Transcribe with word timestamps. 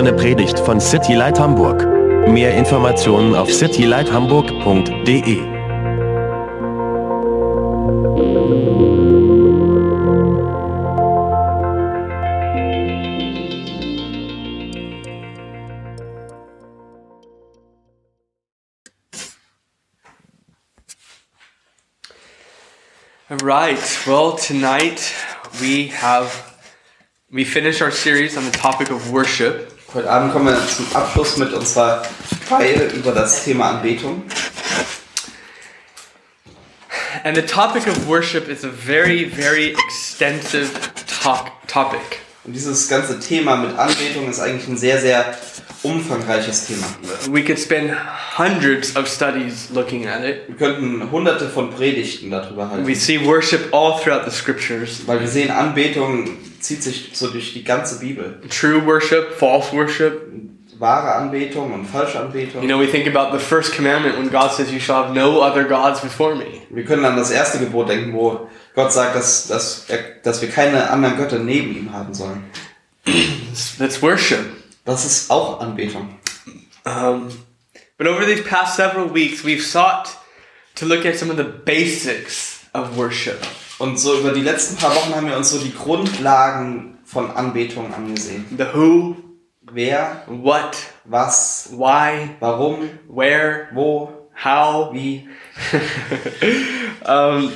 eine 0.00 0.14
Predigt 0.14 0.58
von 0.58 0.80
City 0.80 1.12
Light 1.12 1.38
Hamburg. 1.38 1.86
Mehr 2.26 2.54
Informationen 2.54 3.34
auf 3.34 3.52
citylighthamburg.de. 3.52 5.42
Right. 23.42 24.06
Well, 24.06 24.36
tonight 24.38 25.12
we 25.60 25.88
have 25.88 26.50
we 27.30 27.44
finished 27.44 27.82
our 27.82 27.90
series 27.90 28.38
on 28.38 28.44
the 28.44 28.50
topic 28.50 28.90
of 28.90 29.12
worship, 29.12 29.79
Heute 29.94 30.08
Abend 30.10 30.32
kommen 30.32 30.46
wir 30.46 30.58
zum 30.68 30.86
Abschluss 30.94 31.36
mit 31.36 31.52
unserer 31.52 32.02
Reihe 32.50 32.84
über 32.94 33.12
das 33.12 33.44
Thema 33.44 33.70
Anbetung. 33.70 34.22
and 37.24 37.36
the 37.36 37.42
topic 37.42 37.86
of 37.86 38.06
worship 38.08 38.48
is 38.48 38.64
a 38.64 38.68
very, 38.68 39.24
very 39.28 39.74
extensive 39.86 40.70
to- 41.22 41.44
topic. 41.66 42.00
Und 42.44 42.54
dieses 42.54 42.88
ganze 42.88 43.18
Thema 43.20 43.56
mit 43.56 43.76
Anbetung 43.78 44.30
ist 44.30 44.40
eigentlich 44.40 44.66
ein 44.68 44.78
sehr, 44.78 44.98
sehr 45.00 45.36
umfangreiches 45.82 46.66
Thema. 46.68 46.86
We 47.30 47.42
could 47.44 47.58
spend 47.58 47.92
hundreds 48.38 48.96
of 48.96 49.06
studies 49.08 49.68
looking 49.74 50.06
at 50.06 50.24
it. 50.24 50.48
Wir 50.48 50.56
könnten 50.56 51.10
hunderte 51.10 51.48
von 51.48 51.70
Predigten 51.70 52.30
darüber 52.30 52.66
We 52.70 52.76
halten. 52.76 52.94
see 52.94 53.22
worship 53.26 53.74
all 53.74 54.00
throughout 54.00 54.24
the 54.24 54.34
scriptures. 54.34 55.02
Weil 55.06 55.20
wir 55.20 55.28
sehen, 55.28 55.50
Anbetung 55.50 56.38
zieht 56.60 56.82
sich 56.82 57.10
so 57.14 57.28
durch 57.28 57.52
die 57.52 57.64
ganze 57.64 57.98
Bibel. 57.98 58.40
True 58.48 58.84
worship, 58.84 59.34
false 59.38 59.72
worship. 59.72 60.22
Wahre 60.78 61.14
Anbetung 61.14 61.74
und 61.74 61.84
falsche 61.84 62.18
Anbetung. 62.18 62.62
You 62.62 62.68
know, 62.68 62.80
we 62.80 62.86
think 62.86 63.06
about 63.06 63.36
the 63.36 63.42
first 63.42 63.74
commandment 63.74 64.16
when 64.16 64.30
God 64.30 64.50
says, 64.50 64.72
You 64.72 64.80
shall 64.80 65.04
have 65.04 65.14
no 65.14 65.42
other 65.42 65.64
gods 65.64 66.00
before 66.00 66.34
me. 66.34 66.62
Wir 66.70 66.84
können 66.84 67.04
an 67.04 67.16
das 67.16 67.30
erste 67.30 67.58
Gebot 67.58 67.90
denken, 67.90 68.14
wo 68.14 68.48
Gott 68.74 68.92
sagt, 68.92 69.14
dass, 69.14 69.46
dass, 69.48 69.86
dass 70.22 70.40
wir 70.40 70.48
keine 70.48 70.88
anderen 70.88 71.18
Götter 71.18 71.38
neben 71.38 71.76
ihm 71.76 71.92
haben 71.92 72.14
sollen. 72.14 72.44
That's 73.78 74.00
worship. 74.00 74.40
Das 74.84 75.04
ist 75.04 75.30
auch 75.30 75.60
Anbetung. 75.60 76.18
Um, 76.86 77.28
but 77.98 78.06
over 78.06 78.24
these 78.24 78.42
past 78.42 78.76
several 78.76 79.12
weeks, 79.12 79.44
we've 79.44 79.62
sought 79.62 80.16
to 80.76 80.86
look 80.86 81.04
at 81.04 81.18
some 81.18 81.30
of 81.30 81.36
the 81.36 81.44
basics 81.44 82.64
of 82.72 82.96
worship. 82.96 83.44
Und 83.80 83.98
so 83.98 84.20
über 84.20 84.32
die 84.32 84.42
letzten 84.42 84.76
paar 84.76 84.94
Wochen 84.94 85.14
haben 85.14 85.26
wir 85.26 85.38
uns 85.38 85.50
so 85.50 85.58
die 85.58 85.74
Grundlagen 85.74 86.98
von 87.02 87.30
Anbetung 87.30 87.92
angesehen. 87.94 88.44
The 88.50 88.66
who, 88.74 89.16
Wer, 89.72 90.24
what, 90.26 90.76
was, 91.06 91.70
why, 91.72 92.30
warum, 92.40 92.90
where, 93.08 93.68
wo, 93.72 94.28
how, 94.34 94.92
wie. 94.92 95.28
um, 97.06 97.52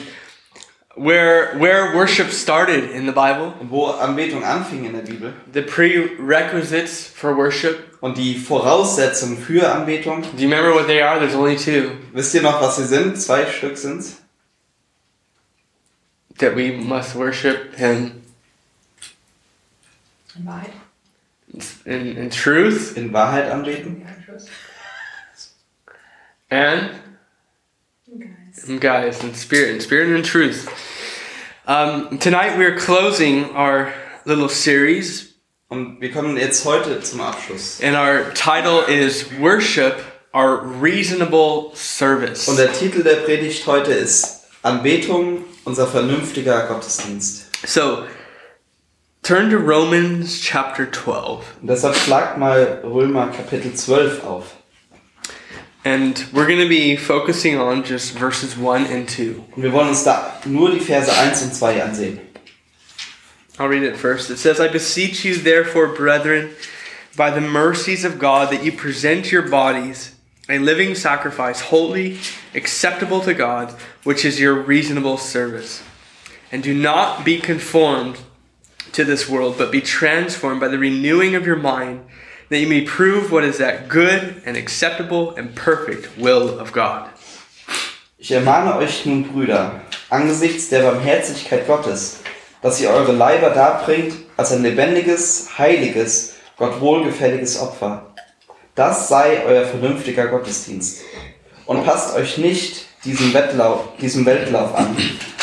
where 0.96 1.58
where 1.58 1.94
worship 1.94 2.30
started 2.30 2.90
in 2.92 3.04
the 3.04 3.12
Bible, 3.12 3.52
wo 3.68 3.88
Anbetung 3.88 4.44
anfing 4.44 4.86
in 4.86 4.92
der 4.92 5.02
Bibel. 5.02 5.34
the 5.52 5.60
prerequisites 5.60 7.06
for 7.06 7.36
worship. 7.36 7.98
Und 8.00 8.16
die 8.16 8.36
Voraussetzungen 8.36 9.36
für 9.36 9.70
Anbetung. 9.70 10.22
Do 10.22 10.42
you 10.42 10.48
remember 10.48 10.74
what 10.74 10.86
they 10.86 11.02
are? 11.02 11.18
There's 11.18 11.34
only 11.34 11.56
two. 11.56 11.90
Wisst 12.14 12.34
ihr 12.34 12.42
noch, 12.42 12.62
was 12.62 12.76
sie 12.76 12.86
sind? 12.86 13.20
Zwei 13.20 13.44
Stück 13.44 13.76
sind's. 13.76 14.23
That 16.44 16.54
we 16.54 16.72
must 16.72 17.14
worship 17.14 17.74
Him 17.76 18.22
Wahrheit. 20.44 20.72
in, 21.86 22.18
in 22.18 22.28
truth 22.28 22.98
In 22.98 23.12
Wahrheit 23.12 23.50
anbeten. 23.50 24.04
and 26.50 26.90
Guys. 28.20 28.68
in 28.68 28.78
guys 28.78 29.24
in 29.24 29.32
spirit, 29.32 29.70
in 29.76 29.80
spirit 29.80 30.08
and 30.08 30.18
in 30.18 30.22
truth. 30.22 30.68
Um, 31.66 32.18
tonight 32.18 32.58
we're 32.58 32.76
closing 32.76 33.44
our 33.56 33.94
little 34.26 34.50
series, 34.50 35.32
Und 35.70 35.98
wir 36.02 36.12
kommen 36.12 36.36
jetzt 36.36 36.66
heute 36.66 37.00
zum 37.00 37.22
Abschluss. 37.22 37.80
and 37.80 37.96
our 37.96 38.30
title 38.34 38.82
is 38.82 39.32
Worship 39.40 39.98
Our 40.34 40.58
Reasonable 40.62 41.74
Service. 41.74 42.48
Und 42.48 42.58
der 42.58 42.70
Titel 42.74 43.02
der 43.02 43.22
Predigt 43.24 43.66
heute 43.66 43.92
ist 43.94 44.42
Anbetung, 44.62 45.44
unser 45.64 45.86
vernünftiger 45.86 46.66
Gottesdienst. 46.66 47.50
So, 47.66 48.04
turn 49.22 49.50
to 49.50 49.56
Romans 49.56 50.40
chapter 50.40 50.90
12. 50.90 51.44
Und 51.60 51.68
deshalb 51.68 51.96
schlagt 51.96 52.38
mal 52.38 52.80
Römer 52.84 53.28
Kapitel 53.28 53.74
12 53.74 54.24
auf. 54.24 54.56
And 55.84 56.16
we're 56.32 56.46
going 56.46 56.60
to 56.60 56.68
be 56.68 56.96
focusing 56.96 57.58
on 57.58 57.84
just 57.84 58.18
verses 58.18 58.56
1 58.56 58.90
and 58.90 59.08
2. 59.08 59.34
Und 59.54 59.62
wir 59.62 59.72
wollen 59.72 59.88
uns 59.88 60.02
da 60.02 60.40
nur 60.46 60.70
die 60.70 60.80
Verse 60.80 61.14
1 61.14 61.42
und 61.42 61.54
2 61.54 61.82
ansehen. 61.82 62.20
I'll 63.58 63.68
read 63.68 63.82
it 63.82 63.96
first. 63.96 64.30
It 64.30 64.38
says, 64.38 64.60
I 64.60 64.68
beseech 64.68 65.24
you, 65.24 65.36
therefore, 65.36 65.88
brethren, 65.88 66.50
by 67.16 67.30
the 67.30 67.40
mercies 67.40 68.04
of 68.04 68.18
God, 68.18 68.50
that 68.50 68.64
you 68.64 68.72
present 68.72 69.30
your 69.30 69.42
bodies 69.42 70.13
a 70.48 70.58
living 70.58 70.94
sacrifice, 70.94 71.60
holy, 71.60 72.18
acceptable 72.54 73.20
to 73.20 73.34
God, 73.34 73.74
which 74.02 74.24
is 74.24 74.40
your 74.40 74.54
reasonable 74.54 75.16
service. 75.16 75.82
And 76.52 76.62
do 76.62 76.74
not 76.74 77.24
be 77.24 77.38
conformed 77.38 78.18
to 78.92 79.04
this 79.04 79.28
world, 79.28 79.56
but 79.58 79.72
be 79.72 79.80
transformed 79.80 80.60
by 80.60 80.68
the 80.68 80.78
renewing 80.78 81.34
of 81.34 81.46
your 81.46 81.56
mind, 81.56 82.04
that 82.48 82.58
you 82.58 82.68
may 82.68 82.82
prove 82.82 83.32
what 83.32 83.42
is 83.42 83.58
that 83.58 83.88
good 83.88 84.42
and 84.44 84.56
acceptable 84.56 85.34
and 85.34 85.56
perfect 85.56 86.16
will 86.18 86.58
of 86.58 86.72
God. 86.72 87.10
Ich 88.18 88.30
ermahne 88.30 88.76
euch 88.76 89.04
nun, 89.04 89.24
Brüder, 89.24 89.82
angesichts 90.10 90.68
der 90.68 90.82
Barmherzigkeit 90.82 91.66
Gottes, 91.66 92.22
dass 92.62 92.80
ihr 92.80 92.88
eure 92.88 93.12
Leiber 93.12 93.50
darbringt 93.50 94.14
als 94.36 94.52
ein 94.52 94.62
lebendiges, 94.62 95.58
heiliges, 95.58 96.36
Gott 96.56 96.80
wohlgefälliges 96.80 97.58
Opfer. 97.58 98.13
Das 98.74 99.08
sei 99.08 99.44
euer 99.46 99.64
vernünftiger 99.64 100.26
Gottesdienst. 100.26 101.02
Und 101.66 101.84
passt 101.84 102.16
euch 102.16 102.38
nicht 102.38 102.86
diesem, 103.04 103.32
Wettlauf, 103.32 103.96
diesem 104.00 104.26
Weltlauf 104.26 104.74
an, 104.74 104.96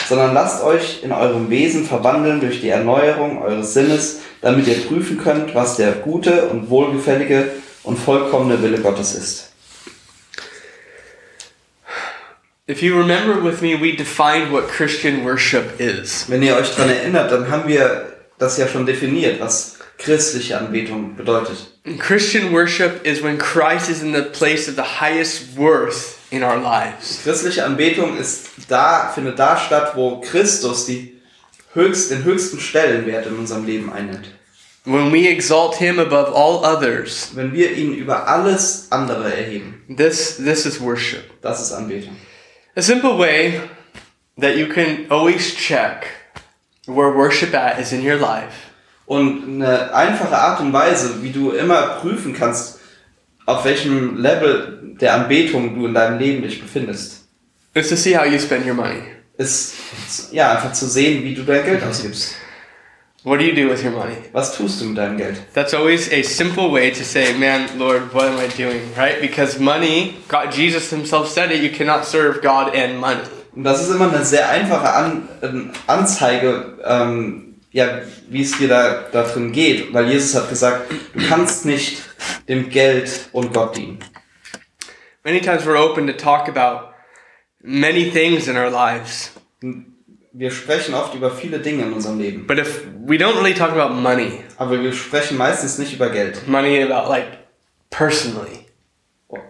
sondern 0.09 0.33
lasst 0.33 0.63
euch 0.63 1.03
in 1.03 1.11
eurem 1.11 1.49
Wesen 1.49 1.85
verwandeln 1.85 2.41
durch 2.41 2.59
die 2.61 2.69
Erneuerung 2.69 3.41
eures 3.41 3.73
Sinnes, 3.73 4.19
damit 4.41 4.67
ihr 4.67 4.85
prüfen 4.85 5.17
könnt, 5.17 5.55
was 5.55 5.77
der 5.77 5.93
gute 5.93 6.49
und 6.49 6.69
wohlgefällige 6.69 7.51
und 7.83 7.97
vollkommene 7.97 8.61
Wille 8.61 8.79
Gottes 8.79 9.15
ist. 9.15 9.47
If 12.69 12.81
you 12.81 12.95
remember 12.95 13.43
with 13.43 13.61
me, 13.61 13.79
we 13.81 13.95
defined 13.95 14.51
what 14.51 14.67
Christian 14.67 15.25
worship 15.25 15.79
is. 15.79 16.29
Wenn 16.29 16.43
ihr 16.43 16.55
euch 16.55 16.75
daran 16.75 16.89
erinnert, 16.89 17.31
dann 17.31 17.49
haben 17.49 17.67
wir 17.67 18.13
das 18.37 18.57
ja 18.57 18.67
schon 18.67 18.85
definiert, 18.85 19.39
was 19.39 19.77
christliche 19.97 20.57
Anbetung 20.57 21.15
bedeutet. 21.15 21.70
Christian 21.97 22.53
worship 22.53 23.05
is 23.05 23.21
when 23.21 23.37
Christ 23.39 23.89
is 23.89 24.03
in 24.03 24.11
the 24.11 24.23
place 24.23 24.67
of 24.67 24.75
the 24.75 24.83
highest 24.83 25.57
worth 25.57 26.31
in 26.31 26.43
our 26.43 26.57
lives. 26.59 27.21
Christliche 27.23 27.65
Anbetung 27.65 28.17
ist 28.17 28.69
da, 28.69 29.11
findet 29.11 29.37
da 29.39 29.57
statt, 29.57 29.95
wo 29.95 30.21
Christus 30.21 30.85
die 30.85 31.19
höchst, 31.73 32.11
den 32.11 32.23
höchsten 32.23 32.59
Stellenwert 32.59 33.25
in 33.25 33.37
unserem 33.37 33.65
Leben 33.65 33.91
einnimmt. 33.91 34.27
When 34.83 35.11
we 35.11 35.27
exalt 35.27 35.75
him 35.75 35.99
above 35.99 36.31
all 36.33 36.63
others, 36.63 37.31
Wenn 37.35 37.51
wir 37.53 37.71
ihn 37.71 37.93
über 37.93 38.27
alles 38.27 38.87
andere 38.91 39.33
erheben, 39.35 39.83
this 39.95 40.37
this 40.37 40.65
is 40.65 40.79
worship. 40.79 41.41
das 41.41 41.61
ist 41.61 41.71
Anbetung. 41.71 42.15
A 42.75 42.81
simple 42.81 43.17
way 43.17 43.59
that 44.39 44.55
you 44.55 44.67
can 44.67 45.07
always 45.09 45.53
check 45.55 46.05
where 46.85 47.11
worship 47.15 47.53
at 47.53 47.79
is 47.79 47.91
in 47.91 48.01
your 48.01 48.17
life 48.17 48.70
Und 49.11 49.61
eine 49.61 49.93
einfache 49.93 50.37
Art 50.37 50.61
und 50.61 50.71
Weise, 50.71 51.21
wie 51.21 51.31
du 51.31 51.51
immer 51.51 51.97
prüfen 51.99 52.33
kannst, 52.33 52.79
auf 53.45 53.65
welchem 53.65 54.15
Level 54.15 54.95
der 55.01 55.15
Anbetung 55.15 55.75
du 55.75 55.85
in 55.85 55.93
deinem 55.93 56.17
Leben 56.17 56.41
dich 56.41 56.61
befindest, 56.61 57.25
is 57.73 57.89
to 57.89 57.97
see 57.97 58.17
how 58.17 58.25
you 58.25 58.39
spend 58.39 58.65
your 58.65 58.73
money. 58.73 59.01
ist 59.37 59.73
ja 60.31 60.53
einfach 60.53 60.71
zu 60.71 60.85
sehen, 60.85 61.25
wie 61.25 61.35
du 61.35 61.43
dein 61.43 61.65
Geld 61.65 61.83
ausgibst. 61.83 62.35
What 63.25 63.41
do 63.41 63.43
you 63.43 63.53
do 63.53 63.69
with 63.69 63.83
your 63.83 63.91
money? 63.91 64.15
Was 64.31 64.55
tust 64.55 64.79
du 64.79 64.85
mit 64.85 64.97
deinem 64.97 65.17
Geld? 65.17 65.35
That's 65.53 65.73
always 65.73 66.09
a 66.09 66.23
simple 66.23 66.71
way 66.71 66.89
to 66.89 67.03
say, 67.03 67.33
man, 67.33 67.63
Lord, 67.77 68.13
what 68.13 68.29
am 68.29 68.37
I 68.37 68.47
doing? 68.47 68.79
Right? 68.95 69.19
Because 69.19 69.59
money, 69.59 70.13
God, 70.29 70.53
Jesus 70.53 70.89
himself 70.89 71.27
said 71.27 71.51
it, 71.51 71.61
you 71.61 71.69
cannot 71.69 72.05
serve 72.05 72.39
God 72.41 72.73
and 72.73 72.97
money. 73.01 73.19
Und 73.53 73.65
das 73.65 73.81
ist 73.81 73.93
immer 73.93 74.09
eine 74.09 74.23
sehr 74.23 74.49
einfache 74.49 74.93
An 74.93 75.27
ähm, 75.43 75.71
Anzeige, 75.85 76.77
ähm, 76.85 77.50
ja, 77.71 78.01
wie 78.29 78.41
es 78.41 78.57
dir 78.57 78.67
da, 78.67 79.05
da 79.11 79.23
drin 79.23 79.51
geht, 79.51 79.93
weil 79.93 80.09
Jesus 80.09 80.35
hat 80.35 80.49
gesagt, 80.49 80.91
du 81.13 81.27
kannst 81.27 81.65
nicht 81.65 82.01
dem 82.47 82.69
Geld 82.69 83.29
und 83.31 83.53
Gott 83.53 83.77
dienen. 83.77 83.99
Many 85.23 85.39
times 85.39 85.65
we're 85.65 85.77
open 85.77 86.07
to 86.07 86.13
talk 86.13 86.49
about 86.49 86.93
many 87.61 88.09
things 88.09 88.47
in 88.47 88.57
our 88.57 88.69
lives. 88.69 89.31
wir 90.33 90.51
sprechen 90.51 90.93
oft 90.93 91.13
über 91.13 91.29
viele 91.31 91.59
Dinge 91.59 91.83
in 91.83 91.93
unserem 91.93 92.19
Leben, 92.19 92.47
but 92.47 92.57
if 92.57 92.85
we 93.05 93.17
don't 93.17 93.35
really 93.35 93.53
talk 93.53 93.71
about 93.71 93.93
money, 93.93 94.43
aber 94.57 94.81
wir 94.81 94.93
sprechen 94.93 95.37
meistens 95.37 95.77
nicht 95.77 95.93
über 95.93 96.09
Geld. 96.09 96.47
money 96.47 96.81
about 96.81 97.09
like 97.09 97.27
personally, 97.89 98.65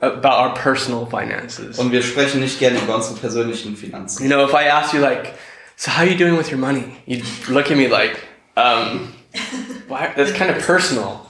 about 0.02 0.40
our 0.40 0.54
personal 0.54 1.06
finances. 1.06 1.78
Und 1.78 1.92
wir 1.92 2.02
sprechen 2.02 2.42
nicht 2.42 2.60
gerne 2.60 2.80
über 2.80 2.96
unsere 2.96 3.16
persönlichen 3.16 3.76
Finanzen. 3.76 4.24
You 4.24 4.30
know, 4.30 4.44
if 4.44 4.54
I 4.54 4.68
ask 4.70 4.94
you 4.94 5.00
like, 5.00 5.34
so 5.82 5.90
how 5.90 6.04
are 6.04 6.06
you 6.06 6.16
doing 6.16 6.38
with 6.38 6.52
your 6.52 6.60
money? 6.60 6.84
You'd 7.08 7.24
look 7.50 7.72
at 7.72 7.78
me 7.78 7.88
like, 7.88 8.18
um, 8.56 9.14
why? 9.88 10.10
That's 10.16 10.32
kind 10.32 10.52
of 10.52 10.64
personal. 10.64 11.22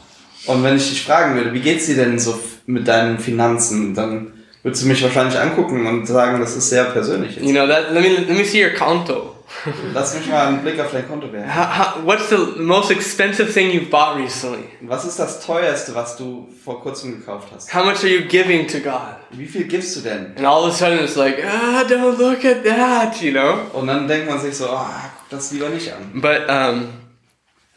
Und 0.46 0.62
wenn 0.64 0.76
ich 0.76 0.90
dich 0.90 1.04
fragen 1.04 1.36
würde, 1.36 1.54
wie 1.54 1.62
geht's 1.62 1.86
dir 1.86 1.96
denn 1.96 2.20
so 2.20 2.32
f- 2.32 2.60
mit 2.66 2.86
deinen 2.88 3.18
Finanzen, 3.20 3.94
dann 3.94 4.34
würdest 4.64 4.84
du 4.84 4.88
mich 4.88 5.02
wahrscheinlich 5.04 5.40
angucken 5.40 5.86
und 5.88 6.06
sagen, 6.06 6.40
das 6.42 6.56
ist 6.58 6.70
sehr 6.70 6.86
persönlich. 6.86 7.38
You 7.38 7.52
know 7.54 7.66
that. 7.68 7.92
Let 7.94 8.02
me 8.04 8.10
let 8.10 8.30
me 8.38 8.44
see 8.44 8.62
your 8.64 8.72
konto. 8.74 9.36
Lass 9.94 10.16
mich 10.16 10.28
mal 10.28 10.48
einen 10.48 10.62
Blick 10.62 10.80
auf 10.80 10.92
dein 10.92 11.08
Konto 11.08 11.32
werfen. 11.32 12.06
What's 12.06 12.30
the 12.30 12.60
most 12.62 12.92
expensive 12.92 13.52
thing 13.52 13.72
you've 13.72 13.90
bought 13.90 14.18
recently? 14.18 14.66
Was 14.82 15.06
ist 15.06 15.20
das 15.20 15.46
teuerste, 15.46 15.94
was 15.94 16.18
du 16.18 16.48
vor 16.64 16.82
kurzem 16.82 17.20
gekauft 17.20 17.50
hast? 17.54 17.74
How 17.74 17.84
much 17.84 18.04
are 18.04 18.10
you 18.10 18.22
giving 18.28 18.68
to 18.68 18.80
God? 18.80 19.18
Wie 19.32 19.46
viel 19.46 19.66
gibst 19.66 19.96
du 19.96 20.02
denn? 20.02 20.34
And 20.38 20.46
all 20.46 20.64
of 20.64 20.74
a 20.74 20.74
sudden 20.74 21.00
it's 21.00 21.16
like, 21.16 21.44
ah, 21.46 21.84
don't 21.88 22.18
look 22.18 22.44
at 22.46 22.64
that, 22.64 23.22
you 23.22 23.32
know. 23.32 23.70
Und 23.74 23.88
dann 23.88 24.08
denkt 24.08 24.30
man 24.30 24.40
sich 24.40 24.56
so, 24.56 24.70
ah, 24.70 25.12
guck 25.20 25.30
das 25.30 25.52
lieber 25.52 25.70
nicht 25.70 25.92
an. 25.92 26.22
But 26.22 26.50
um, 26.50 26.94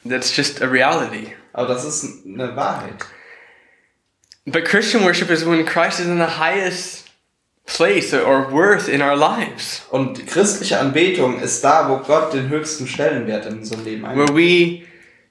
that's 0.09 0.35
just 0.35 0.63
a 0.63 0.67
reality. 0.67 1.33
Aber 1.53 1.69
das 1.69 1.85
ist 1.85 2.27
eine 2.27 2.57
Wahrheit. 2.57 3.07
But 4.47 4.65
Christian 4.65 5.05
worship 5.05 5.31
is 5.31 5.47
when 5.47 5.65
Christ 5.65 6.01
is 6.01 6.07
in 6.07 6.19
the 6.19 6.39
highest 6.39 7.04
place 7.67 8.13
or 8.13 8.51
worth 8.53 8.89
in 8.89 9.01
our 9.01 9.17
lives, 9.17 9.83
Und 9.91 10.27
christliche 10.27 10.79
Anbetung 10.79 11.41
ist 11.41 11.65
da, 11.65 11.89
wo 11.89 11.97
Gott 11.99 12.33
den 12.35 12.49
höchsten 12.49 12.87
Stellenwert 12.87 13.47
in 13.47 13.59
unserem 13.59 13.85
Leben 13.85 14.05
einnimmt. 14.05 14.29
where 14.29 14.37
we, 14.37 14.83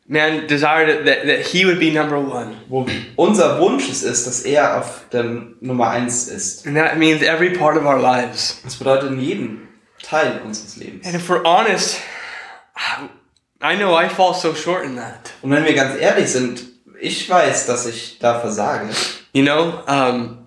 man, 0.07 0.47
desire 0.47 0.85
that, 0.87 1.05
that, 1.05 1.25
that 1.27 1.45
He 1.47 1.65
would 1.65 1.79
be 1.79 1.91
number 1.91 2.17
one. 2.17 2.55
Wo 2.69 2.85
unser 3.17 3.59
Wunsch 3.59 3.87
es 3.89 4.01
ist, 4.03 4.25
dass 4.25 4.41
er 4.41 4.79
auf 4.79 5.01
der 5.11 5.23
Nummer 5.61 5.89
eins 5.91 6.27
ist. 6.27 6.65
And 6.65 6.75
that 6.75 6.97
means 6.97 7.21
every 7.21 7.51
part 7.51 7.77
of 7.77 7.85
our 7.85 7.99
lives. 7.99 8.59
Das 8.63 8.75
bedeutet 8.77 9.11
in 9.11 9.19
jedem 9.19 9.67
Teil 10.01 10.41
unseres 10.43 10.75
Lebens. 10.77 11.05
And 11.05 11.15
if 11.15 11.29
we're 11.29 11.43
honest, 11.45 11.99
I 13.61 13.75
know 13.75 13.93
I 13.95 14.09
fall 14.09 14.33
so 14.33 14.53
short 14.53 14.83
in 14.85 14.95
that. 14.97 15.31
Und 15.41 15.51
wenn 15.51 15.63
wir 15.65 15.73
ganz 15.73 15.95
ehrlich 15.99 16.27
sind, 16.29 16.63
ich 16.99 17.29
weiß, 17.29 17.65
dass 17.67 17.85
ich 17.85 18.17
da 18.19 18.39
versage. 18.39 18.89
You 19.33 19.43
know, 19.43 19.81
um, 19.87 20.39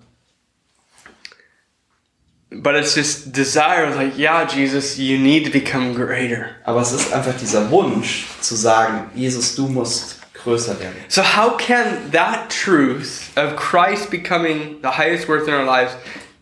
but 2.49 2.75
it's 2.75 2.95
this 2.95 3.23
desire, 3.25 3.93
like, 3.93 4.17
yeah, 4.17 4.45
Jesus, 4.45 4.97
you 4.97 5.17
need 5.17 5.45
to 5.45 5.51
become 5.51 5.93
greater. 5.93 6.55
Aber 6.65 6.81
es 6.81 6.93
ist 6.93 7.11
einfach 7.13 7.37
dieser 7.37 7.69
Wunsch 7.69 8.25
zu 8.41 8.55
sagen, 8.55 9.09
Jesus, 9.15 9.55
du 9.55 9.67
musst 9.67 10.17
größer 10.33 10.79
werden. 10.79 10.95
So, 11.09 11.21
how 11.21 11.57
can 11.57 12.11
that 12.11 12.49
truth 12.49 13.31
of 13.35 13.55
Christ 13.57 14.09
becoming 14.09 14.77
the 14.81 14.91
highest 14.91 15.27
worth 15.27 15.47
in 15.47 15.53
our 15.53 15.65
lives 15.65 15.91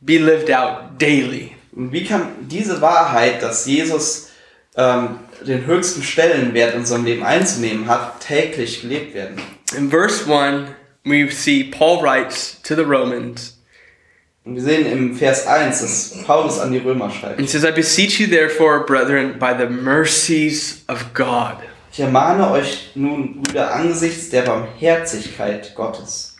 be 0.01 0.19
lived 0.19 0.51
out 0.51 0.99
daily? 0.99 1.55
Und 1.75 1.91
wie 1.91 2.05
kann 2.05 2.47
diese 2.47 2.81
Wahrheit, 2.81 3.41
dass 3.41 3.65
Jesus 3.65 4.29
ähm, 4.77 5.19
den 5.45 5.65
höchsten 5.65 6.03
Stellenwert 6.03 6.73
in 6.73 6.81
unserem 6.81 7.03
Leben 7.03 7.23
einzunehmen 7.23 7.87
hat, 7.87 8.21
täglich 8.21 8.81
gelebt 8.81 9.15
werden? 9.15 9.41
In 9.75 9.89
verse 9.89 10.31
1, 10.31 10.69
we 11.03 11.29
see 11.31 11.63
Paul 11.63 12.01
writes 12.01 12.61
to 12.61 12.75
the 12.75 12.83
Romans, 12.83 13.54
Und 14.45 14.55
wir 14.55 14.61
sehen 14.61 14.85
im 14.85 15.15
Vers 15.15 15.47
1, 15.47 15.81
dass 15.81 16.23
Paulus 16.23 16.59
an 16.59 16.71
die 16.71 16.77
Römer 16.77 17.09
schreibt. 17.09 17.39
he 17.41 17.47
says, 17.47 17.63
I 17.63 17.71
beseech 17.71 18.19
you, 18.19 18.27
therefore, 18.27 18.85
brethren, 18.85 19.39
by 19.39 19.55
the 19.57 19.67
mercies 19.67 20.83
of 20.87 21.13
God. 21.15 21.55
Ich 21.91 21.99
ermahne 21.99 22.51
euch 22.51 22.91
nun, 22.93 23.41
Brüder, 23.41 23.73
angesichts 23.73 24.29
der 24.29 24.43
Barmherzigkeit 24.43 25.73
Gottes. 25.73 26.35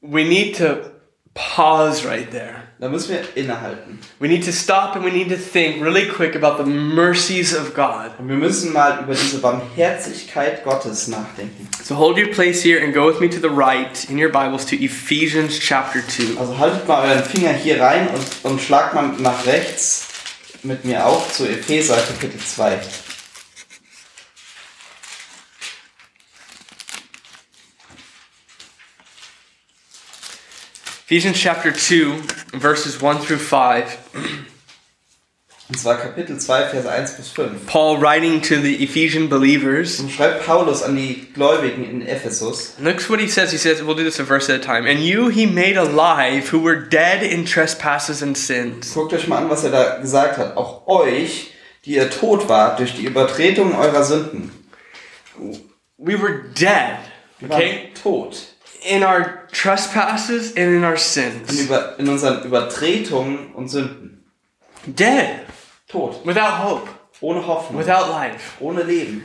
We 0.00 0.24
need 0.24 0.56
to 0.56 0.90
pause 1.34 2.04
right 2.04 2.28
there. 2.30 2.69
Da 2.80 2.88
müssen 2.88 3.10
wir 3.10 3.20
innehalten. 3.34 3.98
We 4.20 4.28
need 4.28 4.42
to 4.46 4.52
stop 4.52 4.96
and 4.96 5.04
we 5.04 5.10
need 5.10 5.28
to 5.28 5.36
think 5.36 5.84
really 5.84 6.08
quick 6.08 6.34
about 6.34 6.56
the 6.56 6.66
mercies 6.66 7.54
of 7.54 7.74
God. 7.74 8.12
Und 8.18 8.26
wir 8.28 8.36
müssen 8.36 8.72
mal 8.72 9.00
über 9.04 9.12
diese 9.12 9.36
Barmherzigkeit 9.36 10.64
Gottes 10.64 11.06
nachdenken. 11.06 11.68
So 11.84 11.98
hold 11.98 12.16
your 12.16 12.28
place 12.28 12.62
here 12.62 12.82
and 12.82 12.94
go 12.94 13.06
with 13.06 13.20
me 13.20 13.28
to 13.28 13.38
the 13.38 13.54
right 13.54 14.08
in 14.08 14.18
your 14.18 14.30
Bibles 14.30 14.64
to 14.64 14.76
Ephesians 14.76 15.58
chapter 15.58 16.00
2. 16.00 16.40
Also 16.40 16.56
haltet 16.56 16.88
mal 16.88 17.06
euren 17.06 17.22
Finger 17.22 17.52
hier 17.52 17.82
rein 17.82 18.08
und, 18.14 18.50
und 18.50 18.62
schlagt 18.62 18.94
mal 18.94 19.12
nach 19.18 19.44
rechts 19.44 20.08
mit 20.62 20.82
mir 20.86 21.04
auf 21.04 21.30
zu 21.34 21.46
Epheser 21.46 21.96
Kapitel 21.96 22.40
2. 22.40 22.80
Ephesians 31.10 31.40
chapter 31.40 31.72
2, 31.72 32.22
verses 32.56 33.02
1 33.02 33.22
through 33.22 33.40
5. 33.40 33.98
Und 35.68 35.76
zwar 35.76 35.96
Kapitel 35.96 36.38
2, 36.38 36.68
Vers 36.68 36.86
1 36.86 37.16
bis 37.16 37.30
5. 37.30 37.66
Paul 37.66 37.98
writing 37.98 38.40
to 38.40 38.60
the 38.60 38.80
Ephesian 38.84 39.28
believers. 39.28 39.98
Und 39.98 40.12
schreibt 40.12 40.46
Paulus 40.46 40.84
an 40.84 40.94
die 40.94 41.26
Gläubigen 41.34 41.84
in 41.84 42.06
Ephesus. 42.06 42.76
Look 42.78 43.00
what 43.10 43.18
he 43.18 43.26
says. 43.26 43.50
He 43.50 43.58
says, 43.58 43.82
we'll 43.82 43.96
do 43.96 44.04
this 44.04 44.20
a 44.20 44.24
verse 44.24 44.48
at 44.48 44.60
a 44.60 44.64
time. 44.64 44.86
And 44.86 45.00
you 45.00 45.30
he 45.30 45.46
made 45.46 45.76
alive 45.76 46.52
who 46.52 46.60
were 46.60 46.76
dead 46.76 47.24
in 47.24 47.44
trespasses 47.44 48.22
and 48.22 48.38
sins. 48.38 48.94
Guckt 48.94 49.12
euch 49.12 49.26
mal 49.26 49.38
an, 49.38 49.50
was 49.50 49.64
er 49.64 49.72
da 49.72 49.98
gesagt 49.98 50.38
hat. 50.38 50.56
Auch 50.56 50.86
euch, 50.86 51.50
die 51.86 51.96
ihr 51.96 52.08
tot 52.08 52.48
wart 52.48 52.78
durch 52.78 52.94
die 52.94 53.06
Übertretung 53.06 53.74
eurer 53.74 54.04
Sünden. 54.04 54.52
We 55.98 56.22
were 56.22 56.44
dead, 56.54 57.00
Wir 57.40 57.48
waren 57.48 57.60
okay? 57.60 57.92
tot. 58.00 58.49
In 58.82 59.02
our 59.02 59.46
trespasses 59.52 60.52
and 60.56 60.74
in 60.74 60.84
our 60.84 60.92
In, 60.94 60.98
sins. 60.98 61.60
über, 61.60 61.98
in 61.98 62.08
unseren 62.08 62.42
Übertretungen 62.44 63.52
und 63.54 63.68
Sünden. 63.68 64.24
Dead. 64.86 65.40
Tot. 65.88 66.24
Without 66.24 66.62
hope. 66.64 66.88
Ohne 67.20 67.46
Hoffnung. 67.46 67.76
Without 67.78 68.08
life. 68.08 68.56
Ohne 68.60 68.82
Leben. 68.82 69.22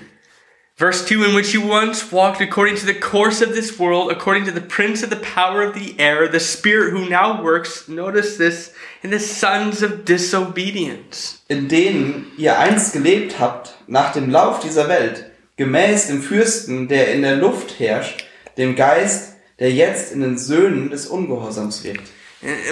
Verse 0.77 1.05
2 1.05 1.23
In 1.23 1.35
which 1.35 1.53
you 1.53 1.61
once 1.61 2.11
walked 2.11 2.41
according 2.41 2.75
to 2.75 2.85
the 2.85 2.93
course 2.93 3.41
of 3.41 3.53
this 3.55 3.79
world, 3.79 4.11
according 4.11 4.43
to 4.43 4.51
the 4.51 4.59
prince 4.59 5.01
of 5.03 5.09
the 5.09 5.15
power 5.15 5.61
of 5.61 5.73
the 5.73 5.95
air, 5.97 6.27
the 6.27 6.39
spirit 6.41 6.91
who 6.91 7.07
now 7.07 7.41
works, 7.41 7.87
notice 7.87 8.35
this, 8.35 8.73
in 9.01 9.09
the 9.09 9.19
sons 9.19 9.81
of 9.81 10.03
disobedience. 10.03 11.39
in 11.47 11.69
denen 11.69 12.31
ihr 12.37 12.59
einst 12.59 12.91
gelebt 12.91 13.39
habt, 13.39 13.75
nach 13.87 14.11
dem 14.11 14.29
Lauf 14.29 14.59
dieser 14.59 14.89
Welt, 14.89 15.31
gemäß 15.55 16.07
dem 16.07 16.21
Fürsten, 16.21 16.89
der 16.89 17.13
in 17.13 17.21
der 17.21 17.37
Luft 17.37 17.79
herrscht, 17.79 18.25
dem 18.57 18.75
Geist, 18.75 19.34
der 19.59 19.71
jetzt 19.71 20.11
in 20.11 20.21
den 20.21 20.37
Söhnen 20.37 20.89
des 20.89 21.07
Ungehorsams 21.07 21.83
wirkt. 21.83 22.09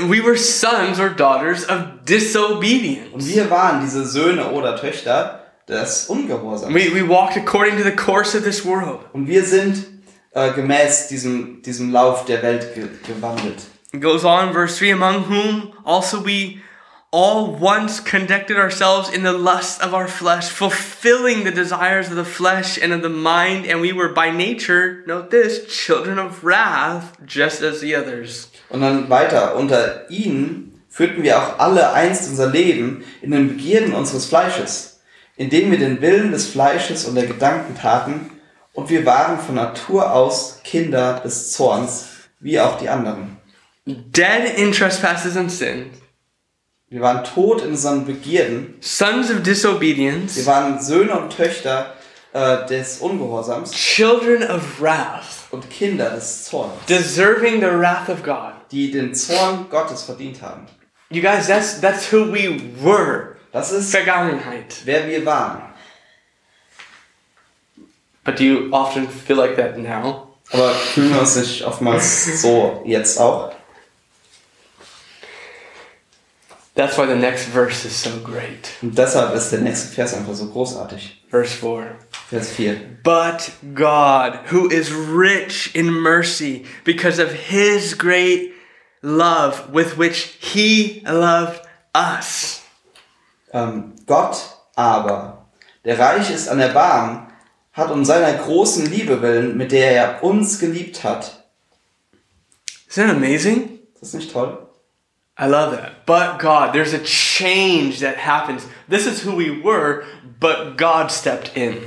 We 0.07 0.23
were 0.23 0.37
sons 0.37 0.99
or 0.99 1.09
daughters 1.09 1.67
of 1.67 2.05
disobedience. 2.07 3.11
Und 3.11 3.27
wir 3.27 3.49
waren 3.49 3.81
diese 3.81 4.05
Söhne 4.05 4.51
oder 4.51 4.75
Töchter 4.75 5.43
des 5.67 6.07
Ungehorsams. 6.07 6.73
We, 6.73 6.93
we 6.93 7.07
walked 7.07 7.37
according 7.37 7.77
to 7.77 7.83
the 7.83 7.95
course 7.95 8.37
of 8.37 8.43
this 8.43 8.63
world. 8.65 8.99
Und 9.13 9.27
wir 9.27 9.43
sind 9.43 9.85
äh, 10.31 10.51
gemäß 10.51 11.07
diesem, 11.07 11.61
diesem 11.61 11.91
Lauf 11.91 12.25
der 12.25 12.43
Welt 12.43 12.75
ge 12.75 12.87
gewandelt. 13.07 13.63
It 13.93 14.01
goes 14.01 14.25
on, 14.25 14.53
verse 14.53 14.77
3 14.77 14.93
Among 14.93 15.29
whom 15.29 15.73
also 15.83 16.25
we 16.25 16.59
all 17.13 17.53
once 17.53 17.99
conducted 17.99 18.57
ourselves 18.57 19.07
in 19.07 19.21
the 19.21 19.31
lust 19.31 19.79
of 19.83 19.93
our 19.93 20.07
flesh, 20.07 20.49
fulfilling 20.49 21.43
the 21.43 21.51
desires 21.51 22.09
of 22.09 22.15
the 22.15 22.25
flesh 22.25 22.79
and 22.81 22.91
of 22.91 23.03
the 23.03 23.09
mind, 23.09 23.67
and 23.67 23.79
we 23.79 23.93
were 23.93 24.09
by 24.09 24.31
nature, 24.31 25.03
note 25.05 25.29
this, 25.29 25.67
children 25.67 26.17
of 26.17 26.43
wrath, 26.43 27.15
just 27.23 27.61
as 27.61 27.81
the 27.81 27.95
others. 27.95 28.47
Und 28.69 28.81
dann 28.81 29.11
weiter, 29.11 29.55
unter 29.55 30.09
ihnen 30.09 30.81
führten 30.89 31.21
wir 31.21 31.37
auch 31.37 31.59
alle 31.59 31.93
einst 31.93 32.27
unser 32.29 32.47
Leben 32.47 33.03
in 33.21 33.29
den 33.29 33.47
Begierden 33.47 33.93
unseres 33.93 34.25
Fleisches, 34.25 34.99
indem 35.37 35.69
wir 35.69 35.77
den 35.77 36.01
Willen 36.01 36.31
des 36.31 36.47
Fleisches 36.47 37.05
und 37.05 37.13
der 37.13 37.27
Gedanken 37.27 37.77
taten, 37.77 38.31
und 38.73 38.89
wir 38.89 39.05
waren 39.05 39.37
von 39.37 39.53
Natur 39.53 40.11
aus 40.11 40.61
Kinder 40.63 41.21
des 41.23 41.51
Zorns, 41.51 42.07
wie 42.39 42.59
auch 42.59 42.79
die 42.79 42.89
anderen. 42.89 43.37
Dead 43.85 44.57
in 44.57 44.71
trespasses 44.71 45.37
and 45.37 45.51
sins, 45.51 46.02
Wir 46.93 47.01
waren 47.01 47.23
tot 47.23 47.63
in 47.63 47.69
unseren 47.69 48.05
Begierden, 48.05 48.75
sons 48.79 49.31
of 49.31 49.37
wir 49.37 49.39
disobedience, 49.41 50.45
waren 50.45 50.79
Söhne 50.79 51.19
und 51.19 51.35
Töchter 51.35 51.95
äh, 52.33 52.67
des 52.67 52.99
Ungehorsams 52.99 53.71
children 53.71 54.43
of 54.43 54.79
wrath, 54.79 55.47
und 55.49 55.67
Kinder 55.71 56.11
des 56.11 56.43
Zorns, 56.43 56.85
deserving 56.87 57.61
the 57.61 57.79
wrath 57.79 58.09
of 58.09 58.21
God. 58.21 58.53
die 58.71 58.91
den 58.91 59.15
Zorn 59.15 59.65
Gottes 59.71 60.03
verdient 60.03 60.43
haben. 60.43 60.67
You 61.09 61.23
guys, 61.23 61.47
that's 61.47 61.81
that's 61.81 62.13
who 62.13 62.31
we 62.31 62.61
were. 62.79 63.37
Das 63.51 63.71
ist, 63.71 63.89
Vergangenheit. 63.89 64.75
wer 64.85 65.07
wir 65.07 65.25
waren. 65.25 65.63
But 68.23 68.37
do 68.37 68.43
you 68.43 68.71
often 68.71 69.09
feel 69.09 69.37
like 69.37 69.55
that 69.55 69.79
now? 69.79 70.35
Aber 70.51 70.69
fühlen 70.69 71.11
wir 71.11 71.21
uns 71.21 71.37
nicht 71.37 71.65
oftmals 71.65 72.39
so 72.43 72.83
jetzt 72.85 73.19
auch? 73.19 73.51
That's 76.75 76.97
why 76.97 77.05
the 77.05 77.15
next 77.15 77.45
verse 77.45 77.85
is 77.85 77.95
so 77.95 78.09
great. 78.23 78.71
Und 78.81 78.97
deshalb 78.97 79.35
ist 79.35 79.51
der 79.51 79.59
nächste 79.59 79.93
Vers 79.93 80.15
einfach 80.15 80.33
so 80.33 80.47
großartig. 80.47 81.23
Verse 81.29 81.53
4. 81.53 81.95
Vers 82.29 82.51
4. 82.51 82.75
But 83.03 83.51
God, 83.75 84.39
who 84.51 84.67
is 84.69 84.91
rich 84.91 85.75
in 85.75 85.91
mercy, 85.91 86.65
because 86.83 87.19
of 87.19 87.31
his 87.31 87.95
great 87.95 88.53
love 89.03 89.71
with 89.71 89.97
which 89.99 90.37
he 90.39 91.03
loved 91.05 91.61
us. 91.93 92.63
Ähm, 93.51 93.93
Gott 94.07 94.37
aber, 94.75 95.45
der 95.85 95.99
reich 95.99 96.31
ist 96.31 96.49
an 96.49 96.59
Erbarmen, 96.59 97.27
hat 97.71 97.91
um 97.91 98.03
seiner 98.03 98.33
großen 98.33 98.87
Liebe 98.87 99.21
willen, 99.21 99.57
mit 99.57 99.71
der 99.71 99.91
er 99.91 100.23
uns 100.23 100.59
geliebt 100.59 101.03
hat. 101.03 101.43
Isn't 102.89 103.07
that 103.07 103.15
amazing? 103.15 103.79
Ist 103.93 104.01
das 104.01 104.13
nicht 104.13 104.31
toll? 104.31 104.67
I 105.37 105.47
love 105.47 105.71
that. 105.71 106.05
But 106.05 106.37
God, 106.37 106.73
there's 106.73 106.93
a 106.93 107.03
change 107.03 107.99
that 108.01 108.17
happens. 108.17 108.67
This 108.87 109.07
is 109.07 109.21
who 109.21 109.35
we 109.35 109.61
were, 109.61 110.05
but 110.39 110.77
God 110.77 111.11
stepped 111.11 111.57
in. 111.57 111.81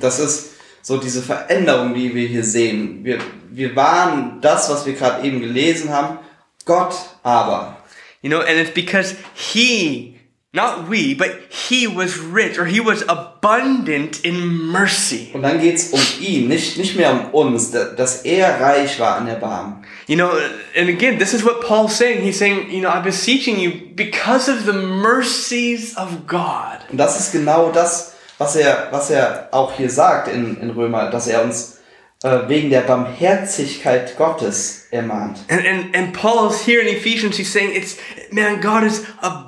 Das 0.00 0.18
ist 0.18 0.56
so 0.82 0.98
diese 0.98 1.22
Veränderung, 1.22 1.94
die 1.94 2.14
wir 2.14 2.26
hier 2.26 2.44
sehen. 2.44 3.04
Wir, 3.04 3.20
wir 3.50 3.76
waren 3.76 4.40
das, 4.40 4.68
was 4.68 4.84
wir 4.84 4.94
gerade 4.94 5.24
eben 5.26 5.40
gelesen 5.40 5.90
haben. 5.90 6.18
Gott 6.64 6.94
aber. 7.22 7.76
You 8.20 8.30
know, 8.30 8.40
and 8.40 8.58
it's 8.58 8.74
because 8.74 9.14
He, 9.34 10.17
not 10.52 10.88
we, 10.88 11.14
but 11.14 11.30
He 11.50 11.86
was 11.86 12.18
rich 12.18 12.58
or 12.58 12.64
He 12.66 12.80
was 12.80 13.02
abundant 13.08 14.24
in 14.24 14.40
mercy. 14.72 15.30
Und 15.34 15.42
dann 15.42 15.60
geht's 15.60 15.90
um 15.92 16.00
ihn, 16.20 16.48
nicht, 16.48 16.78
nicht 16.78 16.96
mehr 16.96 17.10
um 17.32 17.52
uns, 17.54 17.70
da- 17.70 17.84
dass 17.94 18.22
er 18.24 18.60
reich 18.60 18.98
war 18.98 19.16
an 19.16 19.28
Erbarmen. 19.28 19.84
You 20.06 20.16
know, 20.16 20.30
and 20.74 20.88
again, 20.88 21.18
this 21.18 21.34
is 21.34 21.44
what 21.44 21.60
Paul's 21.60 21.94
saying. 21.94 22.22
He's 22.22 22.38
saying, 22.38 22.70
you 22.70 22.80
know, 22.80 22.88
I'm 22.88 23.02
beseeching 23.02 23.58
you 23.58 23.72
because 23.94 24.48
of 24.48 24.64
the 24.64 24.72
mercies 24.72 25.94
of 25.96 26.26
God. 26.26 26.78
Und 26.90 26.96
das 26.98 27.20
ist 27.20 27.32
genau 27.32 27.70
das, 27.70 28.14
was 28.38 28.56
er, 28.56 28.88
was 28.90 29.10
er 29.10 29.48
auch 29.52 29.72
hier 29.76 29.90
sagt 29.90 30.28
in, 30.28 30.56
in 30.62 30.70
Römer, 30.70 31.10
dass 31.10 31.26
er 31.26 31.42
uns 31.44 31.80
äh, 32.24 32.48
wegen 32.48 32.70
der 32.70 32.80
Barmherzigkeit 32.82 34.16
Gottes 34.16 34.86
ermahnt. 34.90 35.38
And, 35.48 35.66
and, 35.66 35.94
and 35.94 36.12
Paul 36.14 36.48
is 36.50 36.60
here 36.66 36.80
in 36.80 36.88
Ephesians, 36.88 37.36
he's 37.36 37.52
saying, 37.52 37.72
it's, 37.74 37.96
man, 38.32 38.60
God 38.60 38.84
is 38.84 39.04
abundant. 39.20 39.47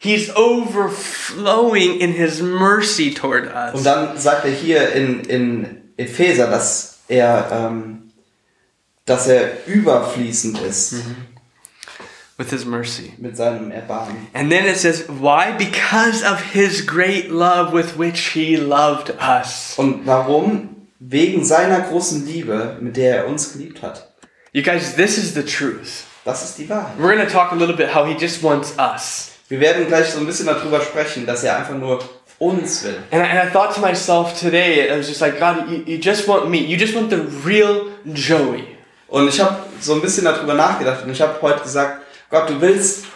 He's 0.00 0.30
overflowing 0.36 2.00
in 2.00 2.12
his 2.12 2.40
mercy 2.40 3.12
toward 3.12 3.48
us. 3.48 3.74
Und 3.74 3.84
dann 3.84 4.16
sagt 4.16 4.44
er 4.44 4.52
hier 4.52 4.92
in, 4.92 5.20
in 5.24 5.82
Epheser, 5.96 6.46
dass 6.48 7.00
er, 7.08 7.48
ähm, 7.50 8.12
dass 9.06 9.26
er 9.26 9.66
überfließend 9.66 10.60
ist 10.60 10.94
with 12.38 12.50
his 12.50 12.64
mercy. 12.64 13.12
mit 13.18 13.36
seinem 13.36 13.72
Erbarmen. 13.72 14.28
And 14.32 14.50
then 14.52 14.66
it 14.66 14.76
says, 14.76 15.04
why? 15.08 15.52
Because 15.58 16.22
of 16.22 16.40
his 16.52 16.86
great 16.86 17.30
love 17.30 17.72
with 17.72 17.98
which 17.98 18.28
he 18.28 18.56
loved 18.56 19.10
us. 19.20 19.74
Und 19.76 20.06
warum? 20.06 20.76
Wegen 21.00 21.44
seiner 21.44 21.80
großen 21.80 22.24
Liebe, 22.26 22.76
mit 22.80 22.96
der 22.96 23.18
er 23.18 23.26
uns 23.28 23.52
geliebt 23.52 23.82
hat. 23.82 24.08
You 24.52 24.62
guys, 24.62 24.94
this 24.94 25.18
is 25.18 25.34
the 25.34 25.42
truth. 25.42 26.04
Das 26.28 26.44
ist 26.44 26.58
die 26.58 26.68
Wahrheit. 26.68 26.92
We're 26.98 27.14
going 27.16 27.26
to 27.26 27.32
talk 27.32 27.52
a 27.52 27.54
little 27.54 27.74
bit 27.74 27.94
how 27.94 28.04
he 28.04 28.12
just 28.12 28.42
wants 28.42 28.74
us. 28.78 29.30
Wir 29.48 29.60
werden 29.60 29.86
gleich 29.86 30.10
so 30.10 30.18
ein 30.18 30.26
bisschen 30.26 30.44
darüber 30.44 30.78
sprechen, 30.82 31.24
dass 31.24 31.42
er 31.42 31.56
einfach 31.56 31.74
nur 31.74 32.00
uns 32.38 32.84
will. 32.84 32.98
And 33.10 33.22
I, 33.22 33.30
and 33.30 33.48
I 33.48 33.50
thought 33.50 33.74
to 33.76 33.80
myself 33.80 34.38
today, 34.38 34.90
I 34.92 34.98
was 34.98 35.08
just 35.08 35.22
like, 35.22 35.40
God, 35.40 35.70
you, 35.70 35.82
you 35.86 35.96
just 35.96 36.28
want 36.28 36.50
me. 36.50 36.58
You 36.58 36.76
just 36.76 36.94
want 36.94 37.08
the 37.08 37.22
real 37.46 37.86
Joey. 38.04 38.76
Und 39.08 39.26
ich 39.26 39.40
habe 39.40 39.56
so 39.80 39.94
ein 39.94 40.02
bisschen 40.02 40.24
darüber 40.24 40.52
nachgedacht 40.52 41.02
und 41.02 41.10
ich 41.10 41.22
habe 41.22 41.40
heute 41.40 41.62
gesagt, 41.62 42.02
Gott, 42.28 42.50
du 42.50 42.60
willst 42.60 43.06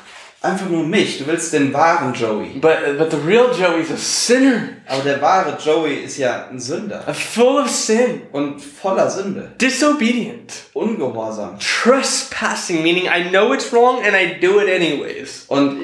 einfach 0.42 0.68
nur 0.68 0.84
mich, 0.84 1.18
du 1.18 1.26
willst 1.26 1.52
den 1.52 1.72
wahren 1.72 2.12
Joey. 2.14 2.58
But, 2.60 2.98
but 2.98 3.10
the 3.10 3.18
real 3.18 3.50
Joey's 3.52 3.90
a 3.90 3.96
sinner, 3.96 4.68
Aber 4.86 5.02
der 5.02 5.20
wahre 5.22 5.56
Joey 5.64 6.04
ist 6.04 6.18
ja 6.18 6.48
ein 6.50 6.58
Sünder 6.58 7.04
uh, 7.08 7.12
full 7.12 7.62
of 7.62 7.70
sin, 7.70 8.22
und 8.32 8.60
voller 8.60 9.08
Sünde, 9.08 9.52
disobedient, 9.60 10.52
ungehorsam 10.74 11.58
trespassing, 11.58 12.82
meaning 12.82 13.04
I 13.06 13.30
know 13.30 13.52
it's 13.52 13.72
wrong 13.72 14.02
and 14.04 14.14
I 14.16 14.40
do 14.40 14.60
it 14.60 14.68
anyways. 14.68 15.44
und 15.48 15.82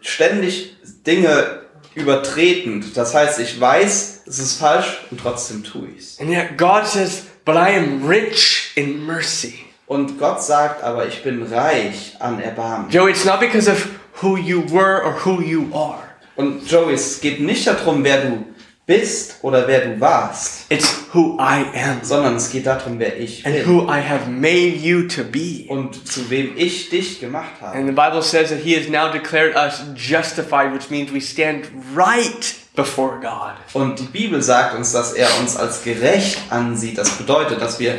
ständig 0.00 0.76
Dinge 1.06 1.60
übertretend. 1.94 2.96
Das 2.96 3.14
heißt, 3.14 3.40
ich 3.40 3.60
weiß, 3.60 4.22
es 4.26 4.38
ist 4.38 4.58
falsch 4.58 5.04
und 5.10 5.20
trotzdem 5.20 5.64
tue 5.64 5.88
ich's. 5.96 6.18
And 6.20 6.30
yet 6.30 6.56
God 6.56 6.86
says, 6.86 7.24
but 7.44 7.56
I 7.56 7.76
am 7.76 8.06
rich 8.06 8.72
in 8.76 9.04
mercy. 9.04 9.54
Und 9.86 10.18
Gott 10.18 10.42
sagt 10.42 10.84
aber, 10.84 11.06
ich 11.06 11.22
bin 11.22 11.42
reich 11.42 12.14
an 12.18 12.40
Erbarmen. 12.40 12.90
Joey, 12.90 13.10
it's 13.10 13.24
not 13.24 13.40
because 13.40 13.70
of 13.70 13.88
who 14.22 14.36
you 14.36 14.62
were 14.70 15.02
or 15.04 15.12
who 15.24 15.40
you 15.40 15.68
are. 15.74 16.02
Und 16.36 16.70
Joey, 16.70 16.94
es 16.94 17.20
geht 17.20 17.40
nicht 17.40 17.66
darum, 17.66 18.04
wer 18.04 18.22
du 18.22 18.44
bist 18.86 19.36
oder 19.42 19.66
wer 19.68 19.80
du 19.86 20.00
warst, 20.00 20.64
It's 20.70 20.88
who 21.12 21.36
I 21.38 21.64
am 21.78 21.98
sondern 22.02 22.36
es 22.36 22.50
geht 22.50 22.66
darum, 22.66 22.98
wer 22.98 23.18
ich 23.18 23.44
and 23.44 23.54
bin 23.54 23.66
who 23.66 23.82
I 23.82 24.00
have 24.00 24.30
made 24.30 24.76
you 24.76 25.02
to 25.08 25.24
be. 25.24 25.66
und 25.68 26.08
zu 26.08 26.30
wem 26.30 26.52
ich 26.56 26.88
dich 26.88 27.20
gemacht 27.20 27.60
habe. 27.60 27.76
And 27.76 27.86
the 27.86 27.92
Bible 27.92 28.22
says 28.22 28.48
that 28.48 28.60
He 28.60 28.74
has 28.76 28.88
now 28.88 29.10
declared 29.12 29.54
us 29.56 29.82
justified, 29.94 30.72
which 30.72 30.88
means 30.90 31.12
we 31.12 31.20
stand 31.20 31.66
right 31.94 32.54
before 32.74 33.18
God. 33.20 33.56
Und 33.74 33.98
die 33.98 34.04
Bibel 34.04 34.40
sagt 34.40 34.74
uns, 34.74 34.92
dass 34.92 35.12
er 35.12 35.28
uns 35.40 35.56
als 35.56 35.82
gerecht 35.82 36.38
ansieht. 36.48 36.96
Das 36.96 37.10
bedeutet, 37.10 37.60
dass 37.60 37.78
wir, 37.78 37.98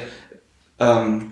ähm, 0.80 1.32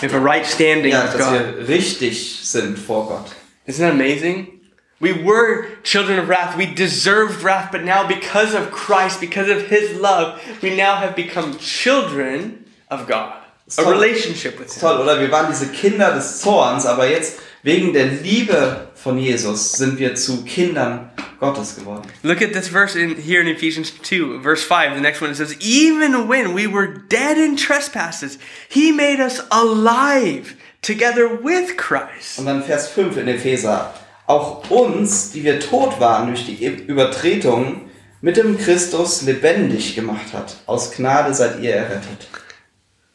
We 0.00 0.08
have 0.08 0.16
a 0.16 0.20
right 0.20 0.44
standing 0.46 0.92
ja, 0.92 1.04
dass 1.04 1.16
God. 1.16 1.32
wir 1.32 1.68
richtig 1.68 2.40
sind 2.42 2.78
vor 2.78 3.06
Gott. 3.08 3.30
Isn't 3.66 3.86
that 3.86 3.94
amazing? 3.94 4.60
We 5.00 5.12
were 5.12 5.68
children 5.82 6.18
of 6.18 6.28
wrath. 6.28 6.56
We 6.56 6.66
deserved 6.66 7.42
wrath, 7.42 7.70
but 7.72 7.84
now 7.84 8.06
because 8.06 8.54
of 8.54 8.70
Christ, 8.70 9.20
because 9.20 9.48
of 9.48 9.66
His 9.68 10.00
love, 10.00 10.40
we 10.62 10.76
now 10.76 10.96
have 10.96 11.16
become 11.16 11.58
children 11.58 12.64
of 12.90 13.06
God. 13.06 13.42
A 13.66 13.82
toll. 13.82 13.90
relationship 13.90 14.58
with 14.58 14.72
Him. 14.72 14.80
toll, 14.80 15.02
oder? 15.02 15.20
Wir 15.20 15.30
waren 15.30 15.48
diese 15.48 15.72
Kinder 15.72 16.14
des 16.14 16.40
Zorns, 16.40 16.86
aber 16.86 17.08
jetzt 17.08 17.40
wegen 17.62 17.92
der 17.92 18.06
Liebe 18.06 18.88
von 18.94 19.18
Jesus 19.18 19.72
sind 19.72 19.98
wir 19.98 20.14
zu 20.14 20.44
Kindern 20.44 21.10
Gottes 21.40 21.76
geworden. 21.76 22.02
Look 22.22 22.42
at 22.42 22.52
this 22.52 22.68
verse 22.68 22.94
in 22.94 23.16
here 23.16 23.40
in 23.40 23.48
Ephesians 23.48 23.90
2, 24.02 24.40
verse 24.40 24.62
5. 24.62 24.94
The 24.94 25.00
next 25.00 25.20
one 25.20 25.30
it 25.30 25.36
says, 25.36 25.56
Even 25.60 26.28
when 26.28 26.54
we 26.54 26.66
were 26.66 26.86
dead 26.86 27.38
in 27.38 27.56
trespasses, 27.56 28.38
he 28.68 28.92
made 28.92 29.20
us 29.20 29.40
alive 29.50 30.56
together 30.84 31.30
with 31.42 31.76
Christ. 31.76 32.38
Und 32.38 32.46
dann 32.46 32.62
Vers 32.62 32.88
5 32.88 33.16
in 33.16 33.28
Epheser. 33.28 33.92
Auch 34.26 34.70
uns, 34.70 35.32
die 35.32 35.44
wir 35.44 35.60
tot 35.60 36.00
waren 36.00 36.28
durch 36.28 36.46
die 36.46 36.64
Übertretung, 36.64 37.90
mit 38.20 38.38
dem 38.38 38.56
Christus 38.56 39.22
lebendig 39.22 39.94
gemacht 39.94 40.32
hat. 40.32 40.56
Aus 40.66 40.92
Gnade 40.92 41.34
seid 41.34 41.60
ihr 41.60 41.74
errettet. 41.74 42.28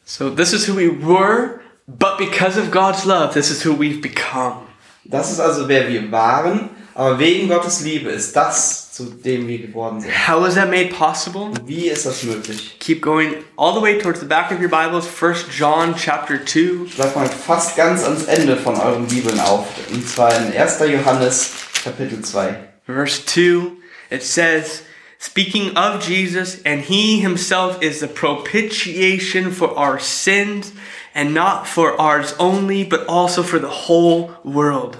So 0.04 0.30
this 0.30 0.52
is 0.52 0.68
who 0.68 0.76
we 0.76 0.88
were, 0.88 1.60
but 1.86 2.16
because 2.18 2.58
of 2.58 2.70
God's 2.70 3.04
love, 3.04 3.32
this 3.32 3.50
is 3.50 3.64
who 3.64 3.72
we've 3.72 4.00
become. 4.00 4.66
Das 5.04 5.32
ist 5.32 5.40
also 5.40 5.66
wer 5.66 5.88
wir 5.88 6.12
waren, 6.12 6.70
aber 7.00 7.18
wegen 7.18 7.48
Gottes 7.48 7.80
Liebe 7.80 8.10
ist 8.10 8.36
das, 8.36 8.92
zu 8.92 9.04
dem 9.04 9.48
wir 9.48 9.56
geworden 9.56 10.02
sind. 10.02 10.12
How 10.28 10.46
is 10.46 10.56
that 10.56 10.68
made 10.68 10.90
possible? 10.90 11.50
Wie 11.64 11.88
ist 11.88 12.04
das 12.04 12.24
möglich? 12.24 12.76
Keep 12.78 13.00
going 13.00 13.36
all 13.56 13.72
the 13.72 13.80
way 13.80 13.96
towards 13.96 14.20
the 14.20 14.26
back 14.26 14.52
of 14.52 14.60
your 14.60 14.68
Bibles, 14.68 15.06
1 15.08 15.46
John 15.50 15.94
chapter 15.96 16.44
2. 16.44 16.90
Schlag 16.94 17.16
mal 17.16 17.26
fast 17.26 17.74
ganz 17.74 18.04
ans 18.04 18.24
Ende 18.24 18.54
von 18.54 18.78
euren 18.78 19.06
Bibeln 19.06 19.40
auf. 19.40 19.66
Und 19.90 20.06
zwar 20.06 20.36
in 20.36 20.54
1. 20.54 20.78
Johannes 20.80 21.52
Kapitel 21.82 22.20
2. 22.20 22.54
Verse 22.84 23.24
2, 23.24 23.78
it 24.10 24.22
says, 24.22 24.82
Speaking 25.18 25.74
of 25.78 26.06
Jesus, 26.06 26.60
and 26.66 26.82
he 26.82 27.18
himself 27.18 27.82
is 27.82 28.00
the 28.00 28.08
propitiation 28.08 29.52
for 29.52 29.74
our 29.74 29.98
sins, 29.98 30.72
and 31.14 31.32
not 31.32 31.66
for 31.66 31.98
ours 31.98 32.34
only, 32.38 32.84
but 32.84 33.06
also 33.08 33.42
for 33.42 33.58
the 33.58 33.86
whole 33.88 34.32
world. 34.44 34.98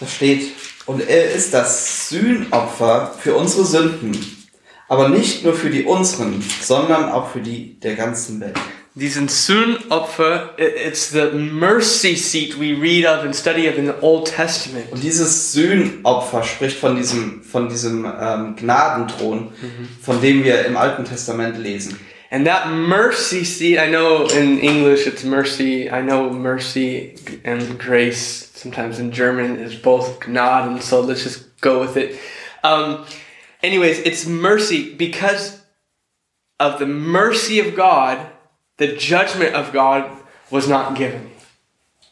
Da 0.00 0.06
steht, 0.06 0.52
und 0.86 1.06
er 1.08 1.32
ist 1.32 1.52
das 1.52 2.08
Sühnopfer 2.08 3.14
für 3.18 3.34
unsere 3.34 3.64
Sünden, 3.64 4.16
aber 4.88 5.08
nicht 5.08 5.44
nur 5.44 5.54
für 5.54 5.70
die 5.70 5.84
unseren, 5.84 6.42
sondern 6.62 7.10
auch 7.10 7.30
für 7.30 7.40
die 7.40 7.78
der 7.80 7.96
ganzen 7.96 8.40
Welt. 8.40 8.56
Diesen 8.98 9.28
Sühnopfer, 9.28 10.54
it's 10.56 11.10
the 11.10 11.26
mercy 11.32 12.16
seat 12.16 12.58
we 12.58 12.72
read 12.80 13.04
of 13.04 13.24
and 13.24 13.36
study 13.36 13.68
of 13.68 13.76
in 13.76 13.84
the 13.84 13.92
Old 14.00 14.32
Testament. 14.34 14.90
Und 14.90 15.02
dieses 15.02 15.52
Sühnopfer 15.52 16.42
spricht 16.42 16.78
von 16.78 16.96
diesem, 16.96 17.42
von 17.42 17.68
diesem 17.68 18.06
ähm, 18.06 18.56
Gnadenthron, 18.56 19.52
von 20.00 20.22
dem 20.22 20.44
wir 20.44 20.64
im 20.64 20.78
Alten 20.78 21.04
Testament 21.04 21.58
lesen. 21.58 21.98
And 22.30 22.46
that 22.46 22.70
mercy 22.70 23.44
seat, 23.44 23.78
I 23.78 23.88
know 23.88 24.26
in 24.26 24.58
English 24.60 25.06
it's 25.06 25.24
mercy, 25.24 25.90
I 25.90 26.00
know 26.00 26.30
mercy 26.30 27.14
and 27.44 27.78
grace, 27.78 28.45
sometimes 28.66 28.98
in 28.98 29.12
German 29.12 29.60
is 29.60 29.76
both 29.76 30.18
Gnaden, 30.20 30.82
so 30.82 31.00
let's 31.00 31.22
just 31.22 31.60
go 31.60 31.78
with 31.78 31.96
it. 31.96 32.18
Um, 32.64 33.06
anyways, 33.62 34.00
it's 34.00 34.26
mercy 34.26 34.92
because 34.94 35.62
of 36.58 36.80
the 36.80 36.86
mercy 36.86 37.60
of 37.60 37.76
God, 37.76 38.18
the 38.78 38.96
judgment 38.96 39.54
of 39.54 39.72
God 39.72 40.10
was 40.50 40.68
not 40.68 40.96
given. 40.96 41.30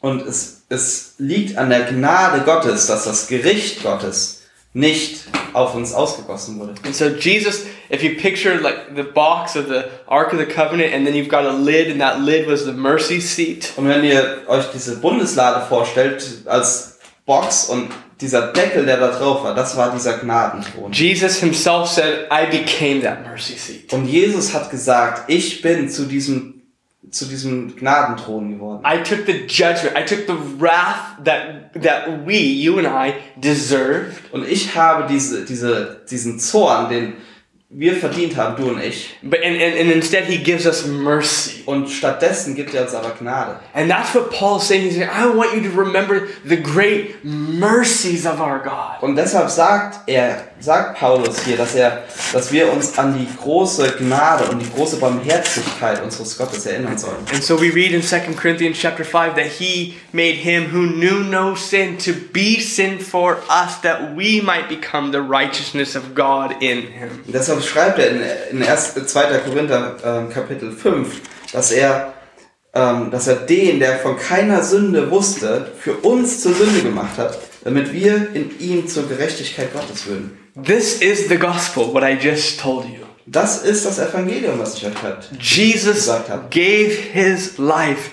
Und 0.01 0.21
es 0.21 0.63
es 0.69 1.15
liegt 1.19 1.57
an 1.57 1.69
der 1.69 1.91
Gnade 1.91 2.45
Gottes, 2.45 2.87
dass 2.87 3.05
das 3.05 3.27
Gericht 3.27 3.83
Gottes 3.83 4.34
nicht 4.75 5.23
auf 5.53 5.73
uns 5.73 5.93
ausgegossen 5.93 6.59
wurde. 6.59 6.73
And 6.83 6.93
so 6.93 7.05
Jesus, 7.05 7.65
if 7.89 8.03
you 8.03 8.15
picture 8.15 8.59
like 8.59 8.93
the 8.93 9.03
box 9.03 9.55
of 9.55 9.67
the 9.67 9.85
Ark 10.05 10.33
of 10.33 10.39
the 10.39 10.45
Covenant, 10.45 10.93
and 10.93 11.07
then 11.07 11.15
you've 11.15 11.29
got 11.29 11.45
a 11.45 11.53
lid, 11.53 11.89
and 11.89 12.01
that 12.01 12.19
lid 12.19 12.45
was 12.45 12.65
the 12.65 12.73
mercy 12.73 13.21
seat. 13.21 13.71
Und 13.77 13.87
wenn 13.87 14.03
ihr 14.03 14.41
euch 14.47 14.65
diese 14.73 14.97
Bundeslade 14.97 15.65
vorstellt 15.65 16.41
als 16.45 16.99
Box 17.25 17.69
und 17.69 17.89
dieser 18.19 18.51
Deckel, 18.51 18.85
der 18.85 18.97
da 18.97 19.17
drauf 19.17 19.43
war, 19.43 19.55
das 19.55 19.77
war 19.77 19.93
dieser 19.93 20.17
Gnadenthron. 20.17 20.91
Jesus 20.91 21.37
himself 21.37 21.87
said, 21.87 22.27
I 22.29 22.45
became 22.45 23.01
that 23.01 23.25
mercy 23.25 23.55
seat. 23.55 23.93
Und 23.93 24.07
Jesus 24.07 24.53
hat 24.53 24.69
gesagt, 24.69 25.29
ich 25.29 25.61
bin 25.61 25.87
zu 25.87 26.03
diesem, 26.03 26.54
zu 27.15 27.25
diesem 27.25 27.77
Gnadenthron 27.77 28.51
geworden. 28.51 28.83
I 28.85 29.01
took 29.01 29.25
the 29.25 29.45
judgment, 29.47 29.95
I 29.95 30.03
took 30.03 30.27
the 30.27 30.35
wrath 30.59 31.23
that 31.23 31.71
that 31.81 32.25
we, 32.25 32.37
you 32.37 32.77
and 32.77 32.87
I, 32.87 33.13
deserved. 33.37 34.33
Und 34.33 34.45
ich 34.47 34.75
habe 34.75 35.07
diese, 35.07 35.45
diese, 35.45 36.01
diesen 36.09 36.39
Zorn, 36.39 36.89
den 36.89 37.13
wir 37.77 37.93
verdient 37.95 38.37
haben, 38.37 38.55
du 38.55 38.69
und 38.69 38.81
ich. 38.81 39.15
But 39.21 39.43
and, 39.43 39.61
and, 39.61 39.77
and 39.77 39.91
instead 39.91 40.23
he 40.23 40.37
gives 40.37 40.65
us 40.65 40.85
mercy. 40.85 41.63
Und 41.65 41.89
stattdessen 41.89 42.55
gibt 42.55 42.73
er 42.73 42.83
uns 42.83 42.93
aber 42.93 43.11
Gnade. 43.19 43.59
And 43.73 43.91
that's 43.91 44.15
what 44.15 44.31
Paul's 44.31 44.65
saying. 44.65 44.83
He's 44.83 44.95
saying, 44.95 45.09
I 45.09 45.25
want 45.35 45.53
you 45.53 45.61
to 45.69 45.77
remember 45.77 46.27
the 46.45 46.55
great 46.55 47.23
mercies 47.23 48.25
of 48.25 48.39
our 48.39 48.59
God. 48.59 49.01
Und 49.01 49.17
deshalb 49.17 49.49
sagt 49.49 50.07
er, 50.07 50.47
sagt 50.59 50.97
Paulus 50.97 51.43
hier, 51.43 51.57
dass 51.57 51.75
er, 51.75 52.03
dass 52.31 52.51
wir 52.53 52.71
uns 52.71 52.97
an 52.97 53.17
die 53.17 53.27
große 53.43 53.95
Gnade 53.97 54.45
und 54.45 54.59
die 54.59 54.71
große 54.71 54.97
Barmherzigkeit 54.97 56.01
unseres 56.01 56.37
Gottes 56.37 56.65
erinnern 56.65 56.97
sollen. 56.97 57.17
And 57.33 57.43
so 57.43 57.59
we 57.59 57.73
read 57.73 57.91
in 57.91 58.01
2 58.01 58.35
Corinthians 58.39 58.77
chapter 58.79 59.03
5 59.03 59.35
that 59.35 59.47
he 59.59 59.95
made 60.13 60.35
him 60.35 60.71
who 60.71 60.85
knew 60.85 61.23
no 61.23 61.55
sin 61.55 61.97
to 61.97 62.13
be 62.31 62.61
sin 62.61 62.99
for 62.99 63.39
us 63.49 63.81
that 63.81 64.15
we 64.15 64.41
might 64.41 64.69
become 64.69 65.11
the 65.11 65.19
righteousness 65.19 65.97
of 65.97 66.15
God 66.15 66.51
in 66.61 66.83
him. 66.83 67.09
Und 67.25 67.33
deshalb 67.33 67.64
schreibt 67.65 67.99
er 67.99 68.09
in, 68.09 68.21
in 68.51 68.63
1, 68.63 68.93
2. 69.05 69.37
Korinther 69.39 69.97
ähm, 70.03 70.29
Kapitel 70.29 70.71
5, 70.71 71.21
dass 71.51 71.71
er, 71.71 72.13
ähm, 72.73 73.11
dass 73.11 73.27
er 73.27 73.35
den, 73.35 73.79
der 73.79 73.99
von 73.99 74.17
keiner 74.17 74.63
Sünde 74.63 75.11
wusste, 75.11 75.71
für 75.79 75.93
uns 75.93 76.41
zur 76.41 76.53
Sünde 76.53 76.81
gemacht 76.81 77.17
hat, 77.17 77.37
damit 77.63 77.91
wir 77.91 78.29
in 78.33 78.59
ihm 78.59 78.87
zur 78.87 79.07
Gerechtigkeit 79.07 79.73
Gottes 79.73 80.05
würden. 80.05 80.37
This 80.63 81.01
is 81.01 81.27
the 81.27 81.37
gospel, 81.37 81.93
what 81.93 82.03
I 82.03 82.13
just 82.13 82.59
told 82.59 82.85
you. 82.85 83.05
Das 83.25 83.63
ist 83.63 83.85
das 83.85 83.97
Evangelium, 83.97 84.59
was 84.59 84.75
ich 84.75 84.85
euch 84.85 85.01
heute 85.01 85.27
Jesus 85.39 85.95
gesagt 85.95 86.29
habe. 86.29 86.47
gave 86.51 86.91
his 86.91 87.57
life 87.57 88.11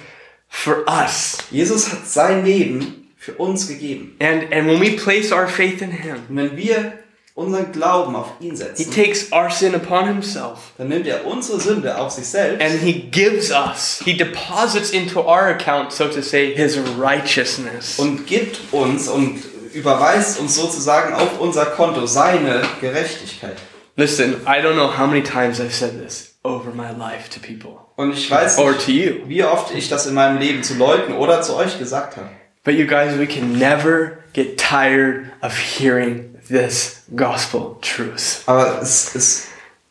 for 0.48 0.84
us. 0.88 1.38
Jesus 1.50 1.92
hat 1.92 2.06
sein 2.06 2.44
Leben 2.44 3.12
für 3.16 3.34
uns 3.34 3.68
gegeben. 3.68 4.16
And, 4.20 4.52
and 4.52 4.66
when 4.66 4.80
we 4.80 4.96
place 4.96 5.30
our 5.30 5.46
faith 5.46 5.82
in 5.82 5.90
him, 5.90 6.16
wenn 6.28 6.56
wir 6.56 6.94
unseren 7.34 7.72
Glauben 7.72 8.14
auf 8.14 8.26
ihn 8.40 8.50
he 8.50 8.56
setzen, 8.56 8.90
takes 8.92 9.32
our 9.32 9.50
sin 9.50 9.74
upon 9.74 10.06
himself 10.06 10.58
dann 10.78 10.88
nimmt 10.88 11.06
er 11.06 11.26
unsere 11.26 11.58
Sünde 11.60 11.96
auf 11.96 12.10
sich 12.10 12.26
selbst 12.26 12.62
and 12.62 12.80
he 12.82 12.92
gives 13.10 13.50
us, 13.50 14.00
he 14.04 14.14
deposits 14.16 14.90
into 14.90 15.20
our 15.20 15.48
account, 15.48 15.92
so 15.92 16.08
to 16.08 16.20
say, 16.20 16.54
his 16.54 16.78
righteousness. 16.98 17.98
und 17.98 18.26
gibt 18.26 18.58
uns 18.72 19.08
und 19.08 19.42
überweist 19.72 20.38
uns 20.40 20.54
sozusagen 20.54 21.14
auf 21.14 21.40
unser 21.40 21.64
Konto 21.66 22.06
seine 22.06 22.62
Gerechtigkeit. 22.80 23.56
Listen, 23.96 24.34
I 24.46 24.60
don't 24.62 24.74
know 24.74 24.88
how 24.98 25.06
many 25.06 25.22
times 25.22 25.60
I've 25.60 25.72
said 25.72 25.98
this 26.02 26.34
over 26.44 26.70
my 26.74 26.90
life 26.90 27.28
to 27.30 27.40
people 27.40 27.78
Und 27.96 28.12
ich 28.12 28.30
weiß 28.30 28.58
or 28.58 28.72
nicht, 28.72 28.84
to 28.86 28.90
you. 28.90 29.12
wie 29.26 29.44
oft 29.44 29.74
ich 29.74 29.88
das 29.88 30.06
in 30.06 30.14
meinem 30.14 30.38
Leben 30.38 30.62
zu 30.62 30.74
Leuten 30.74 31.12
oder 31.14 31.40
zu 31.42 31.56
euch 31.56 31.78
gesagt 31.78 32.16
habe. 32.16 32.28
But 32.64 32.74
you 32.74 32.86
guys, 32.86 33.18
we 33.18 33.26
can 33.26 33.58
never 33.58 34.18
get 34.34 34.58
tired 34.58 35.26
of 35.42 35.52
hearing 35.58 36.31
this 36.48 37.02
gospel 37.14 37.76
truth. 37.80 38.42
Aber 38.46 38.80
es, 38.82 39.14
es 39.14 39.46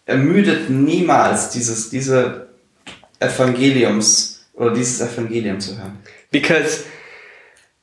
ermüdet 0.05 0.69
niemals 0.69 1.49
dieses, 1.49 1.89
diese 1.89 2.49
Evangeliums 3.19 4.45
oder 4.53 4.73
dieses 4.73 5.01
Evangelium 5.01 5.59
zu 5.59 5.77
hören. 5.77 5.99
Because 6.31 6.85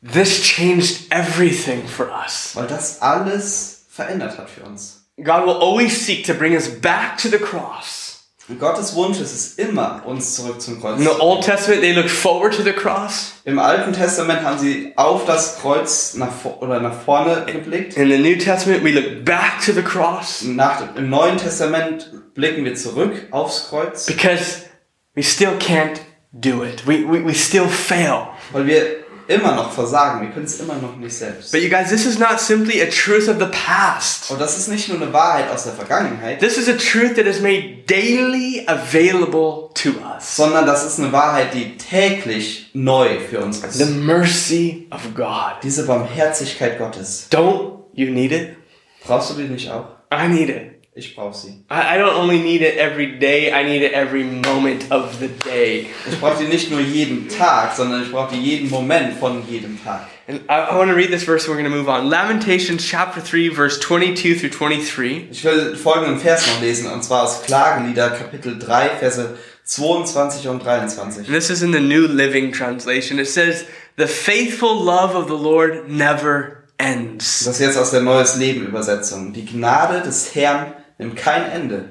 this 0.03 0.43
changed 0.43 1.11
everything 1.11 1.87
for 1.87 2.11
us. 2.11 2.51
Weil 2.55 2.67
das 2.67 3.01
alles 3.01 3.87
verändert 3.89 4.39
hat 4.39 4.51
für 4.51 4.63
uns. 4.65 5.05
God 5.17 5.47
will 5.47 5.57
always 5.61 6.07
seek 6.07 6.25
to 6.27 6.35
bring 6.35 6.55
us 6.55 6.69
back 6.69 7.19
to 7.19 7.29
the 7.29 7.39
cross. 7.39 8.08
Und 8.49 8.59
Gottes 8.59 8.95
Wunsch 8.95 9.21
ist 9.21 9.35
es 9.35 9.55
immer, 9.55 10.03
uns 10.07 10.35
zurück 10.35 10.59
zum 10.61 10.81
Kreuz 10.81 10.99
In 10.99 11.05
the 11.05 11.11
zu 11.11 11.21
Old 11.21 11.41
bringen. 11.41 11.57
Testament, 11.57 11.83
they 11.83 11.93
looked 11.93 12.11
forward 12.11 12.55
to 12.55 12.63
the 12.63 12.73
cross. 12.73 13.35
Im 13.45 13.59
Alten 13.59 13.93
Testament 13.93 14.43
haben 14.43 14.59
sie 14.59 14.93
auf 14.97 15.27
das 15.27 15.59
Kreuz 15.61 16.15
nach, 16.15 16.33
oder 16.61 16.81
nach 16.81 16.95
vorne 17.03 17.45
geblickt. 17.45 17.97
In 17.99 18.09
the 18.11 18.17
New 18.17 18.37
Testament, 18.37 18.83
we 18.83 18.93
look 18.93 19.25
back 19.25 19.61
to 19.65 19.73
the 19.73 19.83
cross 19.83 20.43
Nach, 20.43 20.97
Im 20.97 21.11
Neuen 21.11 21.37
Testament 21.37 22.11
blicken 22.35 22.65
wir 22.65 22.75
zurück 22.75 23.27
aufs 23.33 23.69
Kreuz, 23.69 24.07
because 24.07 24.63
we 25.15 25.23
still 25.23 25.53
can't 25.59 26.01
do 26.33 26.65
it. 26.65 26.87
We, 26.87 27.05
we, 27.07 27.23
we 27.23 27.35
still 27.35 27.67
fail. 27.69 28.29
weil 28.53 28.67
wir 28.67 28.98
immer 29.29 29.55
noch 29.55 29.71
versagen. 29.73 30.23
Wir 30.23 30.31
können 30.31 30.47
es 30.47 30.59
immer 30.59 30.75
noch 30.75 30.97
nicht 30.97 31.17
selbst. 31.17 31.53
But 31.53 31.61
you 31.63 31.69
guys, 31.69 31.89
this 31.91 32.05
is 32.07 32.19
not 32.19 32.41
simply 32.41 32.83
a 32.83 32.87
truth 32.87 33.29
of 33.29 33.37
the 33.39 33.47
past. 33.47 34.31
Und 34.31 34.41
das 34.41 34.59
ist 34.59 34.69
nicht 34.69 34.89
nur 34.89 35.01
eine 35.01 35.13
Wahrheit 35.13 35.51
aus 35.51 35.65
der 35.65 35.75
Vergangenheit, 35.75 36.41
This 36.41 36.57
is 36.59 36.69
a 36.69 36.73
truth 36.73 37.15
that 37.17 37.27
is 37.27 37.41
made 37.41 37.85
daily 37.87 38.65
available 38.67 39.71
to 39.75 39.91
us. 40.17 40.37
sondern 40.37 40.67
das 40.67 40.85
ist 40.85 40.99
eine 40.99 41.13
Wahrheit, 41.13 41.55
die 41.55 41.77
täglich 41.77 42.71
neu 42.75 43.19
für 43.21 43.41
uns 43.41 43.61
The 43.61 43.85
ist. 43.85 43.91
mercy 43.97 44.89
of 44.91 45.15
God. 45.15 45.63
Diese 45.63 45.87
Barmherzigkeit 45.87 46.79
Gottes. 46.79 47.29
Don't 47.31 47.85
you 47.93 48.11
need 48.11 48.33
it? 48.33 48.57
Brauchst 49.07 49.31
du 49.31 49.35
die 49.35 49.45
nicht 49.49 49.71
auch? 49.71 49.87
I 50.13 50.27
need 50.29 50.49
it. 50.49 50.78
Ich 50.99 51.15
brauche 51.15 51.37
sie. 51.37 51.65
I, 51.71 51.95
I 51.95 51.99
don't 51.99 52.17
only 52.17 52.39
need 52.39 52.61
it 52.61 52.77
every 52.77 53.19
day, 53.21 53.53
I 53.53 53.63
need 53.63 53.83
it 53.83 53.93
every 53.93 54.25
moment 54.25 54.91
of 54.91 55.21
the 55.21 55.29
day. 55.29 55.87
Ich 56.11 56.19
brauche 56.19 56.43
die 56.43 56.49
nicht 56.49 56.73
nur 56.73 56.81
jeden 56.81 57.29
Tag, 57.29 57.77
sondern 57.77 58.03
ich 58.03 58.11
brauche 58.11 58.35
die 58.35 58.41
jeden 58.41 58.69
Moment 58.69 59.15
von 59.15 59.49
jedem 59.49 59.79
Tag. 59.83 60.09
And 60.27 60.41
I, 60.51 60.73
I 60.73 60.77
want 60.77 60.91
to 60.91 60.97
read 60.97 61.11
this 61.11 61.23
verse, 61.23 61.47
we're 61.47 61.57
going 61.57 61.71
to 61.71 61.71
move 61.71 61.89
on. 61.89 62.11
Lamentations 62.11 62.85
chapter 62.85 63.21
3, 63.21 63.55
verse 63.55 63.79
22 63.79 64.41
through 64.41 64.51
23. 64.51 65.29
Ich 65.31 65.45
will 65.45 65.77
folgenden 65.77 66.19
Vers 66.19 66.49
noch 66.49 66.61
lesen, 66.61 66.91
und 66.91 67.05
zwar 67.05 67.23
aus 67.23 67.43
Klagelieder, 67.43 68.11
Kapitel 68.11 68.59
3, 68.59 68.97
Verse 68.99 69.39
22 69.65 70.49
und 70.49 70.65
23. 70.65 71.27
And 71.27 71.35
this 71.35 71.49
is 71.49 71.63
in 71.63 71.73
the 71.73 71.81
New 71.81 72.09
Living 72.09 72.51
Translation. 72.51 73.21
It 73.21 73.29
says, 73.29 73.67
The 73.97 74.09
faithful 74.09 74.75
love 74.75 75.15
of 75.15 75.29
the 75.29 75.37
Lord 75.37 75.89
never 75.89 76.59
ends. 76.79 77.45
Das 77.45 77.55
ist 77.55 77.61
jetzt 77.61 77.77
aus 77.77 77.91
der 77.91 78.01
Neues 78.01 78.37
Leben 78.37 78.67
Übersetzung. 78.67 79.33
Die 79.33 79.45
Gnade 79.45 80.01
des 80.01 80.35
Herrn 80.35 80.73
nimmt 80.99 81.17
kein 81.17 81.51
Ende. 81.51 81.89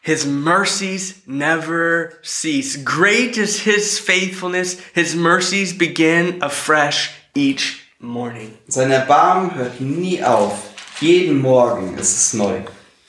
His 0.00 0.24
mercies 0.24 1.22
never 1.26 2.18
cease. 2.22 2.76
Great 2.76 3.36
is 3.36 3.60
his 3.60 3.98
faithfulness. 3.98 4.78
His 4.94 5.14
mercies 5.14 5.76
begin 5.76 6.42
afresh 6.42 7.10
each 7.34 7.80
morning. 8.00 8.56
Sein 8.68 8.90
Erbarmen 8.90 9.54
hört 9.54 9.80
nie 9.80 10.22
auf. 10.22 10.74
Jeden 11.00 11.40
Morgen 11.40 11.96
ist 11.98 12.16
es 12.16 12.34
neu. 12.34 12.60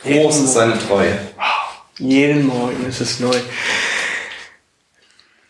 Groß 0.03 0.41
ist 0.41 0.53
seine 0.53 0.77
Treue. 0.77 1.17
Jeden 1.97 2.45
Morgen 2.45 2.85
ist 2.85 3.01
es 3.01 3.19
neu. 3.19 3.39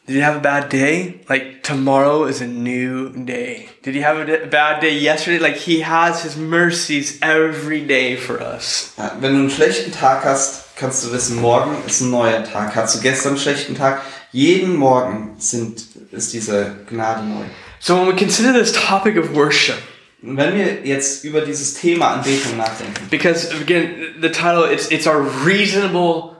Did 0.10 0.16
you 0.16 0.24
have 0.24 0.38
a 0.38 0.40
bad 0.40 0.70
day? 0.70 1.20
Like 1.30 1.62
tomorrow 1.62 2.26
is 2.26 2.42
a 2.42 2.48
new 2.48 3.12
day. 3.14 3.70
Did 3.84 3.94
you 3.94 4.02
have 4.02 4.18
a 4.18 4.26
d- 4.26 4.50
bad 4.50 4.82
day 4.82 4.98
yesterday? 4.98 5.38
Like 5.38 5.56
he 5.58 5.82
has 5.82 6.24
his 6.24 6.36
mercies 6.36 7.20
every 7.22 7.82
day 7.82 8.16
for 8.16 8.42
us. 8.42 8.94
Ja, 8.98 9.12
wenn 9.20 9.34
du 9.34 9.40
einen 9.42 9.50
schlechten 9.52 9.92
Tag 9.92 10.26
hast, 10.26 10.76
kannst 10.76 11.06
du 11.06 11.12
wissen, 11.14 11.40
morgen 11.40 11.78
ist 11.86 12.02
ein 12.02 12.10
neuer 12.10 12.44
Tag. 12.44 12.76
Hast 12.76 12.96
du 12.96 13.02
gestern 13.02 13.34
einen 13.34 13.40
schlechten 13.40 13.76
Tag? 13.76 14.02
Jeden 14.32 14.78
Morgen 14.78 15.36
sind, 15.38 15.84
ist 16.12 16.34
diese 16.34 16.76
Gnade 16.90 17.24
neu. 17.28 17.46
So 17.80 17.96
when 17.96 18.08
we 18.08 18.16
consider 18.16 18.52
this 18.52 18.72
topic 18.72 19.16
of 19.16 19.36
worship, 19.36 19.78
wenn 20.24 20.56
wir 20.56 20.86
jetzt 20.86 21.24
über 21.24 21.42
dieses 21.42 21.76
Thema 21.76 22.16
Anbetung 22.16 22.58
nachdenken, 22.58 23.08
because 23.12 23.52
again 23.62 24.16
the 24.20 24.30
title 24.30 24.66
it's 24.74 24.88
it's 24.90 25.06
our 25.06 25.22
reasonable 25.46 26.36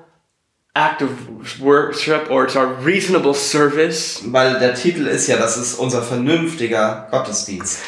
act 0.76 1.02
of 1.02 1.10
worship 1.60 2.30
or 2.30 2.44
it's 2.46 2.56
our 2.56 2.68
reasonable 2.86 3.34
service. 3.34 4.22
weil 4.26 4.60
der 4.60 4.76
Titel 4.76 5.08
ist 5.08 5.28
ja, 5.28 5.38
das 5.38 5.58
ist 5.58 5.76
unser 5.76 6.02
vernünftiger 6.02 7.08
Gottesdienst. 7.12 7.80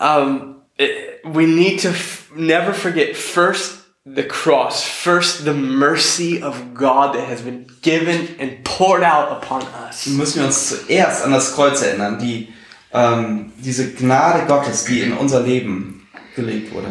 um, 0.00 0.56
it- 0.78 1.20
we 1.24 1.46
need 1.46 1.80
to 1.82 1.88
never 2.34 2.72
forget 2.72 3.16
first 3.16 3.74
the 4.04 4.22
cross, 4.22 4.82
first 4.84 5.44
the 5.44 5.52
mercy 5.52 6.42
of 6.42 6.54
God 6.74 7.12
that 7.14 7.28
has 7.28 7.42
been 7.42 7.66
given 7.82 8.28
and 8.40 8.62
poured 8.64 9.02
out 9.02 9.30
upon 9.30 9.62
us. 9.88 10.06
müssen 10.06 10.40
wir 10.40 10.46
uns 10.46 10.68
zuerst 10.68 11.24
an 11.24 11.32
das 11.32 11.54
Kreuz 11.54 11.82
erinnern, 11.82 12.18
die, 12.18 12.48
ähm, 12.94 13.52
diese 13.58 13.92
Gnade 13.92 14.46
Gottes, 14.46 14.84
die 14.84 15.00
in 15.00 15.12
unser 15.12 15.40
Leben 15.40 16.08
gelegt 16.36 16.72
wurde. 16.72 16.88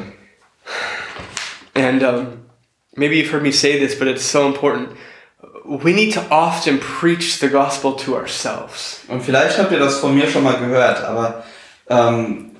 And 1.73 2.03
um, 2.03 2.45
maybe 2.95 3.15
you've 3.15 3.31
heard 3.31 3.43
me 3.43 3.51
say 3.51 3.79
this, 3.79 3.97
but 3.97 4.07
it's 4.07 4.23
so 4.29 4.45
important. 4.47 4.89
We 5.67 5.91
need 5.93 6.13
to 6.13 6.21
often 6.29 6.79
preach 6.79 7.39
the 7.39 7.49
gospel 7.49 7.95
to 7.97 8.15
ourselves. 8.15 9.01
Und 9.07 9.21
vielleicht 9.23 9.57
habt 9.57 9.71
ihr 9.71 9.79
das 9.79 9.97
von 9.99 10.15
mir 10.15 10.27
schon 10.29 10.43
mal 10.43 10.57
gehört, 10.57 11.03
aber 11.03 11.43
Ähm, 11.89 12.51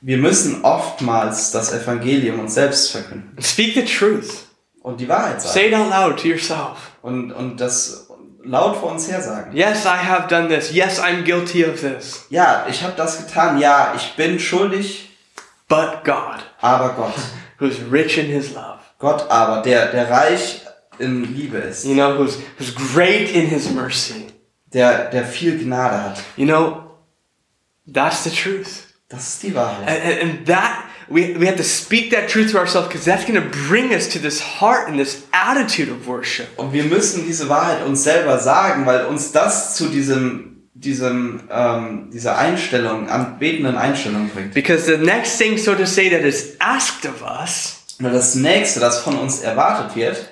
wir 0.00 0.18
müssen 0.18 0.62
oftmals 0.64 1.50
das 1.50 1.72
Evangelium 1.72 2.38
uns 2.38 2.54
selbst 2.54 2.92
verkünden 2.92 3.36
Speak 3.42 3.74
the 3.74 3.84
truth. 3.84 4.46
und 4.82 5.00
die 5.00 5.08
Wahrheit 5.08 5.42
sagen. 5.42 5.54
Say 5.54 5.66
it 5.68 5.74
out 5.74 5.90
loud 5.90 6.20
to 6.20 6.28
yourself. 6.28 6.92
Und, 7.02 7.32
und 7.32 7.60
das 7.60 8.06
laut 8.44 8.76
vor 8.76 8.92
uns 8.92 9.10
her 9.10 9.20
sagen. 9.20 9.56
Yes, 9.56 9.84
I 9.84 9.96
have 10.06 10.28
done 10.28 10.48
this. 10.48 10.72
Yes, 10.72 11.00
I'm 11.00 11.22
guilty 11.24 11.64
of 11.64 11.80
this. 11.80 12.26
Ja, 12.30 12.66
ich 12.70 12.82
habe 12.84 12.92
das 12.96 13.18
getan. 13.18 13.58
Ja, 13.58 13.92
ich 13.96 14.14
bin 14.14 14.38
schuldig, 14.38 15.10
But 15.68 16.04
God, 16.04 16.44
aber 16.60 16.90
Gott. 16.90 17.14
who's 17.58 17.76
rich 17.90 18.18
in 18.18 18.26
his 18.26 18.54
love, 18.54 18.78
Gott 19.00 19.28
aber, 19.30 19.62
der, 19.62 19.86
der 19.86 20.08
reich 20.10 20.60
in 20.98 21.34
Liebe 21.34 21.58
ist, 21.58 21.84
you 21.84 21.94
know, 21.94 22.16
who's, 22.16 22.38
who's 22.58 22.74
great 22.74 23.30
in 23.30 23.46
his 23.46 23.70
mercy, 23.70 24.26
der, 24.72 25.10
der 25.10 25.24
viel 25.24 25.58
Gnade 25.58 26.02
hat. 26.02 26.22
you 26.36 26.46
know, 26.46 26.90
that's 27.86 28.24
the 28.24 28.30
truth. 28.30 28.84
Das 29.08 29.28
ist 29.28 29.42
die 29.42 29.54
Wahrheit. 29.54 29.88
And, 29.88 30.20
and, 30.22 30.46
that, 30.46 30.84
we, 31.08 31.38
we 31.38 31.46
have 31.46 31.56
to 31.56 31.62
speak 31.62 32.10
that 32.10 32.28
truth 32.28 32.50
to 32.52 32.58
ourselves 32.58 32.88
because 32.88 33.04
that's 33.04 33.24
going 33.24 33.40
to 33.40 33.48
bring 33.68 33.94
us 33.94 34.08
to 34.08 34.18
this 34.18 34.40
heart 34.40 34.88
and 34.88 34.98
this 34.98 35.24
attitude 35.32 35.88
of 35.88 36.08
worship. 36.08 36.48
Und 36.56 36.72
wir 36.72 36.84
müssen 36.84 37.24
diese 37.24 37.48
Wahrheit 37.48 37.84
uns 37.86 38.02
selber 38.02 38.38
sagen, 38.38 38.84
weil 38.86 39.06
uns 39.06 39.30
das 39.30 39.76
zu 39.76 39.88
diesem, 39.88 40.68
diesem, 40.74 41.42
ähm, 41.50 42.10
dieser 42.12 42.36
Einstellung, 42.36 43.08
anbetenden 43.08 43.76
Einstellung 43.76 44.28
bringt. 44.30 44.54
Because 44.54 44.84
the 44.84 44.96
next 44.96 45.38
thing, 45.38 45.56
so 45.56 45.74
to 45.74 45.86
say, 45.86 46.10
that 46.10 46.22
is 46.22 46.56
asked 46.58 47.06
of 47.06 47.22
us 47.22 47.76
Und 47.98 48.12
das 48.12 48.34
nächste, 48.34 48.80
das 48.80 48.98
von 48.98 49.16
uns 49.16 49.40
erwartet 49.40 49.96
wird, 49.96 50.28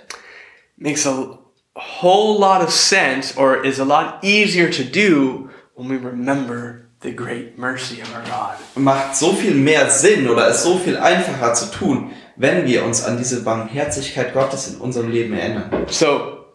makes 0.76 1.06
a 1.06 1.38
whole 1.76 2.38
lot 2.38 2.62
of 2.62 2.70
sense 2.70 3.36
or 3.36 3.64
is 3.64 3.78
a 3.78 3.84
lot 3.84 4.22
easier 4.22 4.70
to 4.70 4.84
do 4.84 5.50
when 5.74 5.88
we 5.88 5.96
remember 5.96 6.86
the 7.00 7.12
great 7.12 7.58
mercy 7.58 8.00
of 8.00 8.14
our 8.14 8.22
God. 8.22 8.56
macht 8.76 9.16
so 9.16 9.32
viel 9.32 9.54
mehr 9.54 9.90
Sinn 9.90 10.28
oder 10.28 10.48
ist 10.48 10.62
so 10.62 10.78
viel 10.78 10.96
einfacher 10.96 11.54
zu 11.54 11.66
tun, 11.66 12.12
wenn 12.36 12.66
wir 12.66 12.84
uns 12.84 13.04
an 13.04 13.18
diese 13.18 13.42
Barmherzigkeit 13.42 14.32
Gottes 14.32 14.68
in 14.68 14.76
unserem 14.80 15.10
Leben 15.10 15.34
erinnern. 15.34 15.86
So 15.88 16.46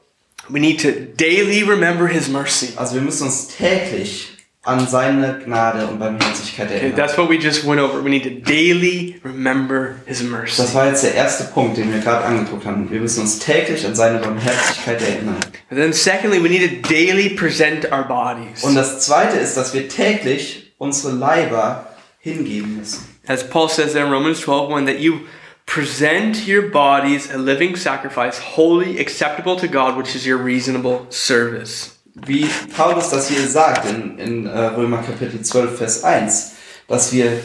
we 0.50 0.60
need 0.60 0.80
to 0.82 0.92
daily 0.92 1.64
remember 1.64 2.08
his 2.08 2.28
mercy. 2.28 2.74
Also 2.76 2.96
wir 2.96 3.02
müssen 3.02 3.26
uns 3.26 3.48
täglich 3.50 4.39
an 4.70 4.88
seine 4.88 5.40
Gnade 5.44 5.88
und 5.88 6.00
Barmherzigkeit 6.00 6.70
Okay, 6.70 6.92
that's 6.96 7.18
what 7.18 7.28
we 7.28 7.38
just 7.38 7.66
went 7.66 7.82
over. 7.82 8.02
We 8.04 8.10
need 8.10 8.24
to 8.24 8.30
daily 8.30 9.20
remember 9.24 9.96
his 10.06 10.22
mercy. 10.22 10.62
Das 10.62 10.76
war 10.76 10.88
jetzt 10.88 11.04
der 11.04 11.16
erste 11.16 11.46
Punkt, 11.46 11.78
den 11.78 11.92
wir 11.92 12.00
gerade 12.00 12.26
angeguckt 12.26 12.66
haben. 12.66 12.90
Wir 12.90 13.00
müssen 13.00 13.22
uns 13.22 13.40
täglich 13.40 13.86
an 13.86 13.96
seine 13.96 14.20
Barmherzigkeit 14.20 15.02
erinnern. 15.02 15.38
And 15.70 15.80
then 15.80 15.94
secondly, 15.94 16.42
we 16.42 16.50
need 16.50 16.84
to 16.84 16.88
daily 16.88 17.30
present 17.30 17.92
our 17.92 18.04
bodies. 18.04 18.64
Und 18.64 18.76
das 18.76 19.00
zweite 19.00 19.38
ist, 19.38 19.58
dass 19.58 19.74
wir 19.74 19.90
täglich 19.90 20.74
unsere 20.78 21.14
Leiber 21.14 21.88
hingeben 22.20 22.78
müssen. 22.78 23.08
As 23.28 23.48
Paul 23.48 23.70
says 23.70 23.96
in 23.96 24.12
Romans 24.12 24.42
12, 24.42 24.72
1, 24.72 24.86
that 24.86 25.00
you 25.00 25.22
present 25.66 26.48
your 26.48 26.70
bodies 26.70 27.32
a 27.32 27.38
living 27.38 27.76
sacrifice, 27.76 28.40
holy, 28.40 29.00
acceptable 29.00 29.56
to 29.56 29.68
God, 29.68 29.98
which 29.98 30.16
is 30.16 30.26
your 30.26 30.38
reasonable 30.38 31.06
service. 31.10 31.99
Wie 32.16 32.48
Paulus 32.76 33.10
das 33.10 33.30
hier 33.30 33.48
sagt 33.48 33.86
in, 33.90 34.18
in 34.18 34.46
äh, 34.46 34.58
Römer 34.68 34.98
Kapitel 35.04 35.42
12, 35.42 35.78
Vers 35.78 36.04
1, 36.04 36.52
dass 36.88 37.14
wir, 37.14 37.40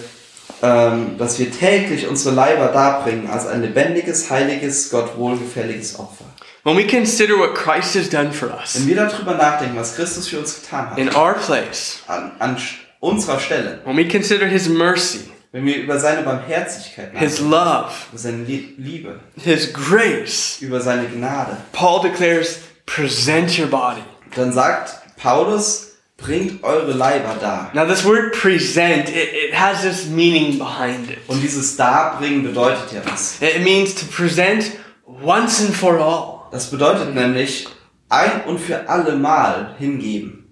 ähm, 0.62 1.16
dass 1.18 1.38
wir 1.38 1.50
täglich 1.50 2.08
unsere 2.08 2.34
Leiber 2.34 2.68
darbringen 2.68 3.28
als 3.30 3.46
ein 3.46 3.62
lebendiges, 3.62 4.30
heiliges, 4.30 4.90
Gott 4.90 5.16
wohlgefälliges 5.16 5.98
Opfer. 5.98 6.24
When 6.64 6.78
we 6.78 6.86
consider 6.86 7.36
what 7.38 7.54
Christ 7.54 7.94
has 7.94 8.08
done 8.08 8.32
for 8.32 8.48
us 8.48 8.74
Wenn 8.76 8.86
wir 8.88 8.96
darüber 8.96 9.34
nachdenken, 9.34 9.76
was 9.76 9.96
Christus 9.96 10.28
für 10.28 10.38
uns 10.38 10.62
getan 10.62 10.90
hat, 10.90 10.98
in 10.98 11.14
our 11.14 11.34
place, 11.34 11.98
an, 12.08 12.32
an 12.38 12.56
unserer 13.00 13.38
Stelle, 13.38 13.80
when 13.84 13.96
we 13.98 14.08
consider 14.08 14.46
his 14.46 14.66
mercy, 14.68 15.30
wenn 15.52 15.66
wir 15.66 15.76
über 15.76 15.98
seine 16.00 16.22
Barmherzigkeit 16.22 17.10
his 17.12 17.38
nachdenken, 17.38 17.50
love, 17.50 17.90
über 18.12 18.18
seine 18.18 18.44
Lie- 18.44 18.74
Liebe, 18.78 19.20
his 19.36 19.72
grace, 19.74 20.56
über 20.62 20.80
seine 20.80 21.04
Gnade, 21.06 21.58
Paul 21.72 22.00
declares, 22.00 22.60
present 22.86 23.58
your 23.58 23.66
body. 23.66 24.02
Dann 24.36 24.52
sagt 24.52 24.94
Paulus, 25.16 25.92
bringt 26.16 26.62
eure 26.62 26.92
Leiber 26.92 27.36
dar. 27.40 27.70
Now, 27.74 27.86
this 27.86 28.04
word 28.04 28.32
present, 28.32 29.08
it, 29.08 29.32
it 29.32 29.54
has 29.54 29.82
this 29.82 30.06
meaning 30.06 30.58
behind 30.58 31.10
it. 31.10 31.18
Und 31.26 31.42
dieses 31.42 31.76
Darbringen 31.76 32.42
bedeutet 32.42 32.92
ja 32.92 33.00
was. 33.04 33.40
It 33.40 33.62
means 33.62 33.94
to 33.94 34.06
present 34.06 34.72
once 35.06 35.60
and 35.60 35.74
for 35.74 35.98
all. 35.98 36.50
Das 36.52 36.70
bedeutet 36.70 37.14
nämlich 37.14 37.66
ein 38.08 38.44
und 38.46 38.58
für 38.60 38.88
alle 38.88 39.16
Mal 39.16 39.74
hingeben. 39.78 40.46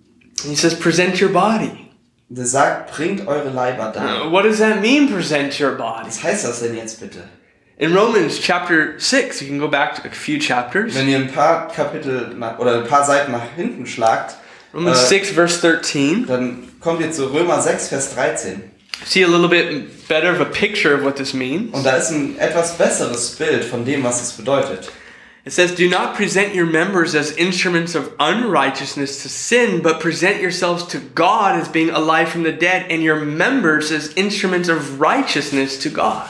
He 0.44 0.56
says, 0.56 0.78
present 0.78 1.20
your 1.22 1.28
body. 1.28 1.70
Und 2.28 2.38
er 2.38 2.46
sagt, 2.46 2.92
bringt 2.92 3.28
eure 3.28 3.50
Leiber 3.50 3.92
dar. 3.92 4.32
What 4.32 4.44
does 4.44 4.58
that 4.58 4.80
mean, 4.80 5.12
present 5.12 5.60
your 5.60 5.72
body? 5.72 6.06
Was 6.06 6.22
heißt 6.22 6.44
das 6.44 6.60
denn 6.60 6.76
jetzt 6.76 6.98
bitte? 6.98 7.22
In 7.78 7.94
Romans 7.94 8.38
chapter 8.38 9.00
6, 9.00 9.42
you 9.42 9.48
can 9.48 9.58
go 9.58 9.66
back 9.66 10.04
a 10.04 10.10
few 10.10 10.38
chapters. 10.38 10.94
Wenn 10.94 11.08
ihr 11.08 11.18
ein 11.18 11.32
paar 11.32 11.68
Kapitel 11.68 12.36
oder 12.58 12.82
ein 12.82 12.86
paar 12.86 13.04
Seiten 13.04 13.32
nach 13.32 13.46
hinten 13.56 13.86
schlagt, 13.86 14.36
Romans 14.74 15.04
äh, 15.04 15.06
6, 15.06 15.30
verse 15.30 15.60
13. 15.60 16.26
dann 16.26 16.68
kommt 16.80 17.00
ihr 17.00 17.10
zu 17.10 17.32
Römer 17.32 17.60
6, 17.60 17.88
Vers 17.88 18.14
13. 18.14 18.62
See 19.04 19.24
a 19.24 19.26
little 19.26 19.48
bit 19.48 20.06
better 20.06 20.30
of 20.30 20.40
a 20.40 20.44
picture 20.44 20.94
of 20.94 21.02
what 21.02 21.16
this 21.16 21.34
means. 21.34 21.74
Und 21.74 21.84
da 21.84 21.96
ist 21.96 22.10
ein 22.10 22.38
etwas 22.38 22.76
besseres 22.76 23.36
Bild 23.36 23.64
von 23.64 23.84
dem, 23.84 24.04
was 24.04 24.22
es 24.22 24.32
bedeutet. 24.32 24.90
It 25.44 25.52
says, 25.52 25.74
Do 25.74 25.88
not 25.88 26.14
present 26.14 26.54
your 26.54 26.66
members 26.66 27.16
as 27.16 27.32
instruments 27.32 27.96
of 27.96 28.12
unrighteousness 28.20 29.22
to 29.24 29.28
sin, 29.28 29.82
but 29.82 29.98
present 29.98 30.40
yourselves 30.40 30.86
to 30.88 30.98
God 31.16 31.60
as 31.60 31.68
being 31.68 31.90
alive 31.90 32.28
from 32.28 32.44
the 32.44 32.52
dead, 32.52 32.86
and 32.90 33.02
your 33.02 33.16
members 33.16 33.90
as 33.90 34.12
instruments 34.14 34.68
of 34.68 35.00
righteousness 35.00 35.78
to 35.80 35.88
God. 35.90 36.28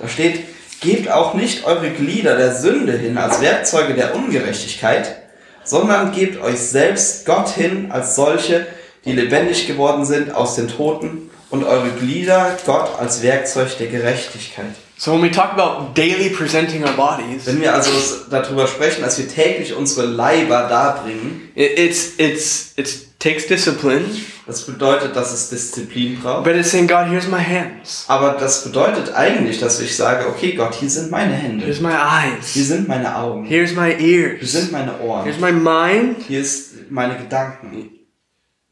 Da 0.00 0.08
steht, 0.08 0.44
gebt 0.80 1.10
auch 1.10 1.34
nicht 1.34 1.64
eure 1.64 1.90
Glieder 1.90 2.36
der 2.36 2.54
Sünde 2.54 2.92
hin 2.92 3.18
als 3.18 3.40
Werkzeuge 3.40 3.94
der 3.94 4.14
Ungerechtigkeit, 4.14 5.16
sondern 5.64 6.12
gebt 6.12 6.40
euch 6.40 6.58
selbst 6.58 7.26
Gott 7.26 7.48
hin 7.50 7.90
als 7.90 8.16
solche, 8.16 8.66
die 9.04 9.12
lebendig 9.12 9.66
geworden 9.66 10.04
sind 10.04 10.34
aus 10.34 10.56
den 10.56 10.68
Toten 10.68 11.30
und 11.50 11.64
eure 11.64 11.90
Glieder 11.90 12.56
Gott 12.66 12.90
als 12.98 13.22
Werkzeug 13.22 13.76
der 13.78 13.88
Gerechtigkeit. 13.88 14.74
So 14.96 15.12
when 15.12 15.22
we 15.22 15.30
talk 15.30 15.52
about 15.52 15.94
daily 15.94 16.28
presenting 16.28 16.82
our 16.82 16.92
bodies, 16.92 17.46
Wenn 17.46 17.60
wir 17.60 17.72
also 17.72 17.90
darüber 18.30 18.66
sprechen, 18.66 19.02
dass 19.02 19.16
wir 19.16 19.28
täglich 19.28 19.72
unsere 19.72 20.06
Leiber 20.06 20.66
darbringen, 20.68 21.50
it, 21.54 21.78
it's 21.78 22.14
it's 22.18 22.72
it 22.76 23.07
takes 23.18 23.46
discipline, 23.46 24.04
das 24.46 24.64
bedeutet, 24.64 25.14
dass 25.16 25.32
es 25.32 25.50
Disziplin 25.50 26.20
braucht. 26.20 26.44
but 26.44 26.54
it's 26.54 26.70
saying, 26.70 26.86
God, 26.86 27.08
here's 27.08 27.26
my 27.26 27.42
hands, 27.42 28.04
Aber 28.08 28.32
das 28.38 28.64
bedeutet 28.64 29.12
eigentlich, 29.14 29.58
dass 29.58 29.80
ich 29.80 29.96
sage, 29.96 30.26
okay 30.28 30.52
Gott, 30.52 30.74
hier 30.74 30.88
sind 30.88 31.10
meine 31.10 31.32
Hände, 31.34 31.64
here's 31.64 31.80
my 31.80 31.90
hier 31.90 32.36
eyes, 32.36 32.54
sind 32.54 32.88
meine 32.88 33.16
Augen, 33.16 33.44
here's 33.44 33.74
my 33.74 33.92
hier 33.94 34.38
ears, 34.40 34.52
sind 34.52 34.72
meine 34.72 34.98
Ohren, 35.00 35.24
here's 35.24 35.40
my 35.40 35.52
mind. 35.52 36.16
hier 36.28 36.40
ist 36.40 36.90
meine 36.90 37.16
Gedanken, 37.16 37.90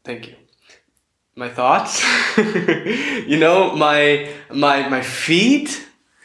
Thank 0.03 0.27
you. 0.27 0.33
My 1.35 1.49
thoughts, 1.49 2.01
you 3.27 3.37
know, 3.37 3.75
my 3.75 4.29
my 4.49 4.89
my 4.89 5.03
feet, 5.03 5.69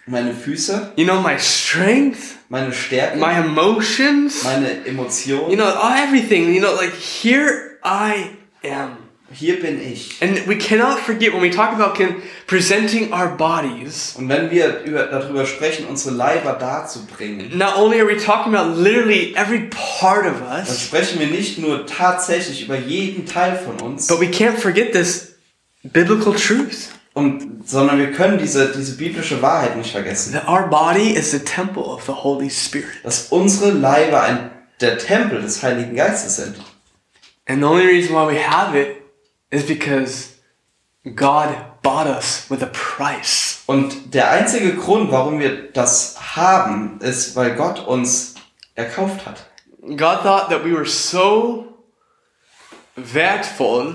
meine 0.07 0.33
Füße, 0.33 0.93
you 0.97 1.05
know, 1.05 1.21
my 1.21 1.37
strength, 1.39 2.39
meine 2.49 2.73
Stärke, 2.73 3.19
my 3.19 3.33
emotions, 3.33 4.45
meine 4.45 4.87
Emotionen. 4.87 5.51
you 5.51 5.57
know, 5.57 5.69
everything. 5.97 6.55
You 6.55 6.61
know, 6.61 6.75
like 6.77 6.95
here 6.95 7.72
I 7.85 8.37
am. 8.65 8.97
Hier 9.35 9.61
bin 9.61 9.81
ich. 9.81 10.21
And 10.21 10.47
we 10.47 10.59
cannot 10.59 10.99
forget 10.99 11.33
when 11.33 11.41
we 11.41 11.51
talk 11.51 11.73
about 11.73 11.95
presenting 12.47 13.13
our 13.13 13.29
bodies. 13.29 14.15
Und 14.17 14.29
wenn 14.29 14.51
wir 14.51 14.83
über, 14.85 15.05
darüber 15.07 15.47
sprechen, 15.47 15.87
unsere 15.87 16.15
Leiber 16.15 16.53
darzubringen, 16.53 17.57
Not 17.57 17.77
only 17.77 17.99
are 17.99 18.07
we 18.07 18.19
talking 18.19 18.55
about 18.55 18.79
literally 18.79 19.35
every 19.35 19.71
part 19.71 20.27
of 20.27 20.41
dann 20.41 20.61
us, 20.61 20.83
sprechen 20.83 21.19
wir 21.19 21.29
nicht 21.29 21.59
nur 21.59 21.87
tatsächlich 21.87 22.63
über 22.63 22.77
jeden 22.77 23.25
Teil 23.25 23.57
von 23.57 23.81
uns, 23.81 24.07
but 24.07 24.21
we 24.21 24.27
can't 24.27 24.59
forget 24.59 24.93
this 24.93 25.37
biblical 25.83 26.35
truth 26.35 26.91
und, 27.15 27.67
sondern 27.67 27.99
wir 27.99 28.13
können 28.13 28.39
diese, 28.39 28.71
diese 28.73 28.97
biblische 28.97 29.41
Wahrheit 29.41 29.77
nicht 29.79 29.93
vergessen, 29.93 30.35
that 30.35 30.47
our 30.47 30.69
body 30.69 31.11
is 31.15 31.31
the 31.31 31.39
temple 31.39 31.85
of 31.85 32.05
the 32.05 32.13
Holy 32.13 32.51
Spirit. 32.51 33.03
dass 33.03 33.29
unsere 33.31 33.71
Leiber 33.71 34.23
ein, 34.23 34.51
der 34.83 34.99
Tempel 34.99 35.41
des 35.41 35.63
Heiligen 35.63 35.97
Geistes 35.97 36.37
sind. 36.37 36.57
And 37.47 37.63
the 37.63 37.67
only 37.67 37.87
reason 37.87 38.15
why 38.15 38.27
we 38.27 38.39
have 38.39 38.75
it 38.75 39.03
is 39.51 39.67
because 39.67 40.37
God 41.15 41.55
bought 41.83 42.07
us 42.07 42.49
with 42.49 42.63
a 42.63 42.71
price. 42.73 43.63
Und 43.67 44.15
der 44.15 44.31
einzige 44.31 44.75
Grund, 44.77 45.11
warum 45.11 45.41
wir 45.41 45.73
das 45.73 46.37
haben, 46.37 47.01
ist, 47.01 47.35
weil 47.37 47.55
Gott 47.57 47.81
uns 47.87 48.35
erkauft 48.75 49.27
hat. 49.27 49.47
God 49.97 50.23
thought 50.23 50.49
that 50.51 50.65
we 50.65 50.73
were 50.73 50.87
so 50.87 51.67
wertvoll, 52.95 53.95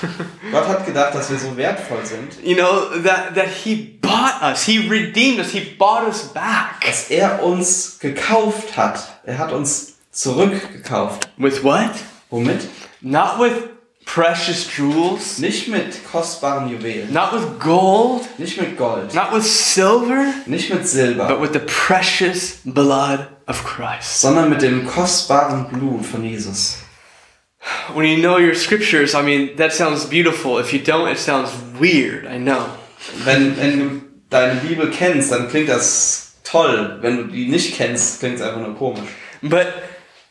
Gott 0.52 0.68
hat 0.68 0.86
gedacht, 0.86 1.14
dass 1.14 1.30
wir 1.30 1.38
so 1.38 1.56
wertvoll 1.56 2.04
sind, 2.04 2.42
you 2.44 2.54
know, 2.54 2.90
that, 3.02 3.34
that 3.34 3.48
He 3.48 3.98
bought 4.00 4.42
us. 4.42 4.64
He 4.64 4.88
redeemed 4.88 5.40
us. 5.40 5.50
He 5.50 5.60
bought 5.60 6.06
us 6.06 6.32
back. 6.32 6.84
dass 6.86 7.10
er 7.10 7.42
uns 7.42 7.98
gekauft 7.98 8.76
hat. 8.76 9.20
Er 9.24 9.38
hat 9.38 9.52
uns 9.52 9.94
zurückgekauft. 10.12 11.28
With 11.36 11.64
what? 11.64 11.90
Womit? 12.30 12.68
Not 13.00 13.38
with 13.38 13.68
precious 14.06 14.66
jewels, 14.76 15.38
Nicht 15.38 15.68
mit 15.68 15.98
kostbaren 16.12 16.68
Juwelen, 16.68 17.12
not 17.12 17.32
with 17.32 17.58
gold, 17.58 18.22
nicht 18.38 18.60
mit 18.60 18.76
Gold, 18.76 19.14
not 19.14 19.32
with 19.32 19.44
silver, 19.44 20.26
nicht 20.46 20.70
mit 20.72 20.86
Silber, 20.86 21.26
but 21.26 21.40
with 21.40 21.52
the 21.52 21.60
precious 21.60 22.58
blood 22.64 23.26
of 23.46 23.64
Christ. 23.64 24.20
sondern 24.20 24.50
mit 24.50 24.60
dem 24.62 24.86
kostbaren 24.86 25.66
Blut 25.70 26.04
von 26.04 26.22
Jesus. 26.24 26.78
When 27.94 28.04
you 28.06 28.18
know 28.20 28.36
your 28.38 28.54
scriptures, 28.54 29.14
I 29.14 29.22
mean, 29.22 29.56
that 29.56 29.72
sounds 29.72 30.04
beautiful. 30.04 30.58
If 30.58 30.72
you 30.74 30.80
don't, 30.80 31.08
it 31.10 31.18
sounds 31.18 31.50
weird, 31.80 32.26
I 32.26 32.36
know. 32.38 32.66
Wenn, 33.24 33.56
wenn 33.56 33.78
du 33.78 34.02
deine 34.28 34.60
Bibel 34.60 34.90
kennst, 34.90 35.32
dann 35.32 35.48
klingt 35.48 35.70
das 35.70 36.34
toll. 36.44 36.98
Wenn 37.00 37.16
du 37.16 37.24
die 37.24 37.48
nicht 37.48 37.74
kennst, 37.74 38.20
klingt 38.20 38.36
es 38.36 38.42
einfach 38.42 38.60
nur 38.60 38.76
komisch. 38.76 39.08
But 39.40 39.66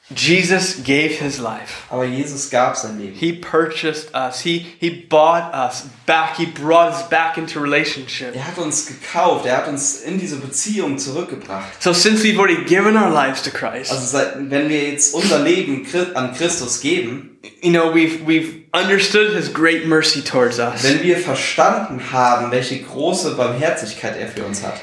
Jesus 0.09 0.83
gave 0.83 1.11
his 1.17 1.39
life. 1.39 1.85
Aber 1.89 2.03
Jesus 2.03 2.49
gab 2.49 2.75
sein 2.75 2.99
Leben. 2.99 3.15
He 3.15 3.31
purchased 3.31 4.13
us. 4.13 4.41
He 4.41 4.65
he 4.79 4.89
bought 4.89 5.53
us 5.53 5.85
back. 6.05 6.35
He 6.35 6.45
brought 6.45 6.91
us 6.91 7.07
back 7.09 7.37
into 7.37 7.61
relationship. 7.61 8.35
Er 8.35 8.45
hat 8.45 8.57
uns 8.57 8.85
gekauft, 8.85 9.45
er 9.45 9.57
hat 9.57 9.67
uns 9.69 10.01
in 10.01 10.19
diese 10.19 10.35
Beziehung 10.37 10.97
zurückgebracht. 10.97 11.81
So 11.81 11.93
since 11.93 12.21
we've 12.21 12.37
already 12.37 12.65
given 12.65 12.97
our 12.97 13.09
lives 13.09 13.41
to 13.43 13.49
Christ, 13.49 13.91
Also 13.91 14.05
seit, 14.05 14.35
wenn 14.51 14.67
wir 14.67 14.89
jetzt 14.89 15.13
unser 15.13 15.39
Leben 15.39 15.87
an 16.15 16.33
Christus 16.35 16.81
geben, 16.81 17.39
you 17.61 17.71
know, 17.71 17.93
we've 17.93 18.25
we've 18.27 18.63
understood 18.73 19.33
his 19.33 19.51
great 19.53 19.87
mercy 19.87 20.21
towards 20.21 20.59
us. 20.59 20.83
wenn 20.83 21.01
wir 21.01 21.17
verstanden 21.17 22.11
haben, 22.11 22.51
welche 22.51 22.77
große 22.81 23.35
Barmherzigkeit 23.35 24.17
er 24.19 24.27
für 24.27 24.43
uns 24.43 24.63
hat, 24.63 24.81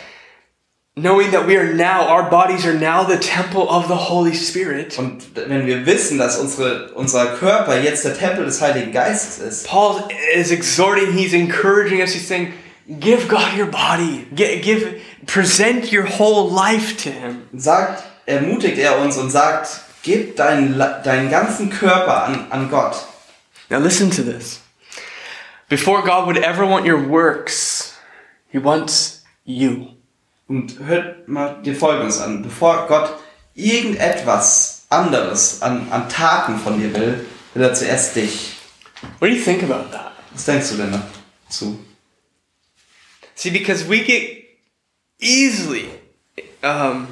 Knowing 0.97 1.31
that 1.31 1.47
we 1.47 1.57
are 1.57 1.73
now 1.73 2.09
our 2.09 2.29
bodies 2.29 2.67
are 2.67 2.75
now 2.75 3.05
the 3.05 3.17
temple 3.17 3.69
of 3.71 3.87
the 3.87 3.97
Holy 3.97 4.35
Spirit. 4.35 4.99
und 4.99 5.23
wenn 5.35 5.67
wir 5.67 5.87
wissen, 5.87 6.19
dass 6.19 6.37
unsere, 6.39 6.93
unser 6.95 7.37
Körper 7.37 7.81
jetzt 7.81 8.05
der 8.05 8.15
Tempel 8.15 8.45
des 8.45 8.61
Heiligen 8.61 8.93
Geistes 8.93 9.39
ist, 9.39 9.67
Paul 9.69 10.03
is 10.35 10.51
exhorting, 10.51 11.13
he's 11.13 11.33
encouraging 11.33 12.01
us, 12.03 12.13
he's 12.13 12.27
saying, 12.27 12.53
give 12.99 13.29
God 13.29 13.57
your 13.57 13.69
body. 13.69 14.27
Give, 14.35 14.61
give 14.63 15.01
present 15.27 15.93
your 15.93 16.05
whole 16.05 16.51
life 16.51 16.97
to 17.05 17.11
him. 17.11 17.43
sagt, 17.53 18.03
ermutigt 18.27 18.79
er 18.79 18.99
uns 18.99 19.17
und 19.17 19.31
sagt, 19.31 19.81
gib 20.03 20.37
deinen, 20.37 20.77
deinen 20.79 21.31
ganzen 21.31 21.71
Körper 21.71 22.25
an, 22.25 22.47
an 22.51 22.69
Gott. 22.69 23.07
Now 23.71 23.79
listen 23.79 24.11
to 24.11 24.23
this. 24.23 24.61
Before 25.69 26.03
God 26.03 26.27
would 26.27 26.39
ever 26.39 26.67
want 26.67 26.85
your 26.85 27.01
works, 27.01 27.97
he 28.51 28.59
wants 28.59 29.23
you. 29.45 30.00
Und 30.51 30.81
hört 30.81 31.29
mal 31.29 31.63
dir 31.63 31.77
Folgendes 31.77 32.21
an. 32.21 32.43
Bevor 32.43 32.89
Gott 32.89 33.15
irgendetwas 33.55 34.85
anderes 34.89 35.63
an, 35.63 35.87
an 35.93 36.09
Taten 36.09 36.59
von 36.59 36.81
dir 36.81 36.93
will, 36.93 37.25
will 37.55 37.63
er 37.63 37.73
zuerst 37.73 38.17
dich. 38.17 38.57
What 39.21 39.31
do 39.31 39.37
you 39.37 39.41
think 39.41 39.63
about 39.63 39.93
that? 39.93 40.11
Was 40.33 40.47
denkst 40.47 40.71
du 40.71 40.77
denn 40.79 41.01
dazu? 41.49 41.79
See, 43.37 43.51
because 43.51 43.89
we 43.89 44.01
get 44.01 44.45
easily 45.21 45.85
um, 46.65 47.07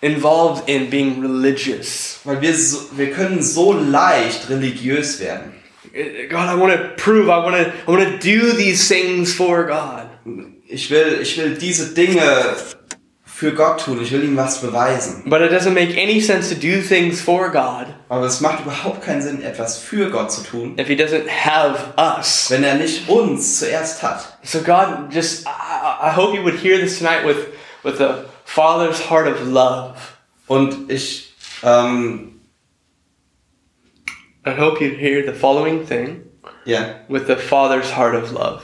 involved 0.00 0.66
in 0.66 0.88
being 0.88 1.20
religious. 1.20 2.20
Weil 2.24 2.40
wir, 2.40 2.56
so, 2.56 2.96
wir 2.96 3.10
können 3.10 3.42
so 3.42 3.74
leicht 3.74 4.48
religiös 4.48 5.20
werden. 5.20 5.52
God, 6.30 6.48
I 6.48 6.54
want 6.54 6.72
to 6.72 6.88
prove, 6.96 7.28
I 7.28 7.44
want 7.44 7.54
to, 7.54 7.70
I 7.86 7.94
want 7.94 8.02
to 8.02 8.18
do 8.18 8.56
these 8.56 8.88
things 8.88 9.34
for 9.34 9.66
God. 9.66 10.08
Ich 10.72 10.90
will, 10.90 11.18
ich 11.20 11.36
will 11.36 11.54
diese 11.54 11.92
Dinge 11.94 12.22
für 13.24 13.52
Gott 13.52 13.84
tun. 13.84 14.00
Ich 14.02 14.10
will 14.12 14.24
ihm 14.24 14.36
was 14.36 14.60
beweisen. 14.60 15.24
But 15.28 15.40
it 15.42 15.52
doesn't 15.52 15.72
make 15.72 16.00
any 16.00 16.20
sense 16.20 16.48
to 16.48 16.54
do 16.54 16.80
things 16.80 17.20
for 17.20 17.50
God 17.50 17.86
Aber 18.08 18.24
es 18.26 18.40
macht 18.40 18.60
überhaupt 18.64 19.02
keinen 19.02 19.20
Sinn, 19.20 19.42
etwas 19.42 19.78
für 19.78 20.10
Gott 20.10 20.32
zu 20.32 20.42
tun, 20.42 20.78
if 20.78 20.86
He 20.88 20.94
doesn't 20.94 21.28
have 21.28 21.92
us. 21.98 22.50
wenn 22.50 22.64
er 22.64 22.76
nicht 22.76 23.08
uns 23.08 23.58
zuerst 23.58 24.02
hat. 24.02 24.38
So 24.42 24.60
God, 24.60 25.12
just 25.12 25.46
I, 25.46 26.08
I 26.08 26.16
hope 26.16 26.34
you 26.36 26.42
would 26.42 26.58
hear 26.58 26.78
this 26.78 26.98
tonight 26.98 27.26
with 27.26 27.36
with 27.82 27.98
the 27.98 28.24
Father's 28.44 29.10
heart 29.10 29.26
of 29.26 29.46
love. 29.46 29.94
Und 30.46 30.90
ich, 30.90 31.34
ähm, 31.62 32.40
I 34.46 34.50
hope 34.50 34.80
you'd 34.82 34.98
hear 34.98 35.24
the 35.24 35.32
following 35.38 35.86
thing 35.86 36.22
ja, 36.64 37.00
with 37.08 37.26
the 37.26 37.36
Father's 37.36 37.96
heart 37.96 38.14
of 38.14 38.32
love. 38.32 38.62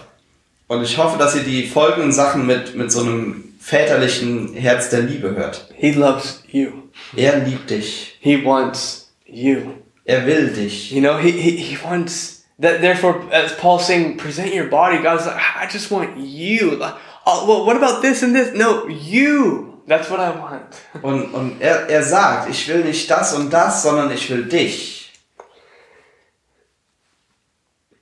Und 0.68 0.83
ich 0.83 0.96
hoffe, 0.98 1.18
dass 1.18 1.35
ihr 1.35 1.42
die 1.42 1.66
folgenden 1.66 2.12
Sachen 2.12 2.46
mit, 2.46 2.76
mit 2.76 2.92
so 2.92 3.00
einem 3.00 3.44
väterlichen 3.59 4.54
Herz 4.54 4.90
der 4.90 5.00
Liebe 5.00 5.35
hört. 5.35 5.66
He 5.76 5.92
loves 5.92 6.42
you. 6.50 6.70
Er 7.16 7.38
liebt 7.38 7.70
dich. 7.70 8.16
He 8.20 8.44
wants 8.44 9.11
you. 9.26 9.74
Er 10.04 10.26
will 10.26 10.48
dich. 10.48 10.90
You 10.92 11.00
know, 11.00 11.18
he, 11.18 11.33
he, 11.33 11.57
he 11.57 11.76
wants 11.83 12.44
that. 12.61 12.81
Therefore, 12.81 13.20
as 13.31 13.57
Paul's 13.57 13.87
saying, 13.87 14.16
present 14.16 14.54
your 14.54 14.68
body. 14.68 15.02
God's 15.02 15.26
like, 15.26 15.37
I 15.37 15.66
just 15.70 15.90
want 15.90 16.16
you. 16.16 16.76
Like, 16.76 16.94
oh, 17.26 17.46
well, 17.46 17.66
what 17.66 17.76
about 17.76 18.00
this 18.00 18.22
and 18.22 18.35
this? 18.35 18.54
No, 18.54 18.87
you. 18.88 19.83
That's 19.87 20.11
what 20.11 20.20
I 20.20 20.31
want. 20.31 20.76
Und, 21.02 21.33
und 21.33 21.61
er, 21.61 21.88
er 21.88 22.02
sagt, 22.02 22.50
ich 22.50 22.68
will 22.68 22.85
nicht 22.85 23.11
das 23.11 23.35
und 23.35 23.50
das, 23.50 23.83
sondern 23.83 24.11
ich 24.11 24.28
will 24.28 24.44
dich. 24.44 24.97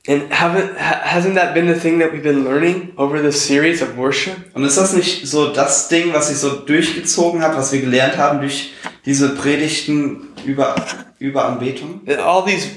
And 0.09 0.31
haven't 0.31 0.77
hasn't 0.77 1.35
that 1.35 1.53
been 1.53 1.66
the 1.66 1.75
thing 1.75 1.99
that 1.99 2.12
we've 2.12 2.23
been 2.23 2.45
learning 2.45 2.92
over 2.97 3.21
this 3.21 3.45
series 3.45 3.83
of 3.83 3.97
worship? 3.97 4.37
Und 4.55 4.64
ist 4.64 4.77
das 4.77 4.92
nicht 4.92 5.27
so 5.27 5.53
das 5.53 5.88
Ding, 5.88 6.12
was 6.12 6.29
sich 6.29 6.38
so 6.38 6.61
durchgezogen 6.61 7.42
hat, 7.42 7.57
was 7.57 7.73
wir 7.73 7.81
gelernt 7.81 8.16
haben 8.16 8.40
durch 8.40 8.73
diese 9.05 9.35
Predigten 9.35 10.29
über, 10.45 10.77
über 11.19 11.47
Anbetung? 11.47 12.05
That 12.07 12.21
all 12.21 12.45
these 12.45 12.69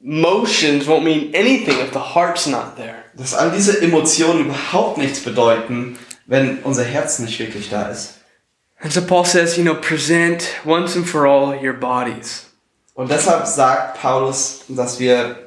motions 0.00 0.86
won't 0.86 1.04
mean 1.04 1.32
anything 1.34 1.78
if 1.80 1.92
the 1.92 2.14
heart's 2.14 2.46
not 2.46 2.76
there. 2.76 3.04
Dass 3.16 3.34
all 3.34 3.52
diese 3.52 3.80
Emotionen 3.80 4.46
überhaupt 4.46 4.98
nichts 4.98 5.20
bedeuten, 5.20 5.96
wenn 6.26 6.58
unser 6.64 6.84
Herz 6.84 7.20
nicht 7.20 7.38
wirklich 7.38 7.70
da 7.70 7.88
ist. 7.88 8.14
And 8.80 8.92
so 8.92 9.00
Paul 9.00 9.24
says, 9.24 9.56
you 9.56 9.62
know, 9.62 9.74
present 9.74 10.50
once 10.64 10.96
and 10.96 11.08
for 11.08 11.26
all 11.26 11.54
your 11.54 11.74
bodies. 11.74 12.50
Und 12.94 13.10
deshalb 13.10 13.46
sagt 13.46 14.00
Paulus, 14.00 14.64
dass 14.68 15.00
wir, 15.00 15.43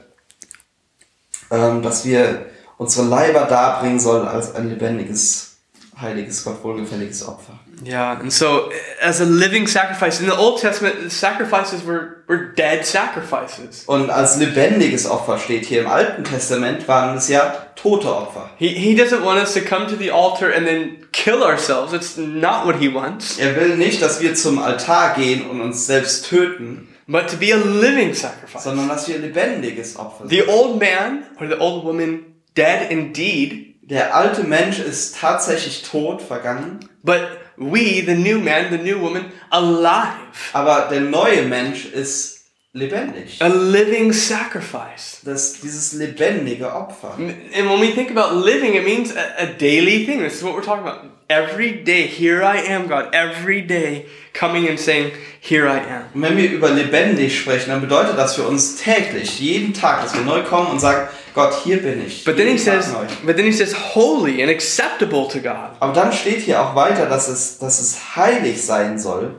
ähm, 1.51 1.81
dass 1.81 2.05
wir 2.05 2.47
unsere 2.77 3.07
Leiber 3.07 3.45
darbringen 3.45 3.99
sollen 3.99 4.27
als 4.27 4.55
ein 4.55 4.69
lebendiges, 4.69 5.57
heiliges, 5.99 6.43
Gott 6.43 6.63
wohlgefälliges 6.63 7.27
Opfer. 7.27 7.59
Yeah, 7.85 8.19
and 8.19 8.33
so 8.33 8.71
as 9.01 9.21
a 9.21 9.25
living 9.25 9.67
sacrifice, 9.67 10.19
in 10.19 10.25
the 10.25 10.35
Old 10.35 10.59
Testament, 10.59 10.95
the 10.99 11.11
sacrifices 11.11 11.85
were, 11.85 12.23
were 12.27 12.53
dead 12.55 12.83
sacrifices. 12.83 13.83
Und 13.85 14.09
als 14.09 14.37
lebendiges 14.37 15.05
Opfer 15.05 15.37
steht 15.37 15.65
hier 15.65 15.81
im 15.81 15.87
Alten 15.87 16.23
Testament, 16.23 16.87
waren 16.87 17.17
es 17.17 17.27
ja 17.27 17.67
tote 17.75 18.07
Opfer. 18.07 18.49
He, 18.57 18.69
he 18.69 18.95
doesn't 18.95 19.23
want 19.23 19.39
us 19.39 19.53
to 19.53 19.61
come 19.61 19.85
to 19.87 19.95
the 19.95 20.09
altar 20.09 20.51
and 20.51 20.65
then 20.65 21.05
kill 21.11 21.43
ourselves. 21.43 21.93
It's 21.93 22.17
not 22.17 22.65
what 22.65 22.77
he 22.77 22.91
wants. 22.91 23.37
Er 23.37 23.55
will 23.55 23.77
nicht, 23.77 24.01
dass 24.01 24.21
wir 24.21 24.33
zum 24.33 24.57
Altar 24.57 25.13
gehen 25.13 25.47
und 25.47 25.61
uns 25.61 25.85
selbst 25.85 26.27
töten, 26.27 26.87
But 27.07 27.29
to 27.29 27.37
be 27.37 27.53
a 27.53 27.57
living 27.57 28.13
sacrifice. 28.13 28.63
sondern 28.63 28.89
dass 28.89 29.07
wir 29.07 29.17
lebendiges 29.17 29.95
Opfer 29.97 30.27
sind. 30.27 30.29
The 30.29 30.47
old 30.51 30.79
man 30.79 31.23
or 31.39 31.47
the 31.47 31.57
old 31.59 31.85
woman, 31.85 32.35
dead 32.55 32.89
indeed, 32.91 33.65
Der 33.89 34.13
alte 34.13 34.43
Mensch 34.43 34.79
ist 34.79 35.15
tatsächlich 35.17 35.83
tot, 35.83 36.21
vergangen, 36.21 36.79
but 37.03 37.21
we, 37.55 38.03
the 38.05 38.15
new 38.15 38.37
man, 38.37 38.69
the 38.69 38.77
new 38.77 38.99
woman, 38.99 39.31
alive. 39.49 40.51
aber 40.51 40.89
der 40.91 40.99
neue 40.99 41.43
Mensch 41.43 41.85
ist 41.85 42.36
lebendig. 42.73 43.41
A 43.41 43.47
living 43.47 44.13
sacrifice. 44.13 45.19
Das, 45.23 45.59
dieses 45.61 45.93
lebendige 45.93 46.73
Opfer. 46.73 47.13
And 47.17 47.69
when 47.69 47.79
we 47.79 47.91
think 47.91 48.11
about 48.11 48.35
living, 48.35 48.75
it 48.75 48.83
means 48.83 49.15
a, 49.15 49.43
a 49.43 49.45
daily 49.45 50.05
thing. 50.05 50.19
This 50.19 50.35
is 50.35 50.43
what 50.43 50.53
we're 50.53 50.63
talking 50.63 50.87
about. 50.87 51.11
Every 51.29 51.83
day, 51.83 52.07
here 52.07 52.41
I 52.41 52.57
am, 52.57 52.87
God. 52.87 53.13
Every 53.13 53.61
day, 53.61 54.05
coming 54.33 54.69
and 54.69 54.79
saying, 54.79 55.11
Here 55.47 55.65
I 55.65 55.79
am. 55.79 56.03
Und 56.13 56.21
wenn 56.23 56.35
wir 56.37 56.51
über 56.51 56.69
lebendig 56.69 57.39
sprechen, 57.39 57.69
dann 57.69 57.79
bedeutet 57.79 58.17
das 58.17 58.35
für 58.35 58.43
uns 58.43 58.75
täglich, 58.75 59.39
jeden 59.39 59.73
Tag, 59.73 60.03
dass 60.03 60.13
wir 60.13 60.21
neu 60.21 60.43
kommen 60.43 60.67
und 60.67 60.79
sagen, 60.79 61.07
Gott, 61.33 61.53
hier 61.63 61.81
bin 61.81 62.05
ich. 62.05 62.25
But 62.25 62.35
then 62.35 62.47
he 62.47 62.57
says, 62.57 62.93
but 63.25 63.37
then 63.37 63.45
he 63.45 63.53
says, 63.53 63.73
holy 63.95 64.41
and 64.41 64.51
acceptable 64.51 65.27
to 65.29 65.39
God. 65.39 65.77
Aber 65.79 65.93
dann 65.93 66.11
steht 66.11 66.41
hier 66.41 66.61
auch 66.61 66.75
weiter, 66.75 67.05
dass 67.05 67.29
es, 67.29 67.59
dass 67.59 67.79
es 67.79 68.17
heilig 68.17 68.61
sein 68.61 68.99
soll 68.99 69.35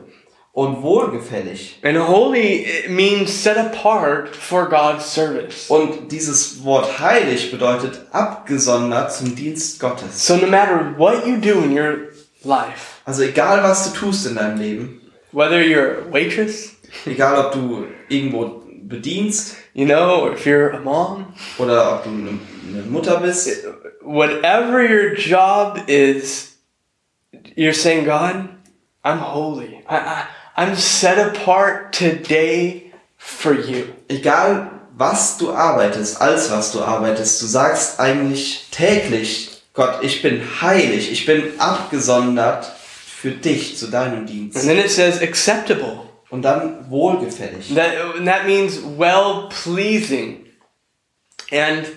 und 0.51 0.81
wohlgefällig. 0.81 1.79
And 1.83 1.97
holy 1.97 2.65
means 2.89 3.31
set 3.31 3.57
apart 3.57 4.35
for 4.35 4.67
God's 4.67 5.13
service. 5.13 5.69
Und 5.69 6.11
dieses 6.11 6.63
Wort 6.63 6.99
heilig 6.99 7.51
bedeutet 7.51 8.01
abgesondert 8.11 9.13
zum 9.13 9.35
Dienst 9.35 9.79
Gottes. 9.79 10.25
So 10.25 10.35
no 10.37 10.47
matter 10.47 10.93
what 10.97 11.25
you 11.25 11.37
do 11.37 11.61
in 11.63 11.77
your 11.77 12.09
life, 12.43 13.01
Also 13.05 13.23
egal, 13.23 13.63
was 13.63 13.91
du 13.91 13.99
tust 13.99 14.25
in 14.27 14.35
deinem 14.35 14.59
Leben, 14.59 15.01
whether 15.31 15.61
you're 15.61 16.07
a 16.07 16.11
waitress, 16.13 16.75
egal 17.05 17.45
ob 17.45 17.53
du 17.53 17.87
irgendwo 18.07 18.63
bedienst 18.83 19.55
you 19.73 19.85
know, 19.85 20.21
or 20.21 20.33
if 20.33 20.45
you're 20.45 20.71
a 20.71 20.79
mom, 20.79 21.33
oder 21.57 21.95
ob 21.95 22.03
du 22.03 22.09
eine, 22.09 22.39
Mutter 22.83 23.19
bist, 23.19 23.65
whatever 24.01 24.83
your 24.83 25.15
job 25.15 25.79
is, 25.87 26.57
you're 27.55 27.73
saying, 27.73 28.05
God, 28.05 28.49
I'm 29.03 29.19
holy. 29.19 29.83
I, 29.87 29.97
I, 29.97 30.27
I'm 30.59 30.75
set 30.75 31.17
apart 31.17 31.93
today 31.93 32.91
for 33.17 33.53
you. 33.53 33.85
egal 34.09 34.71
was 34.97 35.37
du 35.37 35.53
arbeitest, 35.53 36.19
als 36.21 36.51
was 36.51 36.73
du 36.73 36.81
arbeitest. 36.81 37.41
Du 37.41 37.45
sagst 37.47 37.99
eigentlich 38.01 38.67
täglich, 38.71 39.61
Gott, 39.73 40.03
ich 40.03 40.21
bin 40.21 40.41
heilig, 40.61 41.09
ich 41.11 41.25
bin 41.25 41.57
abgesondert 41.57 42.65
für 42.65 43.31
dich, 43.31 43.77
zu 43.77 43.87
deinem 43.87 44.19
And 44.19 44.29
Dienst. 44.29 44.65
then 44.67 44.77
it 44.77 44.89
says 44.89 45.21
acceptable. 45.21 46.01
Und 46.29 46.41
dann 46.41 46.89
wohlgefällig. 46.89 47.73
That, 47.73 47.93
and 48.17 48.27
that 48.27 48.45
means 48.45 48.81
well 48.97 49.47
pleasing. 49.63 50.45
And 51.51 51.87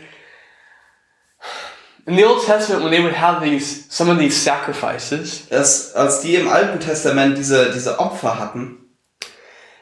in 2.07 2.17
the 2.17 2.25
Old 2.25 2.45
Testament, 2.45 2.83
when 2.83 2.91
they 2.91 3.03
would 3.03 3.13
have 3.15 3.43
these 3.43 3.87
some 3.91 4.09
of 4.09 4.19
these 4.19 4.37
sacrifices, 4.37 5.47
Es, 5.51 5.95
als 5.95 6.23
die 6.23 6.37
im 6.37 6.49
Alten 6.49 6.81
Testament 6.81 7.37
diese, 7.37 7.73
diese 7.73 7.99
Opfer 7.99 8.39
hatten, 8.39 8.79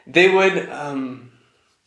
they 0.05 0.29
would 0.29 0.69
um, 0.69 1.31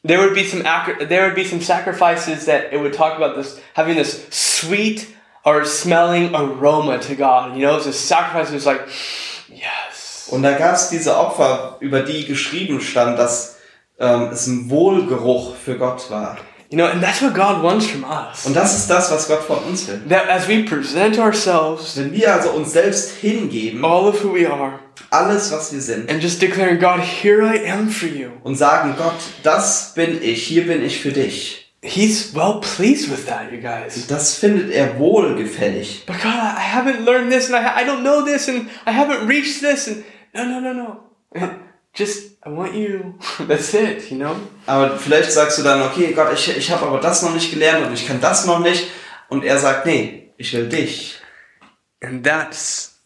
there 0.02 0.20
would 0.20 0.34
be 0.34 0.44
some 0.44 0.62
there 0.62 1.26
would 1.26 1.34
be 1.34 1.44
some 1.44 1.60
sacrifices 1.60 2.46
that 2.46 2.72
it 2.72 2.80
would 2.80 2.92
talk 2.92 3.16
about 3.16 3.36
this 3.36 3.60
having 3.74 3.96
this 3.96 4.26
sweet 4.30 5.14
or 5.44 5.64
smelling 5.64 6.34
aroma 6.34 6.98
to 6.98 7.14
God. 7.14 7.56
You 7.56 7.62
know, 7.62 7.76
it's 7.76 7.86
a 7.86 7.92
sacrifice 7.92 8.48
that 8.48 8.54
was 8.54 8.66
like, 8.66 8.88
yes. 9.48 10.28
Und 10.32 10.42
da 10.42 10.56
gab 10.56 10.74
es 10.74 10.88
diese 10.88 11.16
Opfer, 11.16 11.76
über 11.80 12.00
die 12.02 12.24
geschrieben 12.24 12.80
stand, 12.80 13.18
dass 13.18 13.58
ähm, 14.00 14.30
es 14.32 14.46
ein 14.46 14.70
Wohlgeruch 14.70 15.54
für 15.54 15.76
Gott 15.76 16.10
war. 16.10 16.38
You 16.74 16.78
know, 16.78 16.88
and 16.90 17.00
that's 17.00 17.22
what 17.22 17.34
God 17.34 17.62
wants 17.62 17.86
from 17.86 18.02
us. 18.02 18.46
Und 18.46 18.56
das 18.56 18.76
ist 18.76 18.90
das, 18.90 19.08
was 19.12 19.28
Gott 19.28 19.44
von 19.44 19.58
uns 19.58 19.86
will. 19.86 20.00
That 20.08 20.28
as 20.28 20.48
we 20.48 20.64
present 20.64 21.20
ourselves, 21.20 21.96
Wenn 21.96 22.12
wir 22.12 22.34
also 22.34 22.50
uns 22.50 22.72
selbst 22.72 23.12
hingeben, 23.20 23.84
all 23.84 24.08
of 24.08 24.24
who 24.24 24.34
we 24.34 24.44
are, 24.50 24.80
alles, 25.10 25.52
was 25.52 25.72
wir 25.72 25.80
sind, 25.80 26.10
and 26.10 26.20
just 26.20 26.42
declaring, 26.42 26.80
God, 26.80 26.98
here 26.98 27.44
I 27.44 27.64
am 27.70 27.88
for 27.88 28.08
you. 28.08 28.30
und 28.42 28.56
sagen, 28.56 28.96
Gott, 28.98 29.14
das 29.44 29.92
bin 29.94 30.20
ich, 30.20 30.48
hier 30.48 30.66
bin 30.66 30.84
ich 30.84 31.00
für 31.00 31.12
dich, 31.12 31.60
He's 31.80 32.34
well 32.34 32.60
pleased 32.60 33.08
with 33.08 33.26
that, 33.26 33.52
you 33.52 33.60
guys. 33.60 34.08
das 34.08 34.34
findet 34.34 34.72
er 34.72 34.98
wohlgefällig. 34.98 36.02
But 36.06 36.16
God, 36.22 36.32
I 36.34 36.74
haven't 36.74 37.04
learned 37.04 37.30
this, 37.30 37.48
and 37.52 37.54
I, 37.54 37.82
I 37.82 37.84
don't 37.86 38.02
know 38.02 38.24
this, 38.24 38.48
and 38.48 38.68
I 38.84 38.90
haven't 38.90 39.28
reached 39.28 39.60
this, 39.60 39.86
and 39.86 40.02
no, 40.34 40.44
no, 40.44 40.58
no, 40.58 40.72
no. 40.72 41.50
Just, 41.94 42.38
I 42.44 42.48
want 42.50 42.74
you. 42.74 43.14
That's 43.46 43.72
it, 43.74 44.10
you 44.10 44.18
know? 44.18 44.34
Aber 44.66 44.98
vielleicht 44.98 45.30
sagst 45.30 45.58
du 45.58 45.62
dann, 45.62 45.82
okay, 45.82 46.12
Gott, 46.12 46.32
ich, 46.34 46.56
ich 46.56 46.70
habe 46.70 46.86
aber 46.86 47.00
das 47.00 47.22
noch 47.22 47.32
nicht 47.32 47.52
gelernt 47.52 47.86
und 47.86 47.94
ich 47.94 48.06
kann 48.06 48.20
das 48.20 48.46
noch 48.46 48.58
nicht. 48.58 48.90
Und 49.28 49.44
er 49.44 49.58
sagt, 49.58 49.86
nee, 49.86 50.32
ich 50.36 50.52
will 50.52 50.68
dich. 50.68 51.20
And 52.02 52.24
that's, 52.24 53.00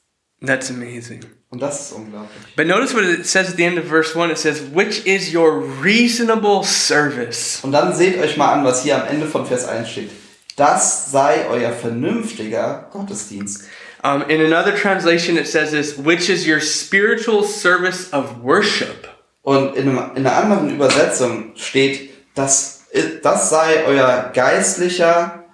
that's 0.45 0.71
amazing. 0.71 1.21
Und 1.51 1.61
das 1.63 1.81
ist 1.81 1.93
unglaublich. 1.93 2.57
But 2.57 2.67
notice 2.67 2.95
what 2.95 3.05
it 3.05 3.27
says 3.27 3.49
at 3.49 3.57
the 3.57 3.65
end 3.65 3.79
of 3.79 3.87
verse 3.87 4.19
1. 4.19 4.31
It 4.31 4.39
says, 4.39 4.63
which 4.75 5.07
is 5.07 5.35
your 5.35 5.63
reasonable 5.83 6.65
service. 6.65 7.61
Und 7.63 7.73
dann 7.73 7.95
seht 7.95 8.19
euch 8.19 8.37
mal 8.37 8.53
an, 8.53 8.65
was 8.65 8.83
hier 8.83 8.97
am 9.03 9.09
Ende 9.09 9.27
von 9.27 9.47
Vers 9.47 9.67
1 9.67 9.89
steht. 9.89 10.11
Das 10.57 11.11
sei 11.11 11.47
euer 11.49 11.73
vernünftiger 11.73 12.89
Gottesdienst. 12.91 13.65
Um, 14.05 14.23
in 14.31 14.41
another 14.41 14.77
translation, 14.77 15.37
it 15.37 15.49
says 15.49 15.73
this, 15.73 15.99
which 15.99 16.31
is 16.31 16.47
your 16.47 16.61
spiritual 16.61 17.43
service 17.43 18.13
of 18.13 18.43
worship. 18.43 19.09
Und 19.43 19.77
in, 19.77 19.89
einem, 19.89 20.17
in 20.17 20.27
einer 20.27 20.37
anderen 20.37 20.71
Übersetzung 20.71 21.53
steht, 21.57 22.11
das, 22.35 22.85
das 23.23 23.51
sei 23.51 23.85
euer 23.87 24.31
geistlicher 24.33 25.45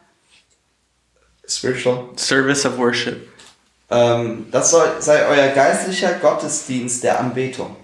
spiritual, 1.47 2.11
Service 2.17 2.67
of 2.67 2.77
worship. 2.77 3.29
ähm, 3.91 4.47
das 4.51 4.71
soll, 4.71 4.89
sei 4.99 5.27
euer 5.27 5.49
geistlicher 5.49 6.15
Gottesdienst 6.15 7.05
der 7.05 7.21
Anbetung. 7.21 7.77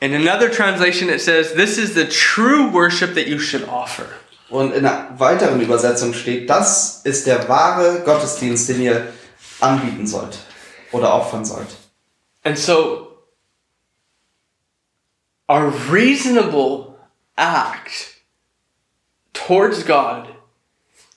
In 0.00 0.14
another 0.14 0.50
translation, 0.50 1.08
it 1.08 1.20
says, 1.20 1.54
this 1.54 1.78
is 1.78 1.94
the 1.94 2.06
true 2.06 2.68
worship 2.72 3.14
that 3.14 3.28
you 3.28 3.38
should 3.38 3.66
offer. 3.68 4.06
Und 4.50 4.74
in 4.74 4.84
einer 4.84 5.08
weiteren 5.16 5.60
Übersetzung 5.60 6.12
steht, 6.12 6.50
das 6.50 7.00
ist 7.04 7.26
der 7.26 7.48
wahre 7.48 8.00
Gottesdienst, 8.04 8.68
den 8.68 8.82
ihr 8.82 9.06
anbieten 9.62 10.06
sollt 10.06 10.38
oder 10.92 11.14
opfern 11.14 11.44
sollt. 11.44 11.76
And 12.44 12.58
so, 12.58 13.18
our 15.48 15.72
reasonable 15.90 16.98
act 17.36 18.16
towards 19.32 19.84
God 19.84 20.28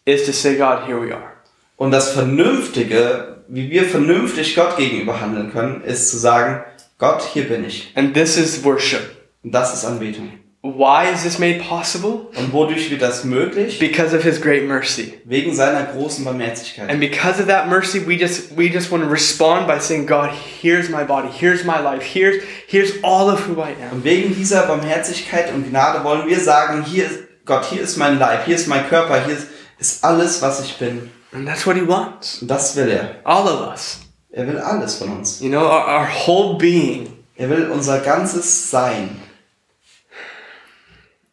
is 0.05 0.25
to 0.25 0.31
say, 0.33 0.55
God, 0.55 0.87
here 0.87 0.99
we 0.99 1.13
are. 1.13 1.33
Und 1.77 1.91
das 1.91 2.13
Vernünftige, 2.13 3.43
wie 3.47 3.69
wir 3.69 3.83
vernünftig 3.85 4.55
Gott 4.55 4.77
gegenüber 4.77 5.19
handeln 5.19 5.51
können, 5.51 5.83
ist 5.83 6.09
zu 6.09 6.17
sagen, 6.17 6.63
Gott, 6.97 7.23
hier 7.33 7.47
bin 7.49 7.65
ich. 7.65 7.91
And 7.95 8.13
this 8.13 8.37
is 8.37 8.63
worship. 8.63 9.01
Und 9.43 9.51
das 9.51 9.73
ist 9.73 9.83
Anbetung. 9.83 10.31
Why 10.65 11.11
is 11.13 11.21
this 11.21 11.37
made 11.37 11.59
possible? 11.59 12.27
Und 12.35 12.51
wodurch 12.51 12.89
wird 12.89 13.03
das 13.03 13.23
möglich? 13.23 13.77
Because 13.77 14.15
of 14.15 14.23
His 14.23 14.41
great 14.41 14.67
mercy. 14.67 15.13
Wegen 15.23 15.53
seiner 15.53 15.83
großen 15.83 16.25
Barmherzigkeit. 16.25 16.89
And 16.89 16.99
because 16.99 17.39
of 17.39 17.47
that 17.47 17.67
mercy, 17.67 17.99
we 18.07 18.17
just 18.17 18.57
we 18.57 18.67
just 18.67 18.91
want 18.91 19.03
to 19.03 19.09
respond 19.09 19.67
by 19.67 19.79
saying, 19.79 20.07
God, 20.07 20.31
here's 20.31 20.89
my 20.89 21.03
body, 21.03 21.29
here's 21.29 21.63
my 21.63 21.79
life, 21.79 22.01
here's 22.01 22.43
here's 22.65 22.93
all 23.03 23.29
of 23.29 23.47
who 23.47 23.61
I 23.61 23.75
am. 23.79 23.97
Und 23.97 24.03
wegen 24.03 24.33
dieser 24.33 24.63
Barmherzigkeit 24.63 25.53
und 25.53 25.69
Gnade 25.69 26.03
wollen 26.03 26.27
wir 26.27 26.39
sagen, 26.39 26.83
hier 26.83 27.05
ist 27.05 27.19
Gott, 27.45 27.65
hier 27.65 27.83
ist 27.83 27.97
mein 27.97 28.17
Leib, 28.17 28.45
hier 28.45 28.55
ist 28.55 28.67
mein 28.67 28.89
Körper, 28.89 29.23
hier 29.23 29.35
ist, 29.35 29.47
ist 29.77 30.03
alles, 30.03 30.41
was 30.41 30.61
ich 30.61 30.77
bin. 30.77 31.11
And 31.31 31.47
that's 31.47 31.67
what 31.67 31.75
He 31.75 31.87
wants. 31.87 32.41
Und 32.41 32.49
das 32.49 32.75
will 32.75 32.89
er. 32.89 33.17
All 33.23 33.47
of 33.47 33.69
us. 33.69 33.99
Er 34.31 34.47
will 34.47 34.57
alles 34.57 34.95
von 34.95 35.09
uns. 35.09 35.41
You 35.41 35.49
know, 35.49 35.61
our, 35.61 35.87
our 35.87 36.07
whole 36.07 36.57
being. 36.57 37.13
Er 37.35 37.51
will 37.51 37.69
unser 37.69 37.99
ganzes 37.99 38.71
Sein. 38.71 39.21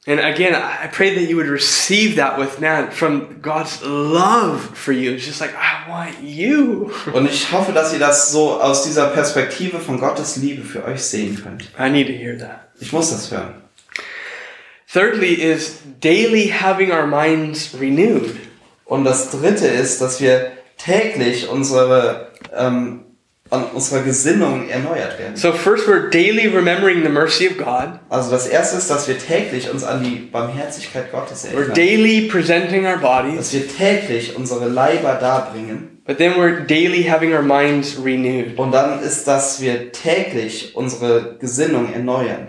And 0.04 0.18
again, 0.18 0.52
I 0.56 0.88
pray 0.88 1.14
that 1.14 1.30
you 1.30 1.36
would 1.36 1.46
receive 1.46 2.16
that 2.16 2.36
with 2.36 2.60
now 2.60 2.90
from 2.90 3.40
God's 3.40 3.84
love 3.84 4.76
for 4.76 4.90
you. 4.90 5.12
It's 5.12 5.24
just 5.24 5.40
like, 5.40 5.54
I 5.54 5.88
want 5.88 6.20
you. 6.22 6.92
Und 7.14 7.26
ich 7.26 7.52
hoffe, 7.52 7.72
dass 7.72 7.92
ihr 7.92 8.00
das 8.00 8.32
so 8.32 8.60
aus 8.60 8.82
dieser 8.82 9.10
Perspektive 9.10 9.78
von 9.78 10.00
Gottes 10.00 10.36
Liebe 10.36 10.64
für 10.64 10.84
euch 10.84 11.04
sehen 11.04 11.40
könnt. 11.40 11.70
I 11.78 11.88
need 11.88 12.08
to 12.08 12.12
hear 12.12 12.36
that. 12.36 12.72
Ich 12.80 12.92
muss 12.92 13.10
das 13.10 13.30
hören. 13.30 13.62
Thirdly, 14.92 15.34
is 15.34 15.78
daily 16.00 16.48
having 16.48 16.90
our 16.90 17.06
minds 17.06 17.72
renewed. 17.80 18.34
Und 18.84 19.04
das 19.04 19.30
dritte 19.30 19.68
ist, 19.68 20.00
dass 20.00 20.20
wir 20.20 20.50
täglich 20.78 21.48
unsere, 21.48 22.32
ähm, 22.52 23.04
an 23.52 23.64
unserer 23.64 24.02
Gesinnung 24.02 24.68
erneuert 24.70 25.18
werden. 25.18 25.36
So, 25.36 25.52
first, 25.52 25.86
we're 25.86 26.08
daily 26.08 26.46
remembering 26.46 27.02
the 27.02 27.10
mercy 27.10 27.46
of 27.46 27.58
God. 27.58 28.00
Also 28.08 28.30
das 28.30 28.46
erste 28.46 28.78
ist, 28.78 28.88
dass 28.88 29.06
wir 29.08 29.18
täglich 29.18 29.70
uns 29.70 29.84
an 29.84 30.02
die 30.02 30.16
Barmherzigkeit 30.16 31.12
Gottes 31.12 31.44
We're 31.44 31.56
erinnern. 31.56 31.74
daily 31.74 32.28
presenting 32.28 32.86
our 32.86 32.96
bodies. 32.96 33.36
Dass 33.36 33.52
wir 33.52 33.68
täglich 33.68 34.36
unsere 34.36 34.68
Leiber 34.68 35.14
darbringen. 35.20 36.00
But 36.06 36.16
then 36.16 36.32
we're 36.36 36.66
daily 36.66 37.04
having 37.04 37.34
our 37.34 37.42
minds 37.42 37.96
renewed. 38.02 38.58
Und 38.58 38.72
dann 38.72 39.02
ist, 39.02 39.28
dass 39.28 39.60
wir 39.60 39.92
täglich 39.92 40.74
unsere 40.74 41.36
Gesinnung 41.38 41.92
erneuern. 41.92 42.48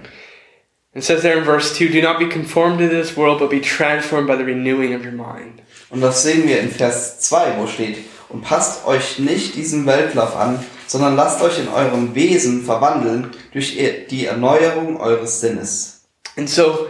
It 0.96 1.04
says 1.04 1.22
there 1.22 1.38
in 1.38 1.44
verse 1.44 1.74
2 1.76 1.90
Do 1.90 2.02
not 2.02 2.18
be 2.18 2.30
conformed 2.30 2.80
to 2.80 2.88
this 2.88 3.18
world, 3.18 3.40
but 3.40 3.50
be 3.50 3.60
transformed 3.60 4.28
by 4.28 4.38
the 4.38 4.44
renewing 4.44 4.96
of 4.96 5.04
your 5.04 5.12
mind. 5.12 5.62
Und 5.90 6.00
das 6.02 6.24
sehen 6.24 6.48
wir 6.48 6.62
in 6.62 6.70
Vers 6.70 7.20
2, 7.20 7.58
wo 7.58 7.68
steht, 7.68 7.98
und 8.30 8.42
passt 8.42 8.88
euch 8.88 9.20
nicht 9.20 9.56
diesem 9.56 9.86
Weltlauf 9.86 10.36
an, 10.36 10.60
sondern 10.88 11.16
lasst 11.16 11.42
euch 11.42 11.60
in 11.60 11.68
eurem 11.68 12.16
Wesen 12.16 12.64
verwandeln 12.64 13.32
durch 13.52 13.78
die 14.10 14.26
Erneuerung 14.26 15.00
eures 15.00 15.42
Sinnes. 15.42 16.06
And 16.36 16.50
so 16.50 16.88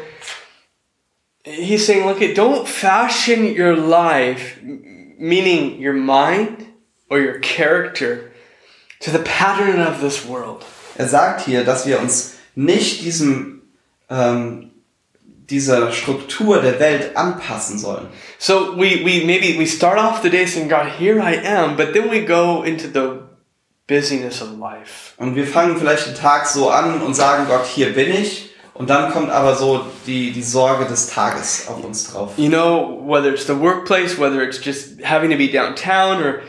he's 1.44 1.86
saying, 1.86 2.06
look, 2.06 2.22
at 2.22 2.36
don't 2.36 2.68
fashion 2.68 3.46
your 3.46 3.76
life, 3.76 4.60
meaning 4.64 5.82
your 5.82 5.94
mind 5.94 6.68
or 7.10 7.20
your 7.20 7.40
character, 7.40 8.32
to 9.02 9.12
the 9.12 9.20
pattern 9.20 9.82
of 9.82 10.02
this 10.02 10.26
world. 10.26 10.66
Er 10.96 11.08
sagt 11.08 11.46
hier, 11.46 11.64
dass 11.64 11.86
wir 11.86 12.00
uns 12.00 12.36
nicht 12.56 13.04
diesem, 13.04 13.64
ähm, 14.10 14.72
dieser 15.50 15.92
Struktur 15.92 16.62
der 16.62 16.80
Welt 16.80 17.18
anpassen 17.18 17.78
sollen. 17.78 18.08
So 18.38 18.78
we, 18.78 19.04
we 19.04 19.26
maybe 19.26 19.58
we 19.60 19.66
start 19.66 19.98
off 19.98 20.22
the 20.22 20.30
day 20.30 20.46
saying, 20.46 20.70
God, 20.70 20.88
here 21.00 21.20
I 21.20 21.36
am, 21.36 21.76
but 21.76 21.94
then 21.94 22.10
we 22.10 22.24
go 22.26 22.64
into 22.64 22.88
the 22.88 23.23
busyness 23.94 24.42
of 24.42 24.58
life. 24.60 25.14
Und 25.18 25.36
wir 25.36 25.46
fangen 25.46 25.78
vielleicht 25.78 26.08
den 26.08 26.16
Tag 26.16 26.48
so 26.48 26.70
an 26.70 27.02
und 27.02 27.14
sagen, 27.14 27.46
Gott, 27.48 27.66
hier 27.66 27.94
bin 27.94 28.12
ich. 28.12 28.50
Und 28.74 28.90
dann 28.90 29.12
kommt 29.12 29.30
aber 29.30 29.56
so 29.56 29.86
die, 30.08 30.32
die 30.32 30.42
Sorge 30.42 30.86
des 30.86 31.08
Tages 31.08 31.68
auf 31.68 31.84
uns 31.84 32.12
drauf. 32.12 32.32
You 32.38 32.50
know, 32.50 33.04
whether 33.06 33.32
it's 33.32 33.46
the 33.46 33.60
workplace, 33.60 34.18
whether 34.18 34.42
it's 34.42 34.60
just 34.64 35.04
having 35.04 35.30
to 35.30 35.38
be 35.38 35.48
downtown 35.48 36.24
or 36.24 36.42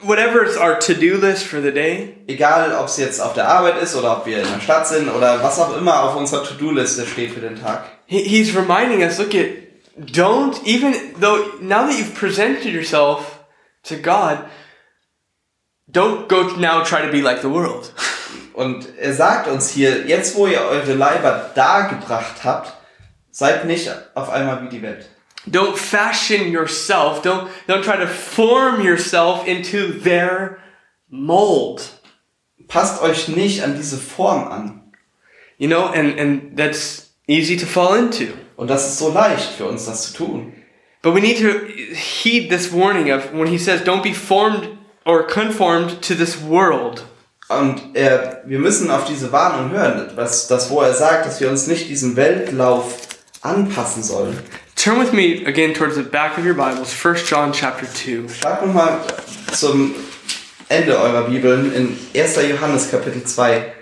whatever 0.00 0.44
is 0.44 0.56
our 0.56 0.78
to-do 0.78 1.16
list 1.16 1.46
for 1.46 1.60
the 1.60 1.72
day. 1.72 2.14
Egal, 2.28 2.72
ob 2.78 2.86
es 2.86 2.96
jetzt 2.98 3.20
auf 3.20 3.34
der 3.34 3.48
Arbeit 3.48 3.82
ist 3.82 3.96
oder 3.96 4.18
ob 4.18 4.26
wir 4.26 4.38
in 4.38 4.48
der 4.48 4.60
Stadt 4.60 4.86
sind 4.86 5.08
oder 5.08 5.42
was 5.42 5.58
auch 5.58 5.76
immer 5.76 6.04
auf 6.04 6.14
unserer 6.14 6.44
To-Do-Liste 6.44 7.04
steht 7.06 7.32
für 7.32 7.40
den 7.40 7.60
Tag. 7.60 7.84
He, 8.06 8.22
he's 8.22 8.54
reminding 8.54 9.02
us, 9.02 9.18
look 9.18 9.34
at, 9.34 9.48
don't, 9.98 10.64
even 10.64 10.94
though, 11.20 11.38
now 11.60 11.86
that 11.86 11.98
you've 11.98 12.14
presented 12.14 12.72
yourself 12.72 13.40
to 13.82 13.96
God, 13.96 14.38
don't 15.90 16.28
go 16.28 16.56
now 16.56 16.82
try 16.82 17.02
to 17.02 17.10
be 17.10 17.20
like 17.20 17.40
the 17.40 17.50
world. 17.50 17.92
Und 18.54 18.88
er 18.98 19.14
sagt 19.14 19.48
uns 19.48 19.70
hier, 19.70 20.06
jetzt 20.06 20.34
wo 20.34 20.46
ihr 20.46 20.60
eure 20.60 20.94
Leiber 20.94 21.50
dargebracht 21.54 22.42
habt, 22.44 22.72
seid 23.30 23.66
nicht 23.66 23.88
auf 24.14 24.30
einmal 24.30 24.64
wie 24.64 24.68
die 24.68 24.82
Welt. 24.82 25.08
Don't 25.46 25.76
fashion 25.76 26.50
yourself. 26.50 27.22
Don't 27.22 27.46
don't 27.68 27.82
try 27.82 27.96
to 27.96 28.06
form 28.06 28.82
yourself 28.82 29.46
into 29.46 29.92
their 30.02 30.58
mold. 31.08 31.88
Passt 32.66 33.00
euch 33.00 33.28
nicht 33.28 33.62
an 33.62 33.76
diese 33.76 33.96
Form 33.96 34.48
an. 34.48 34.92
You 35.56 35.68
know, 35.68 35.86
and 35.86 36.18
and 36.18 36.56
that's 36.56 37.12
easy 37.26 37.56
to 37.56 37.66
fall 37.66 37.96
into. 37.96 38.34
Und 38.56 38.68
das 38.68 38.88
ist 38.88 38.98
so 38.98 39.10
leicht 39.10 39.52
für 39.56 39.66
uns, 39.66 39.86
das 39.86 40.12
zu 40.12 40.24
tun. 40.24 40.52
But 41.00 41.14
we 41.14 41.20
need 41.20 41.38
to 41.38 41.66
heed 41.94 42.50
this 42.50 42.72
warning 42.72 43.12
of 43.12 43.32
when 43.32 43.46
he 43.46 43.58
says, 43.58 43.82
"Don't 43.82 44.02
be 44.02 44.12
formed 44.12 44.77
or 45.08 45.26
conformed 45.26 46.00
to 46.02 46.14
this 46.14 46.36
world." 46.46 47.02
Und 47.48 47.80
er, 47.94 48.42
wir 48.44 48.58
müssen 48.58 48.90
auf 48.90 49.06
diese 49.06 49.32
Warnung 49.32 49.70
hören, 49.70 50.10
was, 50.16 50.48
das, 50.48 50.68
wo 50.68 50.82
er 50.82 50.92
sagt, 50.92 51.24
dass 51.26 51.40
wir 51.40 51.48
uns 51.48 51.66
nicht 51.66 51.88
diesem 51.88 52.14
Weltlauf 52.14 52.94
anpassen 53.40 54.02
sollen. 54.02 54.38
Turn 54.76 55.00
with 55.00 55.12
me 55.12 55.44
again 55.46 55.72
towards 55.72 55.96
the 55.96 56.02
back 56.02 56.36
of 56.36 56.44
your 56.44 56.54
Bibles, 56.54 56.94
1 56.94 57.26
John 57.26 57.52
chapter 57.52 57.86
2. 57.86 58.28
Schlag 58.28 58.64
nochmal 58.64 58.98
zum 59.52 59.94
Ende 60.68 60.98
eurer 60.98 61.22
Bibeln 61.22 61.72
in 61.74 61.98
1. 62.14 62.36
Johannes 62.48 62.90
Kapitel 62.90 63.24
2 63.24 63.77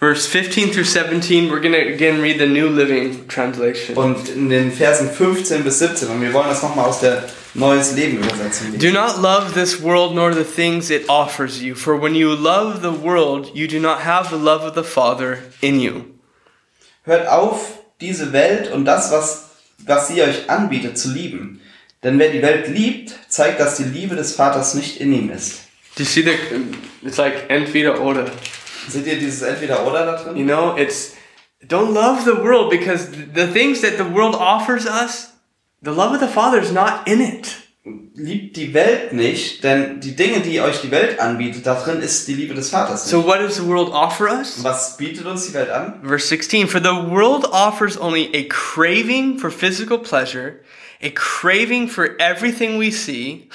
Verse 0.00 0.26
15 0.26 0.72
through 0.72 0.84
17, 0.84 1.48
we're 1.50 1.60
going 1.60 1.72
to 1.72 1.94
again 1.94 2.20
read 2.20 2.38
the 2.38 2.46
New 2.46 2.68
Living 2.68 3.26
Translation. 3.28 3.96
und 3.96 4.28
in 4.28 4.48
den 4.50 4.70
Versen 4.72 5.08
15 5.08 5.62
bis 5.64 5.78
17 5.78 6.08
und 6.08 6.20
wir 6.20 6.32
wollen 6.32 6.48
das 6.48 6.62
nochmal 6.62 6.86
aus 6.86 7.00
der 7.00 7.24
Neues 7.54 7.94
Leben 7.94 8.18
Übersetzung 8.18 8.72
Do 8.72 8.86
lesen. 8.86 8.94
not 8.94 9.22
love 9.22 9.52
this 9.54 9.80
world 9.80 10.14
nor 10.14 10.32
the 10.34 10.42
things 10.44 10.90
it 10.90 11.08
offers 11.08 11.62
you, 11.62 11.74
for 11.76 11.96
when 12.00 12.14
you 12.14 12.34
love 12.34 12.80
the 12.82 12.90
world, 13.02 13.50
you 13.54 13.68
do 13.68 13.78
not 13.78 14.00
have 14.04 14.28
the 14.30 14.36
love 14.36 14.62
of 14.64 14.74
the 14.74 14.82
Father 14.82 15.38
in 15.60 15.78
you. 15.78 16.04
Hört 17.04 17.28
auf, 17.28 17.78
diese 18.00 18.32
Welt 18.32 18.72
und 18.72 18.84
das, 18.84 19.12
was, 19.12 19.50
was 19.86 20.08
sie 20.08 20.20
euch 20.22 20.50
anbietet, 20.50 20.98
zu 20.98 21.10
lieben. 21.12 21.60
Denn 22.02 22.18
wer 22.18 22.30
die 22.30 22.42
Welt 22.42 22.66
liebt, 22.68 23.12
zeigt, 23.28 23.60
dass 23.60 23.76
die 23.76 23.84
Liebe 23.84 24.16
des 24.16 24.34
Vaters 24.34 24.74
nicht 24.74 25.00
in 25.00 25.12
ihm 25.12 25.30
ist. 25.30 25.60
Do 25.96 26.02
you 26.02 26.08
see 26.08 26.22
the? 26.22 26.32
It's 27.06 27.16
like 27.18 27.48
entweder 27.48 28.00
oder. 28.00 28.26
Seht 28.88 29.06
ihr 29.06 29.18
dieses 29.18 29.42
Entweder-Oder 29.42 30.04
da 30.04 30.32
You 30.32 30.44
know, 30.44 30.76
it's 30.76 31.14
don't 31.66 31.92
love 31.92 32.24
the 32.24 32.42
world 32.42 32.70
because 32.70 33.10
the 33.10 33.46
things 33.46 33.80
that 33.80 33.96
the 33.96 34.04
world 34.04 34.34
offers 34.34 34.86
us, 34.86 35.32
the 35.82 35.92
love 35.92 36.14
of 36.14 36.20
the 36.20 36.28
Father 36.28 36.58
is 36.60 36.72
not 36.72 37.06
in 37.06 37.20
it. 37.20 37.56
Liebt 38.16 38.56
die 38.56 38.72
Welt 38.72 39.12
nicht, 39.12 39.62
denn 39.62 40.00
die 40.00 40.16
Dinge, 40.16 40.40
die 40.40 40.58
euch 40.60 40.80
die 40.80 40.90
Welt 40.90 41.20
anbietet, 41.20 41.66
da 41.66 41.74
drin 41.74 42.00
ist 42.00 42.26
die 42.26 42.34
Liebe 42.34 42.54
des 42.54 42.70
Vaters 42.70 43.04
nicht. 43.04 43.10
So 43.10 43.26
what 43.26 43.40
does 43.40 43.56
the 43.56 43.66
world 43.66 43.90
offer 43.90 44.30
us? 44.30 44.62
Was 44.62 44.96
bietet 44.96 45.26
uns 45.26 45.46
die 45.46 45.52
Welt 45.52 45.68
an? 45.68 46.00
Verse 46.02 46.26
16 46.28 46.68
For 46.68 46.80
the 46.80 47.10
world 47.10 47.44
offers 47.52 47.98
only 47.98 48.30
a 48.34 48.44
craving 48.48 49.38
for 49.38 49.50
physical 49.50 49.98
pleasure, 49.98 50.60
a 51.02 51.10
craving 51.10 51.88
for 51.88 52.16
everything 52.18 52.78
we 52.78 52.90
see. 52.90 53.50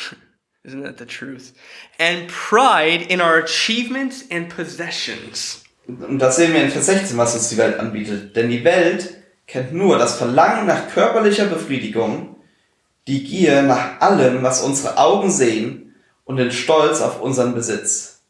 Isn't 0.69 0.83
that 0.83 0.99
the 0.99 1.05
truth? 1.07 1.53
And 1.97 2.27
pride 2.27 3.01
in 3.01 3.21
our 3.21 3.39
achievements 3.39 4.23
and 4.29 4.49
possessions. 4.49 5.63
Und 5.87 6.19
das 6.19 6.35
sehen 6.35 6.53
wir 6.53 6.61
in 6.61 6.69
Vers 6.69 6.85
16, 6.85 7.17
was 7.17 7.33
uns 7.33 7.49
die 7.49 7.57
Welt 7.57 7.79
anbietet. 7.79 8.35
Denn 8.35 8.51
die 8.51 8.63
Welt 8.63 9.17
kennt 9.47 9.73
nur 9.73 9.97
das 9.97 10.17
Verlangen 10.17 10.67
nach 10.67 10.89
körperlicher 10.89 11.45
Befriedigung, 11.45 12.35
die 13.07 13.23
Gier 13.23 13.63
nach 13.63 13.99
allem, 13.99 14.43
was 14.43 14.61
unsere 14.61 14.97
Augen 14.97 15.31
sehen 15.31 15.95
und 16.25 16.37
den 16.37 16.51
Stolz 16.51 17.01
auf 17.01 17.19
unseren 17.19 17.55
Besitz. 17.55 18.21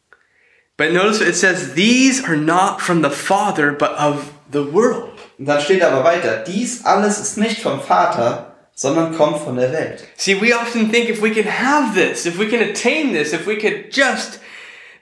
But 0.78 0.94
notice 0.94 1.20
it 1.20 1.36
says, 1.36 1.74
These 1.74 2.24
are 2.26 2.38
not 2.38 2.80
from 2.80 3.04
the 3.04 3.10
Father, 3.10 3.74
but 3.74 4.00
of 4.00 4.32
the 4.50 4.72
world. 4.72 5.12
Und 5.38 5.46
dann 5.46 5.60
steht 5.60 5.84
aber 5.84 6.06
weiter, 6.06 6.38
dies 6.38 6.86
alles 6.86 7.20
ist 7.20 7.38
nicht 7.38 7.62
vom 7.62 7.82
Vater, 7.82 8.49
sondern 8.80 9.14
kommt 9.14 9.40
von 9.40 9.58
der 9.58 9.74
Welt. 9.74 10.08
See, 10.16 10.40
we 10.40 10.54
often 10.54 10.90
think 10.90 11.10
if 11.10 11.22
we 11.22 11.32
can 11.32 11.44
have 11.44 11.94
this, 11.94 12.26
if 12.26 12.40
we 12.40 12.48
can 12.48 12.62
attain 12.62 13.12
this, 13.12 13.34
if 13.34 13.46
we 13.46 13.58
could 13.58 13.92
just, 13.92 14.40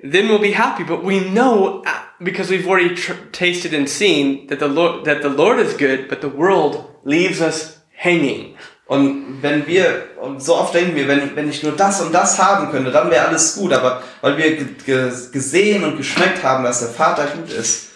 then 0.01 0.27
we'll 0.27 0.41
be 0.41 0.53
happy. 0.53 0.83
But 0.83 1.03
we 1.03 1.19
know 1.19 1.83
uh, 1.85 1.91
because 2.19 2.49
we've 2.49 2.67
already 2.67 2.95
tasted 3.31 3.75
and 3.75 3.87
seen 3.87 4.47
that 4.47 4.57
the 4.57 4.67
Lord 4.67 5.05
that 5.05 5.21
the 5.21 5.29
Lord 5.29 5.59
is 5.59 5.75
good, 5.75 6.09
but 6.09 6.21
the 6.21 6.27
world 6.27 6.85
leaves 7.03 7.39
us 7.39 7.77
hanging. 7.91 8.55
Und 8.87 9.43
wenn 9.43 9.67
wir, 9.67 10.07
und 10.21 10.41
so 10.41 10.55
oft 10.55 10.73
denken 10.73 10.95
wir, 10.95 11.07
wenn, 11.07 11.35
wenn 11.35 11.47
ich 11.47 11.61
nur 11.61 11.73
das 11.73 12.01
und 12.01 12.11
das 12.13 12.39
haben 12.41 12.71
könnte, 12.71 12.89
dann 12.89 13.11
wäre 13.11 13.27
alles 13.27 13.57
gut. 13.57 13.73
Aber 13.73 14.01
weil 14.21 14.37
wir 14.37 14.55
ge 14.55 14.65
ge 14.87 15.11
gesehen 15.31 15.83
und 15.83 15.97
geschmeckt 15.97 16.41
haben, 16.41 16.63
dass 16.63 16.79
der 16.79 16.89
Vater 16.89 17.27
gut 17.27 17.51
ist, 17.51 17.86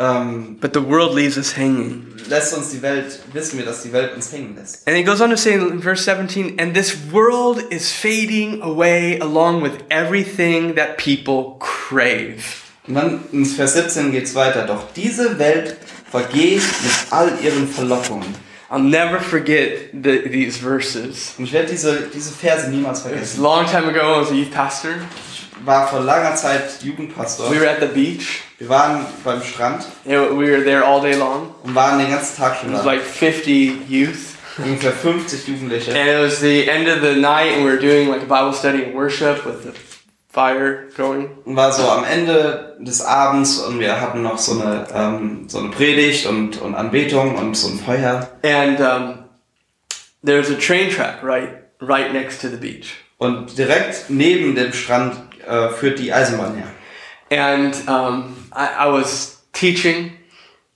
ähm, 0.00 0.56
But 0.60 0.72
the 0.74 0.80
world 0.80 1.14
leaves 1.14 1.36
us 1.36 1.56
hanging. 1.56 2.06
lässt 2.28 2.54
uns 2.56 2.70
die 2.70 2.80
Welt, 2.80 3.20
wissen 3.32 3.58
wir, 3.58 3.66
dass 3.66 3.82
die 3.82 3.92
Welt 3.92 4.14
uns 4.14 4.32
hängen 4.32 4.56
lässt. 4.56 4.86
And 4.88 4.96
he 4.96 5.04
goes 5.04 5.20
on 5.20 5.30
to 5.30 5.36
say 5.36 5.54
in 5.54 5.82
verse 5.82 6.02
17, 6.04 6.58
and 6.58 6.74
this 6.74 6.96
world 7.12 7.60
is 7.70 7.92
fading 7.92 8.62
away 8.62 9.18
along 9.20 9.62
with 9.62 9.72
everything 9.90 10.74
that 10.76 10.96
people 10.96 11.56
crave. 11.58 12.42
Und 12.88 12.94
dann 12.94 13.20
in 13.32 13.44
Vers 13.44 13.74
17 13.74 14.10
geht's 14.10 14.34
weiter. 14.34 14.66
Doch 14.66 14.92
diese 14.96 15.38
Welt 15.38 15.76
vergeht 16.10 16.62
mit 16.82 17.12
all 17.12 17.30
ihren 17.42 17.68
Verlockungen. 17.68 18.34
I'll 18.70 18.78
never 18.78 19.18
forget 19.20 19.90
the, 19.92 20.28
these 20.28 20.56
verses. 20.58 21.34
Und 21.36 21.44
ich 21.44 21.52
werde 21.52 21.68
diese, 21.68 22.08
diese 22.14 22.32
Verse 22.32 22.70
niemals 22.70 23.04
It 23.04 23.20
was 23.20 23.38
a 23.38 23.42
long 23.42 23.66
time 23.66 23.88
ago 23.88 24.14
I 24.14 24.20
was 24.20 24.30
a 24.30 24.34
youth 24.34 24.52
pastor. 24.52 24.94
War 25.64 25.86
vor 25.88 26.00
langer 26.00 26.34
Zeit 26.34 26.82
Jugendpastor. 26.82 27.50
We 27.50 27.60
were 27.60 27.68
at 27.70 27.80
the 27.80 27.86
beach. 27.86 28.42
Wir 28.58 28.68
waren 28.68 29.04
beim 29.24 29.42
Strand 29.42 29.86
know, 30.04 30.30
we 30.38 30.50
were 30.50 30.64
there 30.64 30.84
all 30.84 31.00
day 31.00 31.14
long. 31.14 31.54
und 31.62 31.74
waren 31.74 31.98
den 31.98 32.10
ganzen 32.10 32.36
Tag 32.36 32.56
schon 32.56 32.70
It 32.70 32.76
was 32.76 32.84
da. 32.84 32.90
like 32.92 33.02
50 33.02 33.88
youth. 33.88 34.36
Ungefähr 34.58 34.92
50 34.92 35.46
Jugendliche. 35.48 35.90
And 35.92 36.08
it 36.08 36.18
was 36.20 36.40
the 36.40 36.68
end 36.68 36.88
of 36.88 37.00
the 37.02 37.18
night 37.20 37.54
and 37.54 37.64
we 37.64 37.70
were 37.70 37.78
doing 37.80 38.08
like 38.08 38.22
a 38.22 38.26
Bible 38.26 38.52
study 38.52 38.84
and 38.84 38.94
worship 38.94 39.44
with 39.46 39.62
the 39.64 39.72
fire 40.32 40.88
going. 40.96 41.30
Und 41.44 41.56
war 41.56 41.72
so 41.72 41.88
am 41.88 42.04
Ende 42.04 42.76
des 42.80 43.00
Abends 43.02 43.58
und 43.58 43.80
wir 43.80 44.00
hatten 44.00 44.22
noch 44.22 44.38
so 44.38 44.60
eine, 44.60 44.86
ähm, 44.94 45.44
so 45.48 45.58
eine 45.58 45.68
Predigt 45.70 46.26
und, 46.26 46.60
und 46.60 46.74
Anbetung 46.74 47.36
und 47.36 47.56
so 47.56 47.68
ein 47.68 47.78
Feuer. 47.78 48.28
And 48.42 48.80
um, 48.80 49.18
there's 50.24 50.50
a 50.50 50.54
train 50.54 50.90
track 50.90 51.22
right 51.22 51.50
right 51.80 52.12
next 52.12 52.40
to 52.42 52.48
the 52.48 52.56
beach. 52.56 52.96
Und 53.18 53.56
direkt 53.58 54.06
neben 54.08 54.54
dem 54.54 54.72
Strand 54.72 55.16
äh, 55.50 55.68
führt 55.70 55.98
die 55.98 56.12
Eisenbahn 56.12 56.54
her. 56.56 56.68
And 57.30 57.74
um, 57.88 58.36
I, 58.52 58.86
I 58.86 58.92
was 58.92 59.42
teaching 59.52 60.12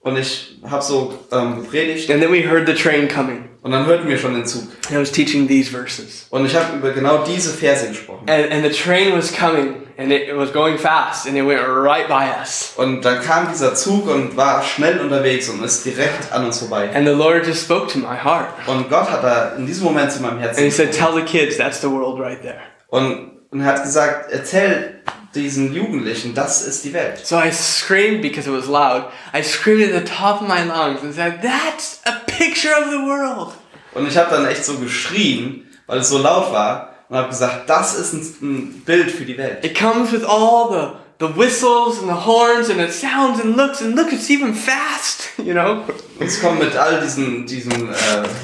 Und 0.03 0.19
ich 0.19 0.59
habe 0.69 0.83
so 0.83 1.19
ähm, 1.33 1.63
gepredigt 1.63 2.11
and 2.11 2.21
then 2.21 2.31
we 2.31 2.43
heard 2.47 2.67
the 2.67 2.75
train 2.75 3.09
coming. 3.09 3.49
und 3.63 3.73
dann 3.73 3.87
hörten 3.87 4.07
wir 4.07 4.19
schon 4.19 4.35
den 4.35 4.45
Zug. 4.45 4.65
And 4.89 4.99
I 4.99 5.01
was 5.01 5.11
teaching 5.11 5.49
these 5.49 5.71
verses. 5.71 6.27
Und 6.29 6.45
ich 6.45 6.55
habe 6.55 6.77
über 6.77 6.91
genau 6.91 7.25
diese 7.25 7.55
Verse 7.55 7.89
gesprochen. 7.89 8.29
And, 8.29 8.53
and 8.53 8.63
the 8.65 8.71
train 8.71 9.17
was 9.17 9.33
coming 9.33 9.77
and 9.97 10.13
it, 10.13 10.29
it 10.29 10.37
was 10.37 10.53
going 10.53 10.77
fast 10.77 11.27
and 11.27 11.39
it 11.39 11.47
went 11.47 11.63
right 11.67 12.07
by 12.07 12.29
us. 12.39 12.75
Und 12.77 13.03
dann 13.03 13.23
kam 13.23 13.49
dieser 13.51 13.75
Zug 13.75 14.07
und 14.07 14.37
war 14.37 14.63
schnell 14.63 15.01
unterwegs 15.01 15.49
und 15.49 15.65
ist 15.65 15.87
direkt 15.87 16.31
an 16.33 16.45
uns 16.45 16.59
vorbei. 16.59 16.91
And 16.95 17.07
the 17.07 17.15
Lord 17.15 17.47
just 17.47 17.65
spoke 17.65 17.91
to 17.93 17.99
my 17.99 18.15
heart. 18.23 18.51
Und 18.67 18.91
Gott 18.91 19.11
hat 19.11 19.25
da 19.25 19.55
in 19.57 19.65
diesem 19.67 19.85
Moment 19.85 20.13
zu 20.13 20.21
meinem 20.21 20.43
And 20.43 20.57
he 20.57 20.65
Herzen 20.65 20.71
said. 20.71 20.93
Tell 20.93 21.15
the 21.15 21.23
kids 21.23 21.57
that's 21.57 21.81
the 21.81 21.89
world 21.89 22.21
right 22.21 22.43
there. 22.43 22.61
und, 22.89 23.31
und 23.55 23.61
er 23.61 23.67
hat 23.67 23.85
gesagt, 23.85 24.33
erzähl 24.33 25.01
diesen 25.33 25.73
Jugendlichen, 25.73 26.35
das 26.35 26.63
ist 26.63 26.85
die 26.85 26.93
Welt. 26.93 27.25
So 27.25 27.37
I 27.37 27.53
screamed 27.53 28.21
because 28.21 28.51
it 28.51 28.53
was 28.53 28.67
loud. 28.67 29.05
I 29.33 29.45
screamed 29.45 29.95
at 29.95 30.05
the 30.05 30.13
top 30.13 30.43
of 30.43 30.49
my 30.49 30.65
lungs 30.65 31.03
and 31.05 31.15
said, 31.15 31.41
That's 31.41 32.01
a 32.05 32.13
picture 32.27 32.73
of 32.73 32.91
the 32.91 32.99
world. 32.99 33.55
Und 33.95 34.09
ich 34.09 34.17
habe 34.17 34.29
dann 34.35 34.45
echt 34.47 34.65
so 34.65 34.79
geschrien, 34.79 35.71
weil 35.87 35.99
es 35.99 36.09
so 36.09 36.19
laut 36.19 36.53
war 36.53 36.95
und 37.09 37.17
habe 37.17 37.29
gesagt, 37.29 37.71
das 37.71 37.95
ist 37.95 38.13
ein, 38.13 38.23
ein 38.43 38.83
Bild 38.85 39.13
für 39.13 39.25
die 39.25 39.39
Welt. 39.39 39.65
It 39.65 39.79
comes 39.79 40.11
with 40.11 40.25
all 40.25 40.69
the, 40.73 41.25
the 41.25 41.37
whistles 41.39 42.01
and 42.01 42.09
the 42.09 42.27
horns 42.27 42.71
and 42.71 42.81
it 42.81 42.93
sounds 42.93 43.41
and 43.41 43.57
looks 43.57 43.81
and 43.83 43.95
look, 43.95 44.13
it's 44.13 44.29
even 44.31 44.53
fast, 44.53 45.29
you 45.39 45.53
know? 45.53 45.85
Es 46.19 46.41
kommt 46.41 46.59
mit 46.59 46.75
all 46.75 47.01
diesen, 47.01 47.47
diesen 47.47 47.89
äh, 47.89 47.95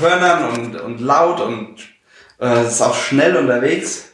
Hörnern 0.00 0.50
und, 0.50 0.80
und 0.80 1.00
laut 1.00 1.40
und 1.40 1.78
äh, 2.38 2.60
es 2.60 2.74
ist 2.74 2.82
auch 2.82 2.94
schnell 2.94 3.36
unterwegs, 3.36 4.09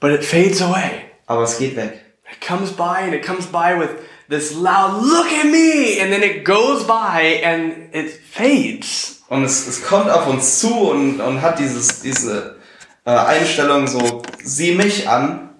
But 0.00 0.12
it 0.12 0.24
fades 0.24 0.60
away. 0.62 1.10
aber 1.26 1.44
es 1.44 1.58
geht 1.58 1.76
weg. 1.76 2.00
It 2.32 2.40
comes 2.40 2.72
by 2.72 3.02
and 3.04 3.14
it 3.14 3.24
comes 3.24 3.46
by 3.46 3.78
with 3.78 3.90
this 4.28 4.54
loud, 4.54 5.02
look 5.02 5.26
at 5.32 5.46
me! 5.46 6.00
And 6.00 6.12
then 6.12 6.22
it 6.22 6.44
goes 6.44 6.84
by 6.84 7.40
and 7.44 7.94
it 7.94 8.10
fades. 8.10 9.22
Und 9.28 9.44
es, 9.44 9.66
es 9.66 9.84
kommt 9.84 10.10
auf 10.10 10.26
uns 10.26 10.58
zu 10.58 10.74
und, 10.90 11.20
und 11.20 11.40
hat 11.40 11.58
dieses, 11.58 12.00
diese 12.00 12.56
äh, 13.04 13.10
Einstellung 13.10 13.86
so, 13.86 14.22
sieh 14.42 14.74
mich 14.74 15.08
an 15.08 15.50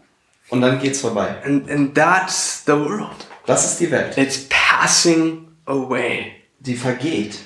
und 0.49 0.61
dann 0.61 0.81
geht's 0.81 1.01
vorbei. 1.01 1.37
And, 1.45 1.71
and 1.71 1.95
that's 1.95 2.65
the 2.67 2.73
world. 2.73 3.27
Das 3.47 3.65
ist 3.65 3.81
die 3.81 3.91
Welt, 3.91 4.17
It's 4.17 4.47
passing 4.49 5.49
away. 5.67 6.33
die 6.61 6.77
vergeht. 6.77 7.39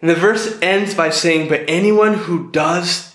And 0.00 0.10
the 0.10 0.16
verse 0.16 0.58
ends 0.62 0.94
by 0.94 1.10
saying, 1.10 1.48
But 1.48 1.68
anyone 1.68 2.26
who 2.26 2.50
does 2.50 3.09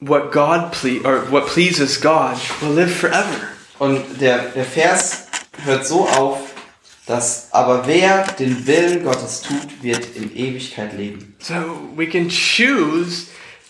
what 0.00 0.32
God 0.32 0.72
ple- 0.72 1.04
or 1.04 1.30
what 1.30 1.46
pleases 1.46 2.00
God 2.00 2.36
will 2.60 2.74
live 2.74 2.90
forever. 2.94 3.48
Und 3.78 4.02
der, 4.20 4.38
der 4.54 4.64
Vers 4.64 5.26
hört 5.64 5.86
so 5.86 6.06
auf, 6.08 6.38
dass 7.06 7.48
aber 7.52 7.86
wer 7.86 8.24
den 8.38 8.66
Willen 8.66 9.04
Gottes 9.04 9.42
tut, 9.42 9.82
wird 9.82 10.16
in 10.16 10.34
Ewigkeit 10.34 10.92
leben. 10.96 11.34
So 11.40 11.54
we 11.96 12.06
can 12.06 12.28
choose 12.28 13.26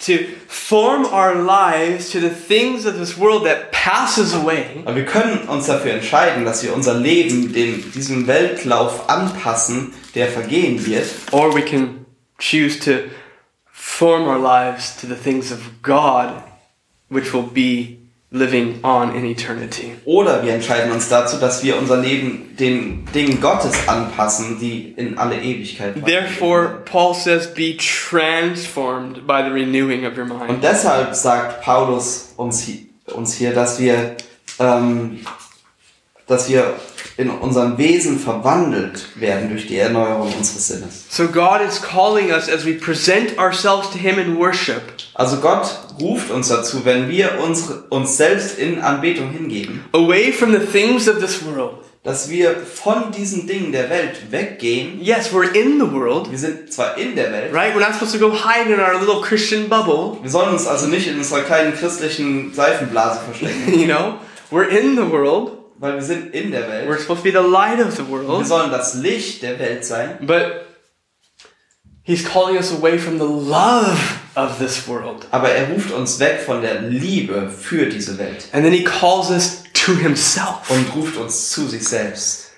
to 0.07 0.13
form 0.49 1.05
our 1.07 1.35
lives 1.35 2.11
to 2.11 2.21
the 2.21 2.29
things 2.31 2.85
of 2.87 2.97
this 2.97 3.17
world 3.19 3.45
that 3.45 3.73
passes 3.73 4.35
away, 4.35 4.65
Aber 4.85 4.97
wir 4.97 5.05
können 5.07 5.49
uns 5.49 5.67
dafür 5.67 5.93
entscheiden, 5.95 6.45
dass 6.45 6.63
wir 6.63 6.75
unser 6.75 6.95
Leben 6.95 7.53
dem, 7.53 7.91
diesem 7.93 8.27
Weltlauf 8.27 9.09
anpassen, 9.09 9.95
der 10.15 10.29
vergehen 10.29 10.85
wird. 10.87 11.07
or 11.33 11.55
we 11.55 11.63
can 11.63 12.05
choose 12.39 12.79
to 12.79 13.09
form 13.99 14.25
our 14.25 14.39
lives 14.39 14.97
to 14.97 15.07
the 15.07 15.15
things 15.15 15.53
of 15.53 15.83
God, 15.83 16.43
which 17.09 17.33
will 17.33 17.47
be 17.47 17.99
living 18.33 18.81
on 18.83 19.15
in 19.15 19.25
eternity. 19.25 19.93
Oder 20.05 20.43
wir 20.43 20.53
entscheiden 20.53 20.91
uns 20.91 21.09
dazu, 21.09 21.39
dass 21.39 21.63
wir 21.63 21.79
unser 21.79 21.99
Leben 21.99 22.57
den 22.59 23.07
Dingen 23.15 23.41
Gottes 23.41 23.87
anpassen, 23.87 24.59
die 24.59 24.93
in 24.97 25.17
alle 25.17 25.41
Ewigkeit 25.41 25.95
warten. 25.95 26.05
Therefore, 26.05 26.83
Paul 26.85 27.15
says, 27.15 27.47
be 27.47 27.77
transformed 27.77 29.25
by 29.27 29.43
the 29.45 29.51
renewing 29.51 30.05
of 30.05 30.19
your 30.19 30.27
mind. 30.27 30.51
Und 30.51 30.65
deshalb 30.65 31.15
sagt 31.15 31.63
Paulus 31.63 32.35
uns, 32.37 32.69
uns 33.15 33.35
hier, 33.35 33.55
dass 33.55 33.79
wir, 33.79 34.17
ähm, 34.59 35.21
dass 36.27 36.49
wir 36.49 36.75
in 37.17 37.31
unserem 37.31 37.79
Wesen 37.79 38.19
verwandelt 38.19 39.09
werden 39.15 39.51
durch 39.51 39.67
die 39.67 39.77
Erneuerung 39.77 40.33
unseres 40.33 40.69
Sinnes. 40.69 41.05
So 41.11 41.29
God 41.29 41.61
is 41.61 41.81
calling 41.81 42.31
us 42.33 42.49
as 42.49 42.65
we 42.65 42.75
present 42.75 43.39
ourselves 43.39 43.91
to 43.91 43.99
Him 43.99 44.19
in 44.19 44.39
worship 44.39 44.83
Also 45.15 45.37
Gott 45.37 45.67
ruft 46.01 46.31
uns 46.31 46.49
dazu, 46.49 46.85
wenn 46.85 47.09
wir 47.09 47.39
uns, 47.43 47.71
uns 47.91 48.17
selbst 48.17 48.59
in 48.59 48.81
Anbetung 48.81 49.31
hingeben, 49.31 49.85
away 49.93 50.33
from 50.33 50.53
the 50.53 50.59
things 50.59 51.09
of 51.09 51.19
this 51.21 51.45
world. 51.45 51.77
dass 52.03 52.29
wir 52.29 52.57
von 52.57 53.13
diesen 53.13 53.47
Dingen 53.47 53.73
der 53.73 53.89
Welt 53.89 54.31
weggehen. 54.31 55.01
Yes, 55.01 55.33
we're 55.33 55.55
in 55.55 55.79
the 55.79 55.91
world, 55.91 56.31
Wir 56.31 56.39
sind 56.39 56.73
zwar 56.73 56.99
in 56.99 57.15
der 57.15 57.33
Welt, 57.33 57.55
right? 57.55 57.75
We're 57.75 57.81
not 57.81 57.95
supposed 57.95 58.13
to 58.13 58.19
go 58.19 58.31
hide 58.35 58.71
in 58.71 58.81
our 58.81 58.99
little 58.99 59.23
Christian 59.23 59.69
bubble, 59.69 60.19
wir 60.23 60.31
sollen 60.31 60.51
uns 60.51 60.67
also 60.67 60.87
nicht 60.87 61.07
in 61.07 61.17
unserer 61.17 61.43
kleinen 61.43 61.75
christlichen 61.75 62.53
Seifenblase 62.53 63.21
verstecken, 63.21 63.79
you 63.79 63.87
know? 63.87 64.15
We're 64.51 64.69
in 64.69 64.97
the 64.97 65.11
world. 65.11 65.64
Weil 65.79 65.95
wir 65.95 66.03
sind 66.03 66.35
in 66.35 66.51
der 66.51 66.67
We're 66.69 66.89
Welt. 66.89 67.01
supposed 67.01 67.23
to 67.25 67.31
be 67.31 67.33
the 67.33 67.47
light 67.51 67.81
of 67.81 67.93
the 67.95 68.03
Wir 68.07 68.11
world. 68.29 68.47
sollen 68.47 68.71
das 68.71 68.95
Licht 68.95 69.43
der 69.43 69.59
Welt 69.59 69.85
sein. 69.85 70.19
But 70.23 70.63
He's 72.03 72.23
calling 72.23 72.57
us 72.57 72.71
away 72.71 72.99
from 72.99 73.19
the 73.19 73.25
love 73.25 73.97
of 74.37 74.59
this 74.59 74.87
world. 74.87 75.27
Aber 75.31 75.49
er 75.51 75.69
ruft 75.71 75.91
uns 75.91 76.19
weg 76.21 76.41
von 76.45 76.61
der 76.61 76.83
Liebe 76.83 77.49
für 77.51 77.87
diese 77.87 78.19
Welt 78.19 78.47
And 78.53 78.63
then 78.65 78.73
He 78.75 78.85
calls 78.85 79.31
us 79.31 79.63
to 79.73 79.93
Himself. 79.95 80.69
und 80.71 80.95
ruft 80.95 81.17
uns 81.17 81.51
zu 81.51 81.67
sich 81.67 81.83
selbst. 81.89 82.51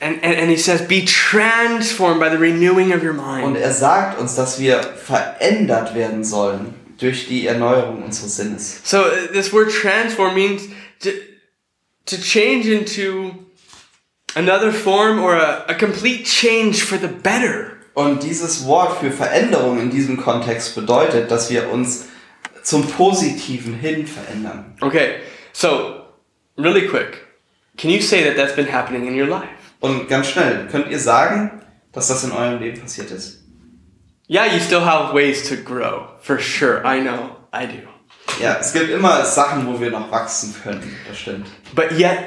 And, 0.00 0.22
and, 0.22 0.36
and 0.36 0.50
He 0.50 0.56
says, 0.58 0.86
Be 0.86 1.04
transformed 1.04 2.20
by 2.20 2.28
the 2.28 2.36
renewing 2.36 2.92
of 2.92 3.02
your 3.02 3.12
Und 3.18 3.52
mind. 3.52 3.56
er 3.56 3.72
sagt 3.72 4.18
uns, 4.20 4.34
dass 4.34 4.58
wir 4.58 4.82
verändert 4.82 5.94
werden 5.94 6.22
sollen 6.24 6.74
durch 6.98 7.28
die 7.28 7.46
Erneuerung 7.46 8.02
unseres 8.02 8.36
Sinnes. 8.36 8.80
So, 8.84 8.98
uh, 8.98 9.32
this 9.32 9.52
word 9.52 9.70
transform 9.72 10.34
means 10.34 10.62
to, 12.06 12.16
change 12.16 12.66
into 12.66 13.34
another 14.34 14.72
form 14.72 15.20
or 15.20 15.36
a, 15.36 15.64
a 15.68 15.74
complete 15.74 16.24
change 16.24 16.82
for 16.82 16.98
the 16.98 17.08
better. 17.08 17.78
Und 17.94 18.22
dieses 18.22 18.64
Wort 18.64 18.98
für 19.00 19.10
Veränderung 19.10 19.78
in 19.78 19.90
diesem 19.90 20.16
Kontext 20.16 20.74
bedeutet, 20.74 21.30
dass 21.30 21.50
wir 21.50 21.70
uns 21.70 22.08
zum 22.62 22.86
Positiven 22.86 23.74
hin 23.74 24.06
verändern. 24.06 24.76
Okay, 24.80 25.20
so 25.52 26.06
really 26.56 26.88
quick, 26.88 27.26
can 27.76 27.90
you 27.90 28.00
say 28.00 28.24
that 28.24 28.36
that's 28.36 28.56
been 28.56 28.72
happening 28.72 29.06
in 29.06 29.14
your 29.14 29.28
life? 29.28 29.48
Und 29.80 30.08
ganz 30.08 30.28
schnell, 30.28 30.68
könnt 30.70 30.88
ihr 30.88 30.98
sagen, 30.98 31.60
dass 31.92 32.08
das 32.08 32.24
in 32.24 32.32
eurem 32.32 32.60
Leben 32.60 32.80
passiert 32.80 33.10
ist? 33.10 33.42
Yeah, 34.28 34.46
you 34.46 34.60
still 34.60 34.80
have 34.80 35.12
ways 35.12 35.46
to 35.48 35.56
grow, 35.56 36.16
for 36.20 36.38
sure. 36.38 36.82
I 36.84 37.00
know, 37.00 37.36
I 37.52 37.66
do. 37.66 37.91
Ja, 38.40 38.56
es 38.60 38.72
gibt 38.72 38.90
immer 38.90 39.24
Sachen, 39.24 39.66
wo 39.66 39.80
wir 39.80 39.90
noch 39.90 40.10
wachsen 40.10 40.54
können, 40.62 40.96
das 41.08 41.18
stimmt. 41.18 41.46
But 41.74 41.92
yet, 41.92 42.18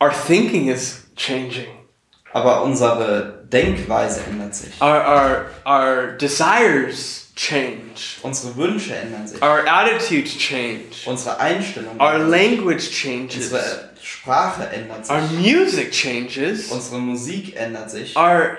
our 0.00 0.10
thinking 0.26 0.68
is 0.68 1.04
changing. 1.16 1.66
Aber 2.32 2.62
unsere 2.64 3.44
Denkweise 3.52 4.20
ändert 4.28 4.54
sich. 4.54 4.80
Our, 4.82 4.88
our, 5.06 5.46
our 5.64 6.06
desires 6.18 7.28
change. 7.36 8.18
Unsere 8.22 8.56
Wünsche 8.56 8.94
ändern 8.96 9.26
sich. 9.28 9.40
Our 9.40 9.64
attitudes 9.68 10.36
change. 10.36 10.82
Unsere 11.06 11.38
Einstellung 11.38 12.00
Our 12.00 12.14
ändert 12.14 12.30
sich. 12.32 12.50
language 12.50 12.90
changes. 12.90 13.36
Unsere 13.44 13.90
Sprache 14.02 14.68
ändert 14.68 15.08
Our 15.08 15.20
sich. 15.28 15.38
music 15.38 15.92
changes. 15.92 16.68
Unsere 16.72 16.98
Musik 16.98 17.54
ändert 17.56 17.90
sich. 17.90 18.16
Our, 18.16 18.56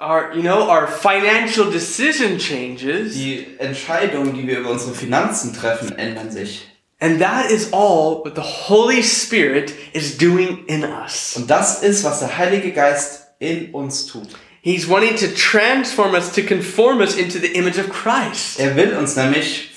our, 0.00 0.32
you 0.34 0.42
know, 0.42 0.68
our 0.68 0.86
financial 0.86 1.70
decision 1.70 2.38
changes. 2.38 3.14
Die 3.14 3.46
Entscheidungen, 3.58 4.34
die 4.34 4.46
wir 4.46 4.60
über 4.60 4.70
unsere 4.70 4.94
Finanzen 4.94 5.54
treffen, 5.54 5.96
ändern 5.98 6.30
sich. 6.30 6.66
And 7.00 7.20
that 7.20 7.50
is 7.50 7.72
all 7.72 8.24
what 8.24 8.34
the 8.34 8.42
Holy 8.42 9.02
Spirit 9.02 9.72
is 9.92 10.18
doing 10.18 10.64
in 10.66 10.84
us. 10.84 11.36
Und 11.36 11.48
das 11.48 11.82
ist, 11.82 12.02
was 12.04 12.20
der 12.20 12.36
Heilige 12.36 12.72
Geist 12.72 13.28
in 13.38 13.70
uns 13.72 14.06
tut. 14.06 14.28
He's 14.62 14.88
wanting 14.88 15.14
to 15.16 15.28
transform 15.28 16.14
us, 16.14 16.32
to 16.32 16.42
conform 16.42 17.00
us 17.00 17.16
into 17.16 17.38
the 17.38 17.52
image 17.54 17.78
of 17.78 17.88
Christ. 17.90 18.58
Er 18.58 18.74
will 18.74 18.96
uns 18.96 19.14
nämlich 19.14 19.67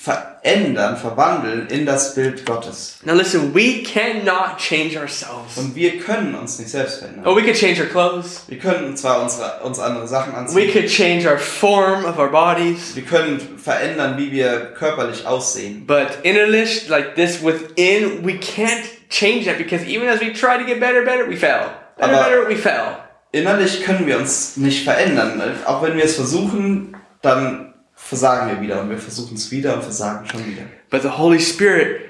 verändern, 0.44 0.98
verwandeln 0.98 1.68
in 1.70 1.86
das 1.86 2.16
Bild 2.16 2.46
Gottes. 2.46 2.98
Now 3.04 3.14
listen, 3.14 3.54
we 3.54 3.84
cannot 3.84 4.58
change 4.58 4.98
ourselves. 5.00 5.58
Und 5.58 5.76
wir 5.76 6.00
können 6.00 6.36
uns 6.36 6.58
nicht 6.60 6.72
selbst 6.72 7.00
verändern. 7.00 7.26
Oh, 7.28 7.36
we 7.36 7.44
could 7.44 7.56
change 7.56 7.80
our 7.82 7.88
clothes. 7.88 8.44
Wir 8.48 8.58
können 8.58 8.96
zwar 8.98 9.22
unsere, 9.22 9.60
uns 9.64 9.80
andere 9.80 10.08
Sachen 10.08 10.34
We 10.34 10.38
anziehen, 10.38 10.72
could 10.72 10.88
change 10.90 11.30
our 11.30 11.38
form 11.38 12.06
of 12.06 12.18
our 12.18 12.30
bodies. 12.30 12.96
wir 12.96 13.04
können 13.04 13.40
verändern, 13.58 14.18
wie 14.18 14.32
wir 14.32 14.74
körperlich 14.78 15.26
aussehen. 15.28 15.86
But 15.86 16.08
innerlich, 16.24 16.88
like 16.90 17.16
this 17.16 17.44
within, 17.44 18.26
we 18.26 18.34
can't 18.34 18.84
change 19.10 19.46
that 19.46 19.58
because 19.58 19.86
even 19.86 20.08
as 20.10 20.20
we 20.22 20.34
try 20.34 20.58
to 20.58 20.66
get 20.66 20.80
better, 20.80 21.04
better, 21.04 21.28
we 21.30 21.36
fail. 21.38 21.66
Better, 21.98 22.14
Aber- 22.18 22.24
better, 22.30 22.50
we 22.50 22.56
fail. 22.56 22.98
Innerlich 23.34 23.84
können 23.86 24.06
wir 24.08 24.18
uns 24.18 24.58
nicht 24.58 24.84
verändern. 24.84 25.42
Auch 25.66 25.82
wenn 25.84 25.96
wir 25.96 26.04
es 26.04 26.16
versuchen, 26.16 26.98
dann 27.22 27.71
versagen 28.12 28.50
wir 28.50 28.60
wieder 28.62 28.82
und 28.82 28.90
wir 28.90 28.98
versuchen 28.98 29.36
es 29.36 29.50
wieder 29.52 29.76
und 29.76 29.84
versagen 29.84 30.28
schon 30.28 30.46
wieder. 30.46 30.64
But 30.90 31.02
the 31.02 31.08
Holy 31.18 31.40
Spirit 31.40 32.02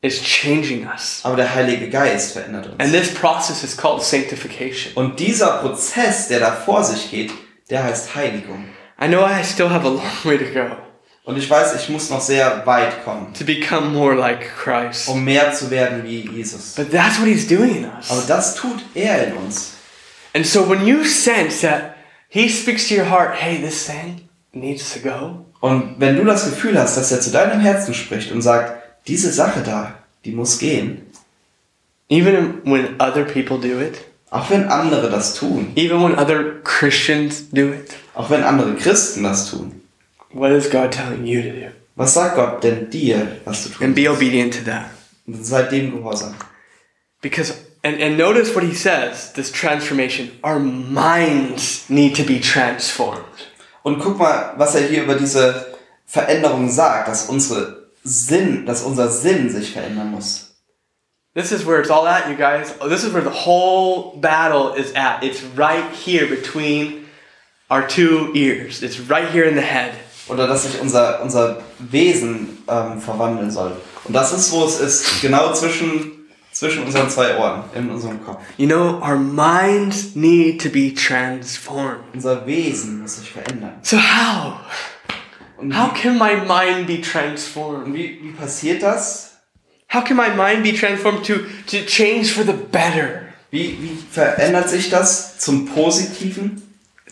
is 0.00 0.22
changing 0.22 0.86
us. 0.86 1.20
Aber 1.22 1.36
der 1.36 1.54
Heilige 1.54 1.90
Geist 1.90 2.32
verändert 2.32 2.70
And 2.78 2.82
uns. 2.82 2.92
this 2.92 3.12
process 3.14 3.62
is 3.62 3.76
called 3.76 4.02
sanctification. 4.02 4.94
Und 4.94 5.20
dieser 5.20 5.58
Prozess, 5.58 6.28
der 6.28 6.40
da 6.40 6.52
vor 6.52 6.82
sich 6.82 7.10
geht, 7.10 7.30
der 7.68 7.84
heißt 7.84 8.14
Heiligung. 8.14 8.64
I 8.98 9.06
know 9.06 9.22
I 9.22 9.44
still 9.44 9.68
have 9.68 9.86
a 9.86 9.90
long 9.90 10.02
way 10.24 10.38
to 10.38 10.46
go 10.46 10.76
Und 11.24 11.36
ich 11.36 11.50
weiß, 11.50 11.74
ich 11.74 11.90
muss 11.90 12.08
noch 12.08 12.22
sehr 12.22 12.64
weit 12.64 13.04
kommen, 13.04 13.34
to 13.34 13.44
become 13.44 13.90
more 13.90 14.14
like 14.14 14.46
Christ. 14.56 15.08
um 15.10 15.24
mehr 15.24 15.52
zu 15.52 15.70
werden 15.70 16.04
wie 16.04 16.20
Jesus. 16.26 16.72
But 16.74 16.90
that's 16.90 17.18
what 17.18 17.28
He's 17.28 17.46
doing 17.46 17.76
in 17.76 17.84
Aber 17.84 17.98
us. 17.98 18.26
das 18.26 18.54
tut 18.54 18.80
er 18.94 19.26
in 19.26 19.34
uns. 19.34 19.74
And 20.34 20.46
so 20.46 20.66
when 20.66 20.86
you 20.86 21.04
sense 21.04 21.60
that 21.66 21.96
He 22.30 22.48
speaks 22.48 22.88
to 22.88 22.94
your 22.94 23.10
heart, 23.10 23.34
hey, 23.34 23.58
this 23.60 23.84
thing 23.86 24.27
needs 24.52 24.94
to 24.94 25.00
go, 25.00 25.44
Und 25.60 25.96
wenn 25.98 26.16
du 26.16 26.24
das 26.24 26.44
Gefühl 26.44 26.78
hast, 26.78 26.96
dass 26.96 27.10
er 27.10 27.20
zu 27.20 27.30
deinem 27.30 27.60
Herzen 27.60 27.94
spricht 27.94 28.30
und 28.30 28.42
sagt, 28.42 28.82
diese 29.06 29.32
Sache 29.32 29.62
da, 29.64 29.98
die 30.24 30.32
muss 30.32 30.58
gehen, 30.58 31.02
even 32.08 32.62
when 32.64 33.00
other 33.00 33.24
people 33.24 33.58
do 33.58 33.80
it, 33.80 33.98
auch 34.30 34.50
wenn 34.50 34.68
andere 34.68 35.10
das 35.10 35.34
tun, 35.34 35.72
even 35.74 36.02
when 36.02 36.16
other 36.18 36.60
Christians 36.62 37.50
do 37.50 37.72
it, 37.72 37.94
auch 38.14 38.30
wenn 38.30 38.42
andere 38.42 38.74
Christen 38.76 39.24
das 39.24 39.50
tun, 39.50 39.80
what 40.32 40.50
is 40.50 40.70
God 40.70 40.92
telling 40.92 41.26
you 41.26 41.42
to 41.42 41.48
do? 41.48 41.72
was 41.96 42.14
sagt 42.14 42.36
Gott 42.36 42.62
denn 42.62 42.88
dir, 42.90 43.40
was 43.44 43.64
du 43.64 43.70
tun 43.70 43.86
And 43.86 43.94
be 43.94 44.08
obedient 44.08 44.54
to 44.54 44.64
that. 44.70 44.90
Und 45.26 45.44
seid 45.44 45.72
dem 45.72 45.90
gehorsam. 45.90 46.34
Because, 47.20 47.54
and, 47.82 48.00
and 48.00 48.16
notice 48.16 48.54
what 48.54 48.62
he 48.62 48.72
says 48.72 49.32
this 49.32 49.50
transformation. 49.50 50.30
Our 50.44 50.60
minds 50.60 51.90
need 51.90 52.14
to 52.14 52.22
be 52.22 52.38
transformed. 52.38 53.47
Und 53.88 54.00
guck 54.00 54.18
mal, 54.18 54.52
was 54.58 54.74
er 54.74 54.82
hier 54.82 55.04
über 55.04 55.14
diese 55.14 55.66
Veränderung 56.04 56.68
sagt, 56.68 57.08
dass 57.08 57.30
unsere 57.30 57.88
Sinn, 58.04 58.66
dass 58.66 58.82
unser 58.82 59.08
Sinn 59.08 59.48
sich 59.48 59.72
verändern 59.72 60.10
muss. 60.10 60.56
This 61.34 61.52
is 61.52 61.66
where 61.66 61.80
it's 61.80 61.90
all 61.90 62.06
at, 62.06 62.28
you 62.28 62.36
guys. 62.36 62.74
This 62.86 63.02
is 63.02 63.14
where 63.14 63.22
the 63.22 63.46
whole 63.46 64.20
battle 64.20 64.74
is 64.76 64.94
at. 64.94 65.22
It's 65.22 65.42
right 65.56 65.90
here 66.04 66.26
between 66.26 67.06
our 67.70 67.86
two 67.88 68.30
ears. 68.34 68.82
It's 68.82 69.00
right 69.08 69.30
here 69.30 69.48
in 69.48 69.54
the 69.54 69.62
head. 69.62 69.92
Oder 70.28 70.46
dass 70.46 70.64
sich 70.64 70.78
unser, 70.82 71.22
unser 71.22 71.62
Wesen 71.78 72.62
ähm, 72.68 73.00
verwandeln 73.00 73.50
soll. 73.50 73.72
Und 74.04 74.12
das 74.12 74.34
ist, 74.34 74.52
wo 74.52 74.66
es 74.66 74.80
ist, 74.80 75.22
genau 75.22 75.54
zwischen, 75.54 76.17
zwischen 76.58 76.82
unseren 76.82 77.08
zwei 77.08 77.38
Ohren, 77.38 77.62
in 77.72 77.88
unserem 77.88 78.24
Kopf. 78.24 78.42
You 78.56 78.66
know, 78.66 79.00
our 79.00 79.16
minds 79.16 80.16
need 80.16 80.60
to 80.60 80.68
be 80.68 80.92
transformed. 80.92 82.00
Unser 82.12 82.46
Wesen 82.46 83.02
muss 83.02 83.16
sich 83.16 83.30
verändern. 83.30 83.74
So, 83.82 83.96
how? 83.96 84.54
Und 85.56 85.76
How 85.76 85.94
wie, 85.94 86.00
can 86.00 86.18
my 86.18 86.34
mind 86.34 86.88
be 86.88 86.94
und 86.96 87.04
transformed? 87.04 87.94
wie, 87.94 88.20
wie 88.22 88.32
passiert 88.32 88.82
das? 88.82 89.36
How 89.92 90.02
can 90.02 90.16
my 90.16 90.30
mind 90.30 90.64
be 90.64 90.72
transformed 90.72 91.24
to, 91.24 91.34
to 91.70 91.84
change 91.86 92.32
for 92.32 92.44
the 92.44 92.52
better? 92.52 93.22
Wie, 93.50 93.78
wie 93.80 93.98
verändert 94.10 94.68
sich 94.68 94.90
das 94.90 95.38
zum 95.38 95.66
Positiven? 95.66 96.62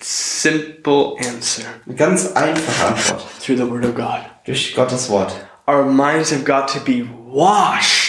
Simple 0.01 1.15
answer 1.19 1.65
Eine 1.87 1.95
ganz 1.95 2.33
einfache 2.33 2.87
Antwort. 2.87 3.25
through 3.41 3.57
the 3.57 3.71
Word 3.71 3.85
of 3.85 3.95
God. 3.95 4.21
Durch 4.45 4.75
Gottes 4.75 5.09
Wort. 5.09 5.33
Our 5.69 5.85
minds 5.85 6.33
have 6.33 6.45
got 6.45 6.69
to 6.73 6.81
be 6.81 7.07
washed 7.27 8.06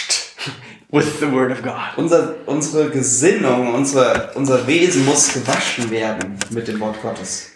with 0.90 1.20
the 1.20 1.30
Word 1.30 1.52
of 1.52 1.62
God. 1.62 1.96
Unser, 1.96 2.36
unsere 2.46 2.90
Gesinnung, 2.90 3.74
unsere, 3.74 4.30
unser 4.34 4.66
Wesen 4.66 5.04
muss 5.04 5.32
gewaschen 5.32 5.90
werden 5.90 6.38
mit 6.50 6.68
dem 6.68 6.80
Wort 6.80 7.00
Gottes. 7.02 7.52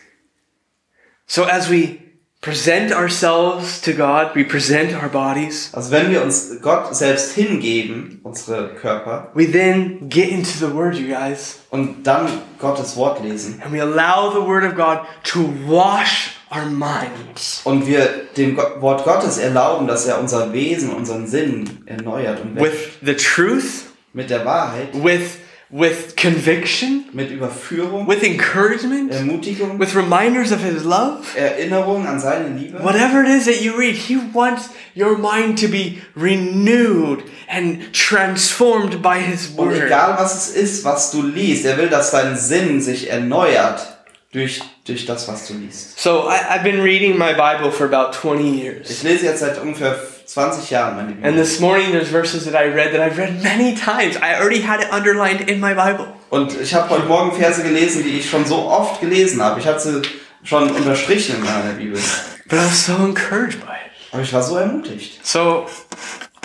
So 1.26 1.45
as 1.45 1.70
we 1.70 1.99
present 2.43 2.93
ourselves 2.93 3.80
to 3.80 3.93
God, 3.95 4.35
we 4.35 4.45
present 4.45 4.93
our 4.93 5.09
bodies, 5.09 5.70
Also 5.72 5.93
wenn 5.93 6.11
wir 6.11 6.22
uns 6.22 6.61
Gott 6.61 6.95
selbst 6.95 7.35
hingeben, 7.35 8.20
unsere 8.24 8.74
Körper, 8.74 9.30
we 9.35 9.51
then 9.51 10.09
get 10.09 10.28
into 10.28 10.59
the 10.59 10.74
Word, 10.74 10.97
you 10.97 11.07
guys, 11.07 11.61
und 11.70 12.03
dann 12.07 12.28
Gottes 12.59 12.97
Wort 12.97 13.22
lesen 13.22 13.62
and 13.62 13.72
we 13.72 13.80
allow 13.80 14.30
the 14.30 14.47
Word 14.47 14.64
of 14.64 14.74
God 14.74 15.07
to 15.22 15.39
wash 15.66 16.37
our 16.55 16.66
minds. 16.66 17.61
und 17.64 17.86
wir 17.86 18.09
dem 18.36 18.57
Wort 18.57 19.05
Gottes 19.05 19.38
erlauben, 19.38 19.86
dass 19.86 20.07
er 20.07 20.18
unser 20.20 20.53
Wesen, 20.53 20.90
unseren 20.90 21.26
Sinn 21.26 21.82
erneuert 21.86 22.40
und 22.40 22.57
wäscht. 22.57 22.72
With 22.72 22.78
the 23.03 23.14
truth, 23.14 23.84
Mit 24.12 24.28
der 24.30 24.44
Wahrheit, 24.44 24.88
with 24.92 25.38
with 25.74 26.14
conviction, 26.16 27.07
mit 27.14 27.30
Überführung, 27.30 28.07
with 28.07 28.22
encouragement, 28.22 29.11
Ermutigung, 29.11 29.78
with 29.80 29.94
reminders 29.96 30.53
of 30.53 30.61
His 30.62 30.84
love. 30.84 31.24
Erinnerung 31.34 32.07
an 32.07 32.20
seine 32.20 32.48
Liebe. 32.59 32.78
Whatever 32.84 33.22
it 33.22 33.28
is 33.30 33.46
that 33.46 33.62
you 33.62 33.74
read, 33.78 33.94
He 33.94 34.18
wants 34.34 34.68
your 34.94 35.16
mind 35.16 35.57
to 35.61 35.68
be 35.68 36.03
renewed 36.14 37.22
and 37.48 37.90
transformed 37.94 39.00
by 39.03 39.18
His 39.18 39.55
Und 39.57 39.70
Word. 39.70 39.86
egal 39.86 40.16
was 40.18 40.34
es 40.50 40.57
ist, 40.57 40.84
was 40.84 41.11
du 41.11 41.22
liest, 41.22 41.64
er 41.64 41.78
will, 41.78 41.88
dass 41.88 42.11
dein 42.11 42.36
Sinn 42.36 42.82
sich 42.82 43.09
erneuert 43.11 43.96
durch, 44.32 44.61
durch 44.85 45.07
das, 45.07 45.28
was 45.28 45.47
du 45.47 45.55
liest. 45.55 45.99
So 46.01 46.28
I, 46.28 46.39
I've 46.51 46.62
been 46.64 46.80
reading 46.83 47.16
my 47.16 47.33
Bible 47.35 47.70
for 47.70 47.87
about 47.87 48.12
20 48.12 48.49
Ich 48.57 48.62
years. 48.62 49.03
lese 49.03 49.24
jetzt 49.26 49.41
seit 49.41 49.59
ungefähr 49.61 49.97
20 50.26 50.70
Jahren 50.70 50.97
meine 50.97 51.09
And 51.11 51.22
Bibel. 51.22 51.35
this 51.37 51.61
morning 51.61 51.93
there's 51.93 52.09
verses 52.09 52.45
that 52.45 52.55
I 52.55 52.68
read 52.68 52.93
that 52.93 53.01
I've 53.01 53.16
read 53.18 53.43
many 53.43 53.74
times. 53.74 54.16
I 54.16 54.35
already 54.41 54.61
had 54.62 54.80
it 54.80 54.91
underlined 54.91 55.49
in 55.49 55.61
my 55.61 55.74
Bible. 55.74 56.07
Und 56.30 56.59
ich 56.61 56.74
habe 56.74 56.89
heute 56.91 57.07
Morgen 57.07 57.33
Verse 57.33 57.62
gelesen, 57.62 58.03
die 58.03 58.18
ich 58.18 58.28
schon 58.28 58.45
so 58.45 58.66
oft 58.68 59.01
gelesen 59.01 59.43
habe. 59.43 59.61
Ich 59.61 59.66
hatte 59.66 59.80
sie 59.80 60.03
schon 60.43 60.70
unterstrichen 60.70 61.37
in 61.37 61.45
meiner 61.45 61.74
Bibel. 61.74 62.01
But 62.49 62.59
I 62.59 62.64
was 62.64 62.85
so 62.87 62.95
encouraged 62.97 63.61
by 63.61 63.72
it. 63.72 63.93
Aber 64.12 64.22
ich 64.22 64.33
war 64.33 64.43
so 64.43 64.57
ermutigt. 64.57 65.24
So 65.24 65.66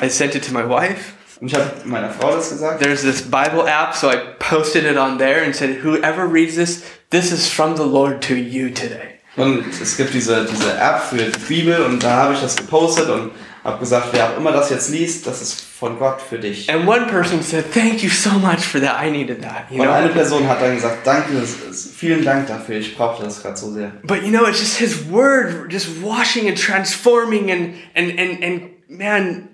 I 0.02 0.10
sent 0.10 0.36
it 0.36 0.46
to 0.46 0.54
my 0.54 0.64
wife. 0.70 1.14
Und 1.40 1.48
ich 1.48 1.56
habe 1.56 1.66
meiner 1.86 2.10
Frau 2.10 2.36
das 2.36 2.50
gesagt. 2.50 2.82
There's 2.82 3.02
this 3.02 3.22
Bible 3.22 3.66
app, 3.68 3.94
so 3.94 4.10
I 4.10 4.18
posted 4.40 4.86
it 4.86 4.98
on 4.98 5.18
there 5.18 5.44
and 5.44 5.56
said, 5.56 5.84
Whoever 5.84 6.26
reads 6.26 6.56
this, 6.56 6.84
this 7.10 7.32
is 7.32 7.48
from 7.48 7.76
the 7.76 7.84
Lord 7.84 8.22
to 8.28 8.34
you 8.34 8.70
today. 8.70 9.20
Und 9.36 9.64
es 9.82 9.96
gibt 9.98 10.14
diese, 10.14 10.46
diese 10.46 10.74
App 10.80 11.00
für 11.02 11.18
die 11.18 11.38
Bibel 11.48 11.84
und 11.84 12.04
da 12.04 12.24
habe 12.24 12.34
ich 12.34 12.42
das 12.42 12.56
gepostet 12.56 13.08
und 13.08 13.32
habe 13.64 13.80
gesagt, 13.80 14.08
wer 14.12 14.32
auch 14.32 14.38
immer 14.38 14.52
das 14.52 14.72
jetzt 14.72 14.90
liest, 14.90 15.28
das 15.28 15.42
ist 15.42 15.62
von 15.62 16.00
Gott 16.00 16.20
für 16.22 16.40
dich. 16.40 16.74
And 16.74 16.88
one 16.88 17.06
person 17.06 17.44
said, 17.44 17.72
Thank 17.72 18.02
you 18.02 18.10
so 18.10 18.32
much 18.32 18.62
for 18.66 18.82
that. 18.82 19.00
I 19.00 19.12
needed 19.12 19.44
that. 19.44 19.66
You 19.70 19.84
Und 19.84 19.90
eine? 19.90 20.10
Person 20.10 20.48
hat 20.48 20.60
dann 20.60 20.74
gesagt, 20.74 21.06
danke, 21.06 21.44
vielen 21.96 22.24
Dank 22.24 22.48
dafür, 22.48 22.78
ich 22.78 22.98
brauchte 22.98 23.24
das 23.24 23.44
gerade 23.44 23.58
so 23.58 23.72
sehr. 23.72 23.92
But 24.04 24.24
you 24.24 24.30
know, 24.30 24.48
it's 24.48 24.60
just 24.60 24.78
his 24.78 25.08
word 25.08 25.72
just 25.72 26.02
washing 26.02 26.48
and 26.48 26.58
transforming 26.58 27.52
and 27.52 27.76
and 27.94 28.18
and, 28.18 28.44
and 28.44 28.62
man 28.88 29.50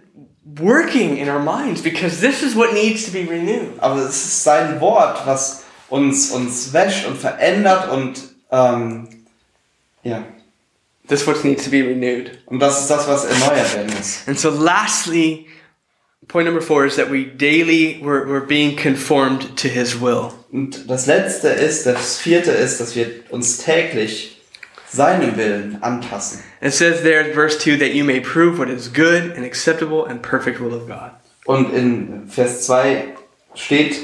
working 0.45 1.17
in 1.17 1.29
our 1.29 1.39
minds 1.39 1.81
because 1.81 2.19
this 2.19 2.43
is 2.43 2.55
what 2.55 2.73
needs 2.73 3.05
to 3.05 3.11
be 3.11 3.25
renewed. 3.25 3.79
Aber 3.79 3.97
es 4.01 4.25
ist 4.25 4.43
sein 4.43 4.79
Wort, 4.79 5.25
was 5.25 5.63
uns, 5.89 6.31
uns 6.31 6.73
wäscht 6.73 7.05
und 7.07 7.17
verändert 7.17 7.89
und 7.91 8.21
ähm, 8.51 9.07
ja. 10.03 10.23
This 11.07 11.21
is 11.21 11.27
what 11.27 11.43
needs 11.43 11.65
to 11.65 11.69
be 11.69 11.81
renewed. 11.81 12.39
Und 12.45 12.59
das 12.59 12.81
ist 12.81 12.89
das, 12.89 13.07
was 13.07 13.25
erneuert 13.25 13.75
werden 13.75 13.93
muss. 13.93 14.21
And 14.25 14.39
so 14.39 14.49
lastly, 14.49 15.47
point 16.27 16.45
number 16.45 16.61
four 16.61 16.85
is 16.85 16.95
that 16.95 17.11
we 17.11 17.25
daily 17.25 17.99
we're, 18.01 18.25
we're 18.25 18.45
being 18.45 18.75
conformed 18.75 19.57
to 19.57 19.67
his 19.67 19.99
will. 19.99 20.31
Und 20.51 20.89
das 20.89 21.07
letzte 21.07 21.49
ist, 21.49 21.85
das 21.85 22.19
vierte 22.19 22.51
ist, 22.51 22.79
dass 22.79 22.95
wir 22.95 23.07
uns 23.29 23.57
täglich 23.57 24.37
seinem 24.93 25.35
Willen 25.35 25.77
anpassen. 25.81 26.41
It 26.61 26.73
says 26.73 27.01
there 27.01 27.21
in 27.21 27.33
verse 27.33 27.57
2 27.57 27.77
that 27.77 27.93
you 27.93 28.03
may 28.03 28.19
prove 28.19 28.59
what 28.59 28.69
is 28.69 28.87
good 28.93 29.33
and 29.35 29.43
acceptable 29.43 30.05
and 30.05 30.21
perfect 30.21 30.59
will 30.59 30.73
of 30.73 30.87
God. 30.87 31.11
Und 31.45 31.73
in 31.73 32.27
Vers 32.27 32.65
2 32.67 33.15
steht, 33.55 33.95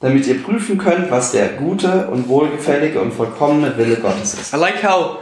damit 0.00 0.26
ihr 0.26 0.42
prüfen 0.42 0.78
könnt, 0.78 1.10
was 1.10 1.32
der 1.32 1.48
gute 1.48 2.08
und 2.08 2.28
wohlgefällige 2.28 3.00
und 3.00 3.12
vollkommene 3.12 3.76
Wille 3.76 3.96
Gottes 3.96 4.34
ist. 4.34 4.54
I 4.54 4.56
like 4.56 4.82
how 4.82 5.18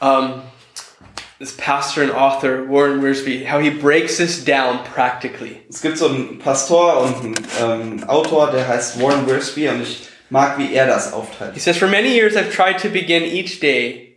um, 0.00 0.42
this 1.38 1.52
pastor 1.56 2.02
and 2.02 2.12
author 2.12 2.64
Warren 2.68 3.02
Wiersbe 3.02 3.44
how 3.46 3.60
he 3.60 3.70
breaks 3.70 4.16
this 4.18 4.42
down 4.44 4.78
practically. 4.94 5.60
Es 5.68 5.82
gibt 5.82 5.98
so 5.98 6.08
einen 6.08 6.38
Pastor 6.38 7.02
und 7.02 7.16
einen 7.16 7.46
ähm, 7.60 8.04
Autor, 8.08 8.50
der 8.50 8.66
heißt 8.66 9.00
Warren 9.02 9.26
Wiersbe 9.26 9.70
und 9.70 9.82
ich 9.82 10.08
mag, 10.30 10.58
wie 10.58 10.74
er 10.74 10.86
das 10.86 11.08
He 11.08 11.14
aufteilt. 11.14 11.60
says, 11.60 11.76
For 11.76 11.88
many 11.88 12.14
years 12.14 12.36
I've 12.36 12.52
tried 12.52 12.78
to 12.82 12.88
begin 12.88 13.24
each 13.24 13.60
day 13.60 14.07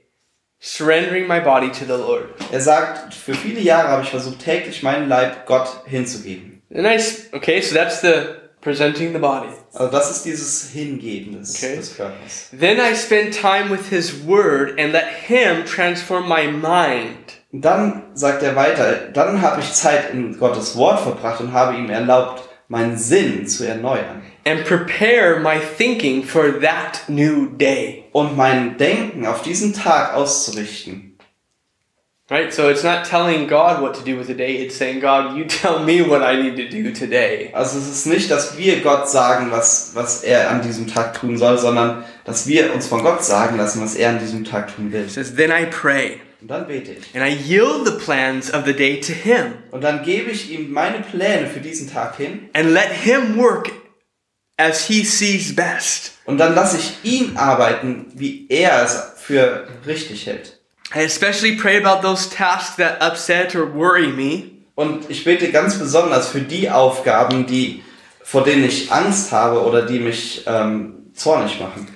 surrendering 0.61 1.27
my 1.27 1.39
body 1.39 1.69
to 1.71 1.85
the 1.85 1.99
Lord. 2.01 2.25
Er 2.51 2.61
sagt, 2.61 3.13
für 3.13 3.33
viele 3.33 3.59
Jahre 3.59 3.87
habe 3.89 4.03
ich 4.03 4.09
versucht, 4.09 4.39
täglich 4.39 4.83
meinen 4.83 5.09
Leib 5.09 5.45
Gott 5.45 5.81
hinzugeben. 5.85 6.61
And 6.73 6.85
I, 6.87 6.99
okay, 7.35 7.61
so 7.61 7.75
that's 7.75 8.01
the 8.01 8.37
presenting 8.61 9.11
the 9.11 9.19
body. 9.19 9.49
Also 9.73 9.91
das 9.91 10.11
ist 10.11 10.23
dieses 10.25 10.69
Hingeben 10.69 11.39
des, 11.39 11.55
Okay. 11.61 11.75
des 11.77 11.97
Körpers. 11.97 12.49
Then 12.57 12.77
I 12.77 12.95
spend 12.95 13.33
time 13.33 13.69
with 13.71 13.89
His 13.89 14.25
Word 14.25 14.79
and 14.79 14.93
let 14.93 15.05
Him 15.27 15.65
transform 15.65 16.29
my 16.29 16.47
mind. 16.47 17.39
Und 17.51 17.65
dann 17.65 18.03
sagt 18.13 18.43
er 18.43 18.55
weiter, 18.55 18.93
dann 19.13 19.41
habe 19.41 19.59
ich 19.59 19.73
Zeit 19.73 20.13
in 20.13 20.37
Gottes 20.37 20.77
Wort 20.77 21.01
verbracht 21.01 21.41
und 21.41 21.51
habe 21.51 21.75
ihm 21.75 21.89
erlaubt, 21.89 22.43
meinen 22.69 22.97
Sinn 22.97 23.45
zu 23.47 23.67
erneuern. 23.67 24.21
And 24.45 24.63
prepare 24.65 25.39
my 25.39 25.59
thinking 25.59 26.23
for 26.23 26.59
that 26.61 27.03
new 27.07 27.47
day. 27.57 28.05
Und 28.13 28.35
mein 28.35 28.77
Denken 28.77 29.25
auf 29.25 29.41
diesen 29.41 29.73
Tag 29.73 30.13
auszurichten. 30.15 31.07
Right? 32.29 32.53
So 32.53 32.69
it's 32.69 32.83
not 32.83 33.03
telling 33.03 33.45
God 33.49 33.81
what 33.81 33.93
to 33.95 34.01
do 34.05 34.17
with 34.17 34.27
the 34.27 34.33
day, 34.33 34.63
it's 34.63 34.77
saying, 34.77 35.01
God, 35.01 35.35
you 35.35 35.43
tell 35.43 35.79
me 35.83 36.01
what 36.01 36.21
I 36.21 36.41
need 36.41 36.55
to 36.55 36.69
do 36.69 36.93
today. 36.97 37.49
Also 37.53 37.77
es 37.77 37.89
ist 37.89 38.05
nicht, 38.07 38.31
dass 38.31 38.57
wir 38.57 38.79
Gott 38.79 39.09
sagen, 39.09 39.51
was, 39.51 39.91
was 39.95 40.23
er 40.23 40.49
an 40.49 40.61
diesem 40.61 40.87
Tag 40.87 41.19
tun 41.19 41.37
soll, 41.37 41.57
sondern 41.57 42.05
dass 42.23 42.47
wir 42.47 42.73
uns 42.73 42.87
von 42.87 43.03
Gott 43.03 43.21
sagen 43.25 43.57
lassen, 43.57 43.81
was 43.81 43.95
er 43.95 44.11
an 44.11 44.19
diesem 44.19 44.45
Tag 44.45 44.73
tun 44.73 44.93
will. 44.93 45.01
It 45.01 45.11
says, 45.11 45.35
Then 45.35 45.51
I 45.51 45.65
pray, 45.69 46.21
Und 46.41 46.49
dann 46.49 46.67
bete 46.67 46.93
ich. 46.93 47.13
and 47.13 47.21
I 47.21 47.35
yield 47.35 47.85
the 47.85 47.97
plans 48.01 48.53
of 48.53 48.63
the 48.65 48.71
day 48.73 49.01
to 49.01 49.11
Him, 49.11 49.55
Und 49.71 49.83
dann 49.83 50.01
gebe 50.01 50.31
ich 50.31 50.49
ihm 50.51 50.71
meine 50.71 50.99
Pläne 51.01 51.47
für 51.47 51.59
diesen 51.59 51.91
Tag 51.91 52.15
hin. 52.15 52.49
and 52.53 52.69
let 52.71 52.93
Him 53.03 53.35
work 53.37 53.69
as 54.61 54.85
He 54.85 55.03
sees 55.03 55.55
best. 55.55 56.13
Und 56.25 56.37
dann 56.37 56.55
lasse 56.55 56.77
ich 56.77 56.93
ihn 57.03 57.35
arbeiten, 57.37 58.07
wie 58.15 58.45
er 58.49 58.83
es 58.83 59.13
für 59.17 59.67
richtig 59.85 60.25
hält. 60.27 60.57
I 60.95 60.99
especially 61.03 61.55
pray 61.55 61.81
about 61.83 62.01
those 62.05 62.29
tasks 62.29 62.75
that 62.77 63.01
upset 63.01 63.55
or 63.55 63.73
worry 63.73 64.07
me, 64.07 64.51
Und 64.75 65.09
ich 65.09 65.23
bete 65.23 65.51
ganz 65.51 65.77
besonders 65.77 66.29
für 66.29 66.41
die 66.41 66.69
Aufgaben, 66.69 67.45
die, 67.45 67.83
vor 68.23 68.43
denen 68.43 68.63
ich 68.63 68.91
Angst 68.91 69.31
habe 69.31 69.61
oder 69.63 69.83
die 69.85 69.99
mich 69.99 70.43
ähm, 70.47 71.11
zornig 71.13 71.59
machen. 71.59 71.87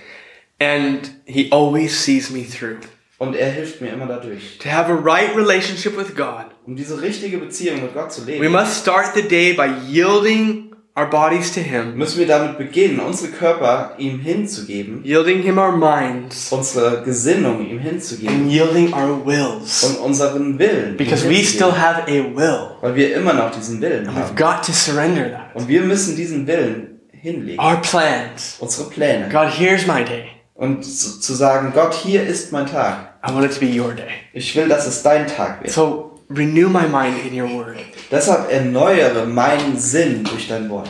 and 0.60 1.12
He 1.26 1.50
always 1.52 2.04
sees 2.04 2.30
me 2.30 2.46
through. 2.48 2.78
Und 3.18 3.36
er 3.36 3.50
hilft 3.50 3.82
mir 3.82 3.92
immer 3.94 4.06
dadurch. 4.08 4.58
To 4.60 4.70
have 4.70 4.92
a 4.92 4.96
right 4.96 5.36
relationship 5.36 5.98
with 5.98 6.16
God, 6.16 6.46
Um 6.66 6.76
diese 6.76 7.02
richtige 7.02 7.38
Beziehung 7.38 7.82
mit 7.82 7.94
Gott 7.94 8.12
zu 8.14 8.26
we 8.28 8.32
leben, 8.32 8.52
must 8.52 8.82
start 8.82 9.14
the 9.16 9.22
day 9.24 9.54
by 9.54 9.68
yielding 9.90 10.75
our 10.98 11.10
bodies 11.10 11.52
to 11.54 11.60
Him. 11.60 11.96
müssen 11.98 12.20
wir 12.20 12.28
damit 12.28 12.58
beginnen, 12.58 13.00
unsere 13.00 13.32
Körper 13.32 13.96
ihm 13.98 14.20
hinzugeben, 14.20 15.04
yielding 15.04 15.42
him 15.42 15.58
our 15.58 15.76
minds 15.76 16.52
unsere 16.52 17.04
Gesinnung 17.04 17.66
ihm 17.68 17.80
hinzugeben 17.80 18.34
and 18.36 18.52
yielding 18.52 18.94
our 18.94 19.26
wills 19.26 19.84
und 19.84 19.98
unseren 20.00 20.58
Willen. 20.58 20.96
because 20.98 21.28
we 21.28 21.44
still 21.44 21.72
have 21.72 22.04
a 22.08 22.36
will 22.36 22.78
Weil 22.82 22.96
wir 22.96 23.16
immer 23.16 23.34
noch 23.34 23.52
diesen 23.52 23.82
Willen 23.82 24.08
and 24.08 24.18
we've 24.18 24.36
got 24.36 24.64
to 24.66 24.72
surrender 24.72 25.30
that 25.32 25.54
Und 25.56 25.68
wir 25.68 25.82
müssen 25.82 26.16
diesen 26.16 26.48
Willen 26.48 27.00
hinlegen. 27.12 27.60
our 27.60 27.82
plans 27.82 28.56
Unsere 28.60 28.90
Pläne. 28.90 29.28
god 29.30 29.50
here's 29.50 29.86
my 29.88 30.04
day 30.04 30.26
Und 30.54 30.86
zu, 30.86 31.20
zu 31.20 31.34
sagen, 31.34 31.74
Gott, 31.76 31.94
hier 31.94 32.24
ist 32.24 32.54
mein 32.54 32.66
Tag. 32.68 33.16
i 33.28 33.34
want 33.34 33.44
it 33.46 33.54
to 33.54 33.60
be 33.60 33.68
your 33.82 33.94
day 33.94 34.08
Ich 34.32 34.56
will, 34.56 34.70
dass 34.70 34.88
es 34.88 35.04
dein 35.04 35.28
Tag 35.28 35.62
wird. 35.62 35.74
so 35.74 36.15
renew 36.30 36.70
my 36.70 36.88
mind 36.88 37.18
in 37.26 37.34
your 37.40 37.50
word 37.50 37.78
Deshalb 38.12 38.50
erneuere 38.52 39.26
meinen 39.26 39.78
Sinn 39.78 40.24
durch 40.24 40.48
dein 40.48 40.70
Wort. 40.70 40.90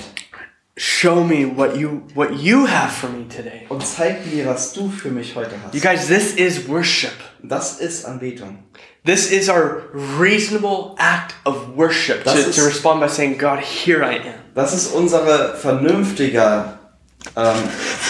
show 0.77 1.23
me 1.23 1.45
what 1.45 1.77
you 1.77 2.01
what 2.15 2.31
you 2.37 2.65
have 2.67 2.91
for 2.91 3.09
me 3.09 3.25
today 3.29 3.65
Und 3.69 3.85
zeig 3.85 4.25
mir, 4.33 4.45
was 4.45 4.73
du 4.73 4.89
für 4.89 5.09
mich 5.09 5.33
heute 5.35 5.51
hast. 5.63 5.73
you 5.73 5.79
guys 5.81 6.07
this 6.07 6.33
is 6.35 6.67
worship 6.67 7.13
Das 7.43 7.79
ist 7.79 8.05
Anbetung. 8.05 8.59
this 9.05 9.31
is 9.31 9.47
our 9.49 9.83
reasonable 10.19 10.95
act 10.97 11.33
of 11.45 11.75
worship 11.77 12.23
to, 12.25 12.31
ist- 12.31 12.55
to 12.57 12.65
respond 12.65 12.99
by 12.99 13.07
saying 13.07 13.37
god 13.37 13.59
here 13.59 14.03
i 14.03 14.17
am 14.17 14.33
Das 14.53 14.73
ist 14.73 14.87
unsere 14.93 15.55
vernünftige, 15.57 16.65
ähm, 17.35 17.55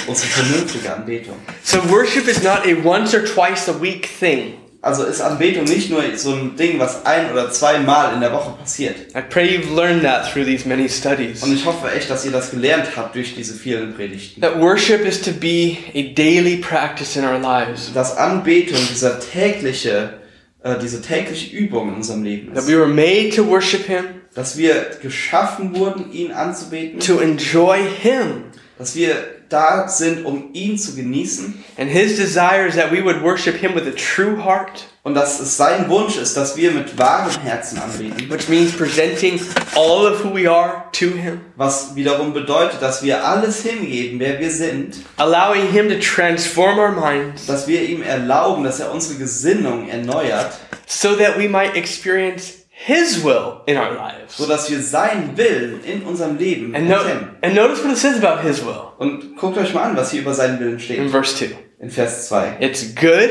unsere 0.08 0.28
vernünftige 0.28 0.94
Anbetung. 0.94 1.38
So 1.64 1.80
worship 1.90 2.28
is 2.28 2.44
not 2.44 2.66
a 2.68 2.76
once 2.88 3.16
or 3.16 3.24
twice 3.26 3.68
a 3.68 3.74
week 3.82 4.08
thing. 4.20 4.54
Also 4.86 5.04
ist 5.04 5.20
Anbetung 5.20 5.64
nicht 5.64 5.90
nur 5.90 6.04
so 6.16 6.32
ein 6.36 6.56
Ding, 6.58 6.78
was 6.78 7.08
ein 7.08 7.32
oder 7.32 7.50
zweimal 7.50 8.14
in 8.14 8.22
der 8.22 8.32
Woche 8.32 8.52
passiert. 8.56 8.96
I 9.18 9.22
pray 9.28 9.58
you've 9.58 9.76
learned 9.76 10.04
that 10.04 10.32
through 10.32 10.46
these 10.46 10.68
many 10.70 10.88
studies. 10.88 11.42
Und 11.42 11.56
ich 11.56 11.66
hoffe 11.66 11.92
echt, 11.92 12.08
dass 12.08 12.24
ihr 12.24 12.32
das 12.32 12.52
gelernt 12.52 12.90
habt 12.96 13.16
durch 13.16 13.34
diese 13.34 13.56
vielen 13.56 13.96
Predigten. 13.96 14.42
That 14.42 14.60
worship 14.62 15.04
is 15.04 15.20
to 15.24 15.32
be 15.32 15.78
a 15.96 16.14
daily 16.14 16.58
practice 16.58 17.16
in 17.16 17.26
our 17.26 17.40
lives. 17.40 17.92
Dass 17.96 18.16
Anbetung 18.16 18.78
dieser 18.92 19.20
tägliche, 19.20 20.20
äh, 20.62 20.76
diese 20.80 21.02
tägliche 21.02 21.56
Übung 21.56 21.90
in 21.90 21.96
unserem 21.96 22.22
Leben 22.24 22.54
That 22.54 22.66
ist. 22.66 22.70
we 22.70 22.78
were 22.78 22.86
made 22.88 23.32
to 23.36 23.44
worship 23.48 23.88
Him, 23.88 24.04
Dass 24.36 24.56
wir 24.56 24.86
geschaffen 25.02 25.76
wurden, 25.76 26.12
ihn 26.12 26.32
anzubeten. 26.32 27.00
to 27.00 27.20
enjoy 27.20 27.80
Him. 28.04 28.44
Dass 28.78 28.96
wir 28.96 29.16
da 29.50 29.88
sind, 29.88 30.26
um 30.26 30.50
ihn 30.54 30.78
zu 30.78 30.96
genießen. 30.96 31.64
And 31.78 31.90
His 31.90 32.16
desire 32.18 32.68
is 32.68 32.76
that 32.76 32.92
we 32.92 33.04
would 33.04 33.22
worship 33.24 33.56
Him 33.56 33.76
with 33.76 33.84
a 33.88 33.92
true 33.96 34.44
heart, 34.44 34.86
Und 35.04 35.14
dass 35.14 35.40
es 35.40 35.56
sein 35.56 35.88
Wunsch 35.88 36.18
ist, 36.18 36.36
dass 36.36 36.58
wir 36.58 36.72
mit 36.72 36.98
wahrem 36.98 37.40
Herzen 37.44 37.78
anbeten. 37.80 38.28
which 38.30 38.50
means 38.50 38.72
presenting 38.72 39.40
all 39.76 40.08
of 40.08 40.24
who 40.24 40.34
we 40.34 40.50
are 40.50 40.86
to 40.94 41.06
Him, 41.12 41.42
Was 41.56 41.96
wiederum 41.96 42.34
bedeutet, 42.34 42.82
dass 42.82 43.04
wir 43.04 43.24
alles 43.26 43.62
hingeben, 43.62 44.20
wer 44.20 44.40
wir 44.40 44.50
sind. 44.50 44.96
allowing 45.18 45.70
Him 45.72 45.90
to 45.90 46.00
transform 46.00 46.80
our 46.80 46.92
minds 46.92 47.46
Dass 47.46 47.68
wir 47.68 47.82
ihm 47.84 48.02
erlauben, 48.02 48.64
dass 48.64 48.80
er 48.80 48.92
unsere 48.92 49.20
Gesinnung 49.20 49.88
erneuert. 49.90 50.54
so 50.88 51.16
that 51.16 51.38
we 51.38 51.48
might 51.48 51.76
experience 51.76 52.65
His 52.78 53.24
will 53.24 53.62
in 53.68 53.78
our 53.78 53.94
lives. 53.94 54.36
So 54.38 54.46
dass 54.48 54.70
wir 54.70 54.82
seinen 54.82 55.38
Willen 55.38 55.82
in 55.86 56.04
unserem 56.04 56.38
Leben 56.38 56.76
And, 56.76 56.90
no- 56.90 56.96
erkennen. 56.98 57.30
and 57.42 57.56
notice 57.56 57.82
what 57.84 57.92
it 57.92 57.98
says 57.98 58.22
about 58.22 58.42
His 58.46 58.64
will 58.66 58.92
Und 58.98 59.38
guckt 59.38 59.58
euch 59.58 59.74
mal 59.74 59.84
an, 59.84 59.96
was 59.98 60.12
hier 60.12 60.22
über 60.22 60.34
seinen 60.34 60.60
Willen 60.60 60.74
in 60.74 60.80
steht. 60.80 61.10
verse 61.10 61.36
2. 61.38 61.56
In 61.80 61.90
Vers 61.90 62.28
2. 62.28 62.58
It's 62.60 62.94
good, 62.96 63.30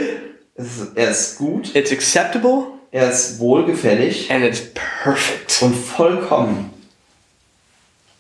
Es 0.55 0.64
ist, 0.78 0.97
er 0.97 1.11
ist 1.11 1.36
gut, 1.38 1.74
it's 1.76 1.92
acceptable, 1.92 2.68
er 2.90 3.11
ist 3.11 3.38
wohlgefällig 3.38 4.30
and 4.30 4.45
it's 4.45 4.62
perfect. 5.03 5.59
und 5.62 5.74
vollkommen. 5.74 6.70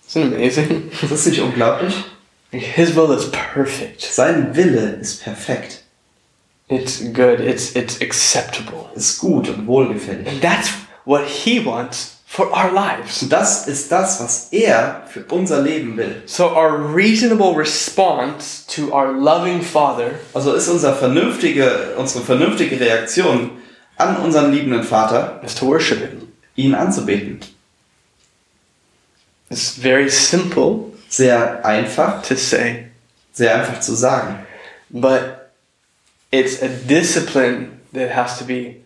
Isn't 0.08 0.26
it 0.28 0.34
amazing? 0.34 0.90
Ist 1.02 1.10
das 1.10 1.26
nicht 1.26 1.40
unglaublich? 1.40 1.94
His 2.50 2.94
will 2.94 3.10
is 3.16 3.30
perfect. 3.32 4.00
Sein 4.02 4.54
Wille 4.54 4.98
ist 5.00 5.24
perfekt, 5.24 5.80
It's 6.68 7.00
good. 7.12 7.40
It's 7.40 7.74
it's 7.74 8.00
acceptable. 8.00 8.86
ist 8.94 9.18
gut 9.18 9.48
und 9.48 9.66
wohlgefällig. 9.66 10.26
And 10.28 10.40
that's 10.42 10.70
what 11.04 11.24
he 11.26 11.64
wants 11.64 12.18
for 12.26 12.46
our 12.52 12.72
lives. 12.72 13.22
Und 13.22 13.30
das 13.32 13.68
ist 13.68 13.92
das, 13.92 14.20
was 14.20 14.48
er 14.50 15.02
für 15.08 15.24
unser 15.30 15.60
Leben 15.62 15.96
will. 15.96 16.22
So 16.26 16.46
our 16.50 16.94
reasonable 16.94 17.54
response 17.56 18.66
to 18.74 18.92
our 18.92 19.12
loving 19.12 19.62
Father 19.62 20.10
Also 20.32 20.52
ist 20.54 20.68
unser 20.68 20.94
vernünftige, 20.94 21.94
unsere 21.96 22.24
vernünftige 22.24 22.78
Reaktion 22.80 23.50
an 23.96 24.16
unseren 24.16 24.52
liebenden 24.52 24.82
Vater, 24.82 25.40
is 25.44 25.54
to 25.54 25.66
worship 25.66 26.00
him. 26.00 26.28
ihn 26.56 26.74
anzubeten. 26.74 27.40
It's 29.50 29.70
very 29.78 30.08
simple 30.10 30.92
Sehr 31.08 31.64
einfach, 31.64 32.22
to 32.22 32.34
say, 32.34 32.86
sehr 33.32 33.54
einfach 33.54 33.78
zu 33.80 33.94
sagen. 33.94 34.44
but 34.90 35.50
it's 36.32 36.60
a 36.62 36.68
discipline 36.68 37.80
that 37.92 38.10
has 38.16 38.38
to 38.38 38.44
be 38.44 38.83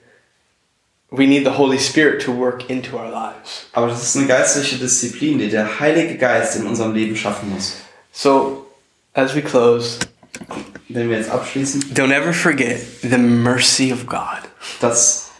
we 1.11 1.27
need 1.27 1.45
the 1.45 1.57
Holy 1.57 1.79
Spirit 1.79 2.21
to 2.23 2.33
work 2.33 2.69
into 2.69 2.97
our 2.99 3.11
lives. 3.11 3.67
Aber 3.73 3.89
das 3.89 4.03
ist 4.03 4.17
eine 4.17 4.27
geistliche 4.27 4.77
Disziplin, 4.77 5.39
die 5.39 5.49
der 5.49 5.81
Heilige 5.81 6.17
Geist 6.17 6.57
in 6.57 6.67
unserem 6.67 6.95
Leben 6.95 7.17
schaffen 7.17 7.51
muss. 7.51 7.77
So 8.13 8.67
as 9.15 9.35
we 9.35 9.43
close, 9.43 9.99
Wenn 10.89 11.11
wir 11.11 11.19
jetzt 11.19 11.31
abschließen, 11.31 11.83
don't 11.95 12.13
ever 12.15 12.33
forget 12.33 12.81
the 13.03 13.19
mercy 13.19 13.93
of 13.93 14.07
God. 14.07 14.41
das, 14.81 15.31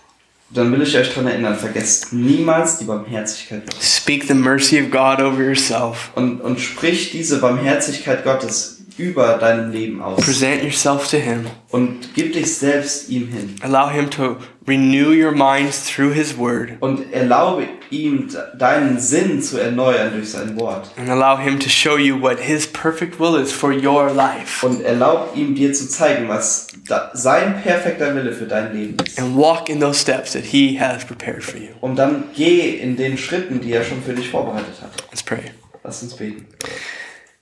dann 0.51 0.73
will 0.73 0.83
ich 0.83 0.97
euch 0.97 1.09
daran 1.11 1.27
erinnern, 1.27 1.57
vergesst 1.59 2.13
niemals 2.13 2.79
die 2.79 2.85
Barmherzigkeit 2.85 3.67
Gottes. 3.67 3.97
Speak 3.97 4.25
the 4.27 4.35
mercy 4.35 4.81
of 4.83 4.91
God 4.91 5.21
over 5.21 5.43
yourself. 5.43 6.11
Und, 6.15 6.41
und 6.41 6.59
sprich 6.61 7.11
diese 7.11 7.39
Barmherzigkeit 7.41 8.25
Gottes 8.25 8.78
über 8.99 9.39
deinem 9.39 9.71
Leben 9.71 10.03
aus. 10.03 10.21
Present 10.21 10.63
yourself 10.63 11.09
to 11.11 11.17
Him. 11.17 11.47
Und 11.71 12.15
gib 12.15 12.33
dich 12.33 12.55
selbst 12.57 13.09
ihm 13.09 13.29
hin. 13.29 13.57
Allow 13.63 13.91
Him 13.91 14.11
to 14.11 14.37
renew 14.67 15.11
your 15.11 15.33
minds 15.33 15.85
through 15.85 16.13
His 16.13 16.37
Word. 16.37 16.71
Und 16.81 17.13
erlaube 17.13 17.69
ihm, 17.91 18.29
deinen 18.59 18.99
Sinn 18.99 19.41
zu 19.41 19.59
erneuern 19.59 20.13
durch 20.13 20.31
sein 20.31 20.59
Wort. 20.59 20.91
And 20.97 21.09
allow 21.09 21.39
Him 21.39 21.59
to 21.61 21.69
show 21.69 21.97
you 21.97 22.21
what 22.21 22.39
His 22.41 22.67
perfect 22.67 23.19
will 23.19 23.41
is 23.41 23.53
for 23.53 23.73
your 23.73 24.13
life. 24.13 24.67
Und 24.67 24.83
erlaub 24.83 25.37
ihm, 25.37 25.55
dir 25.55 25.73
zu 25.73 25.89
zeigen, 25.89 26.29
was 26.29 26.67
sein 27.15 27.63
perfekter 27.63 28.15
Wille 28.15 28.33
für 28.33 28.47
dein 28.47 28.75
Leben 28.75 28.97
ist. 29.05 29.19
And 29.19 29.37
walk 29.37 29.69
in 29.69 29.81
those 29.81 30.01
steps 30.01 30.33
that 30.33 30.45
He 30.45 30.79
has 30.79 31.05
prepared 31.05 31.43
for 31.43 31.59
you. 31.61 31.69
Und 31.81 31.97
dann 31.97 32.25
geh 32.35 32.79
in 32.79 32.97
den 32.97 33.17
Schritten, 33.17 33.61
die 33.61 33.73
er 33.73 33.85
schon 33.85 34.03
für 34.03 34.13
dich 34.13 34.29
vorbereitet 34.29 34.75
hat. 34.83 34.91
Let's 35.11 35.23
pray. 35.23 35.53
Lass 35.85 36.03
uns 36.03 36.15
beten. 36.15 36.47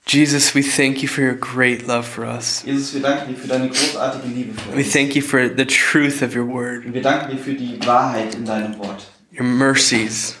Jesus, 0.07 0.53
we 0.55 0.61
thank 0.63 1.01
you 1.01 1.07
for 1.09 1.21
your 1.21 1.33
great 1.35 1.85
love 1.85 2.05
for 2.07 2.25
us. 2.25 2.63
Jesus, 2.65 2.93
wir 2.93 3.01
danken 3.01 3.33
dir 3.33 3.37
für 3.39 3.47
deine 3.49 3.67
großartige 3.67 4.27
Liebe 4.33 4.53
für 4.53 4.71
We 4.73 4.77
uns. 4.83 4.93
thank 4.93 5.15
you 5.15 5.21
for 5.21 5.49
the 5.49 5.65
truth 5.65 6.21
of 6.21 6.33
your 6.33 6.47
Word, 6.47 6.85
Und 6.85 6.93
wir 6.93 7.01
danken 7.01 7.35
dir 7.35 7.43
für 7.43 7.53
die 7.53 7.77
Wahrheit 7.85 8.33
in 8.35 8.45
deinem 8.45 8.77
Wort. 8.79 9.05
your 9.37 9.45
mercies. 9.45 10.37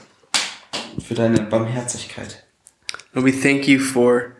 Und 0.95 1.05
für 1.05 1.15
deine 1.15 1.41
Barmherzigkeit. 1.41 2.43
And 3.13 3.25
we 3.25 3.31
thank 3.31 3.67
you 3.67 3.77
for 3.79 4.37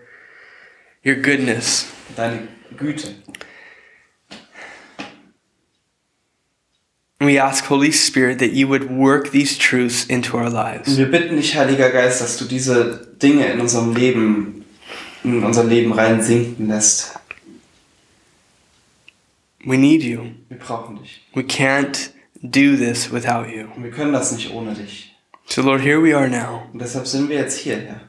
your 1.05 1.15
goodness. 1.15 1.87
Deine 2.15 2.47
Güte. 2.77 3.15
We 7.19 7.37
ask, 7.41 7.65
Holy 7.69 7.91
Spirit, 7.91 8.37
that 8.39 8.53
you 8.53 8.67
would 8.69 8.89
work 8.91 9.31
these 9.31 9.57
truths 9.57 10.05
into 10.05 10.37
our 10.37 10.45
Und 10.45 10.53
lives. 10.53 10.97
wir 10.97 11.09
bitten 11.11 11.35
dich, 11.35 11.55
Heiliger 11.57 11.89
Geist, 11.89 12.21
dass 12.21 12.37
du 12.37 12.45
diese 12.45 13.07
Dinge 13.21 13.47
in 13.51 13.59
unserem 13.59 13.95
Leben, 13.95 14.56
in 15.33 15.43
unser 15.43 15.63
Leben 15.63 15.93
rein 15.93 16.21
sinken 16.21 16.67
lässt. 16.67 17.19
We 19.65 19.77
need 19.77 20.03
you. 20.03 20.31
Wir 20.49 20.57
brauchen 20.57 20.97
dich. 21.01 21.21
We 21.33 21.41
can't 21.41 22.11
do 22.41 22.75
this 22.77 23.11
without 23.11 23.45
you. 23.47 23.67
Und 23.75 23.83
wir 23.83 23.91
können 23.91 24.13
das 24.13 24.31
nicht 24.31 24.51
ohne 24.51 24.73
dich. 24.73 25.13
So, 25.45 25.61
Lord, 25.61 25.81
here 25.81 26.01
we 26.01 26.15
are 26.15 26.29
now. 26.29 26.67
Und 26.71 26.81
deshalb 26.81 27.07
sind 27.07 27.29
wir 27.29 27.37
jetzt 27.37 27.59
hier, 27.59 27.77
Herr. 27.77 28.01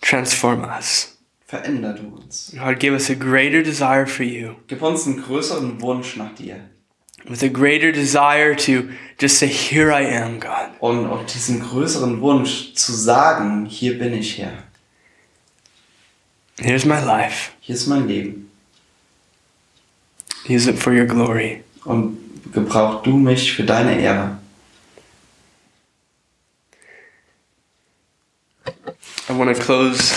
Transform 0.00 0.64
us. 0.64 1.18
Veränder 1.46 1.92
du 1.94 2.16
uns. 2.16 2.52
God, 2.56 2.78
give 2.78 2.92
us 2.94 3.10
a 3.10 3.14
greater 3.14 3.62
desire 3.62 4.06
for 4.06 4.24
you, 4.24 4.54
Gib 4.68 4.82
uns 4.82 5.06
einen 5.06 5.20
größeren 5.22 5.80
Wunsch 5.82 6.16
nach 6.16 6.34
dir. 6.34 6.60
with 7.28 7.42
a 7.42 7.48
greater 7.48 7.92
desire 7.92 8.54
to 8.54 8.88
just 9.18 9.38
say, 9.38 9.46
Here 9.48 9.90
I 9.90 10.02
am, 10.02 10.40
God. 10.40 10.70
Und, 10.80 11.06
und 11.06 11.34
diesen 11.34 11.60
größeren 11.60 12.20
Wunsch 12.20 12.72
zu 12.74 12.92
sagen, 12.92 13.66
hier 13.66 13.98
bin 13.98 14.14
ich, 14.14 14.38
Herr. 14.38 14.52
Here's 16.62 16.84
my 16.84 17.00
life. 17.02 17.52
Hier 17.60 17.74
ist 17.74 17.86
mein 17.86 18.06
Leben. 18.06 18.50
Use 20.46 20.68
it 20.68 20.78
for 20.78 20.92
your 20.92 21.06
glory. 21.06 21.64
Und 21.84 22.18
gebrauch 22.52 23.02
du 23.02 23.16
mich 23.16 23.54
für 23.54 23.62
deine 23.62 23.98
Ehre. 23.98 24.36
I 29.30 29.32
want 29.32 29.56
to 29.56 29.62
close 29.62 30.12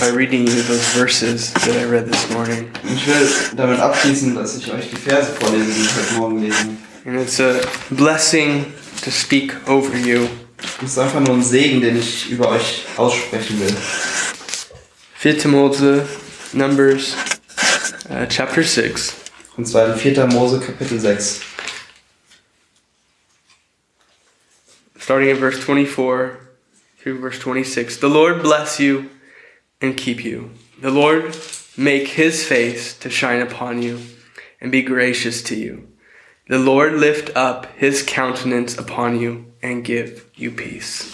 by 0.00 0.08
reading 0.08 0.46
you 0.46 0.62
those 0.62 0.82
verses 0.96 1.52
that 1.52 1.76
I 1.76 1.84
read 1.84 2.10
this 2.10 2.30
morning. 2.30 2.70
Ich 2.84 3.06
will 3.06 3.28
damit 3.54 3.78
abschließen, 3.78 4.34
dass 4.34 4.56
ich 4.56 4.72
euch 4.72 4.88
die 4.88 4.96
Verse 4.96 5.30
vorlese, 5.32 5.72
die 5.74 5.82
ich 5.82 5.94
heute 5.94 6.14
Morgen 6.14 6.40
lese. 6.40 6.68
And 7.04 7.20
it's 7.20 7.38
a 7.38 7.60
blessing 7.90 8.64
to 9.04 9.10
speak 9.10 9.54
over 9.68 9.94
you. 9.98 10.26
Das 10.80 10.92
ist 10.92 10.98
einfach 10.98 11.20
nur 11.20 11.34
ein 11.34 11.42
Segen, 11.42 11.82
den 11.82 11.98
ich 11.98 12.30
über 12.30 12.48
euch 12.48 12.86
aussprechen 12.96 13.60
will. 13.60 13.76
4 15.22 15.48
Mose, 15.48 16.52
Numbers, 16.52 17.14
uh, 18.10 18.26
chapter 18.26 18.64
6. 18.64 19.30
Und 19.56 19.68
zwar 19.68 19.92
in 19.92 20.14
4. 20.16 20.26
Mose 20.26 20.58
Kapitel 20.58 20.98
6. 20.98 21.42
starting 24.98 25.28
in 25.28 25.36
verse 25.36 25.60
24 25.60 26.40
through 26.98 27.20
verse 27.20 27.38
26. 27.38 27.98
The 27.98 28.08
Lord 28.08 28.42
bless 28.42 28.80
you 28.80 29.10
and 29.80 29.96
keep 29.96 30.24
you. 30.24 30.50
The 30.80 30.90
Lord 30.90 31.36
make 31.76 32.08
his 32.08 32.44
face 32.44 32.98
to 32.98 33.08
shine 33.08 33.40
upon 33.40 33.80
you 33.80 34.00
and 34.60 34.72
be 34.72 34.82
gracious 34.82 35.40
to 35.44 35.54
you. 35.54 35.86
The 36.48 36.58
Lord 36.58 36.94
lift 36.94 37.30
up 37.36 37.66
his 37.76 38.02
countenance 38.02 38.76
upon 38.76 39.20
you 39.20 39.52
and 39.62 39.84
give 39.84 40.28
you 40.34 40.50
peace. 40.50 41.12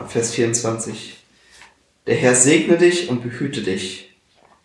Ab 0.00 0.10
Vers 0.10 0.32
24. 0.32 1.18
Der 2.06 2.16
Herr 2.16 2.34
segne 2.34 2.78
dich 2.78 3.10
und 3.10 3.22
behüte 3.22 3.60
dich. 3.60 4.14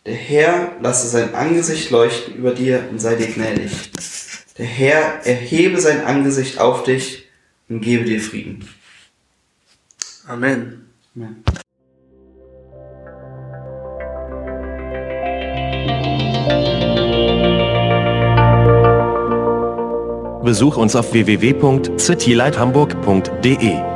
Der 0.06 0.16
Herr 0.16 0.78
lasse 0.82 1.10
sein 1.10 1.36
Angesicht 1.36 1.92
leuchten 1.92 2.36
über 2.36 2.54
dir 2.54 2.88
und 2.90 3.00
sei 3.00 3.16
dir 3.16 3.28
gnädig. 3.28 3.92
Der 4.58 4.66
Herr 4.66 5.26
erhebe 5.26 5.82
sein 5.82 6.06
Angesicht 6.06 6.60
auf 6.60 6.84
dich 6.84 7.26
und 7.68 7.82
gebe 7.82 8.06
dir 8.06 8.22
Frieden. 8.22 8.66
Amen. 10.26 10.90
Amen. 11.18 11.44
Besuch 20.46 20.78
uns 20.78 20.96
auf 20.96 21.12
www.citylighthamburg.de. 21.12 23.95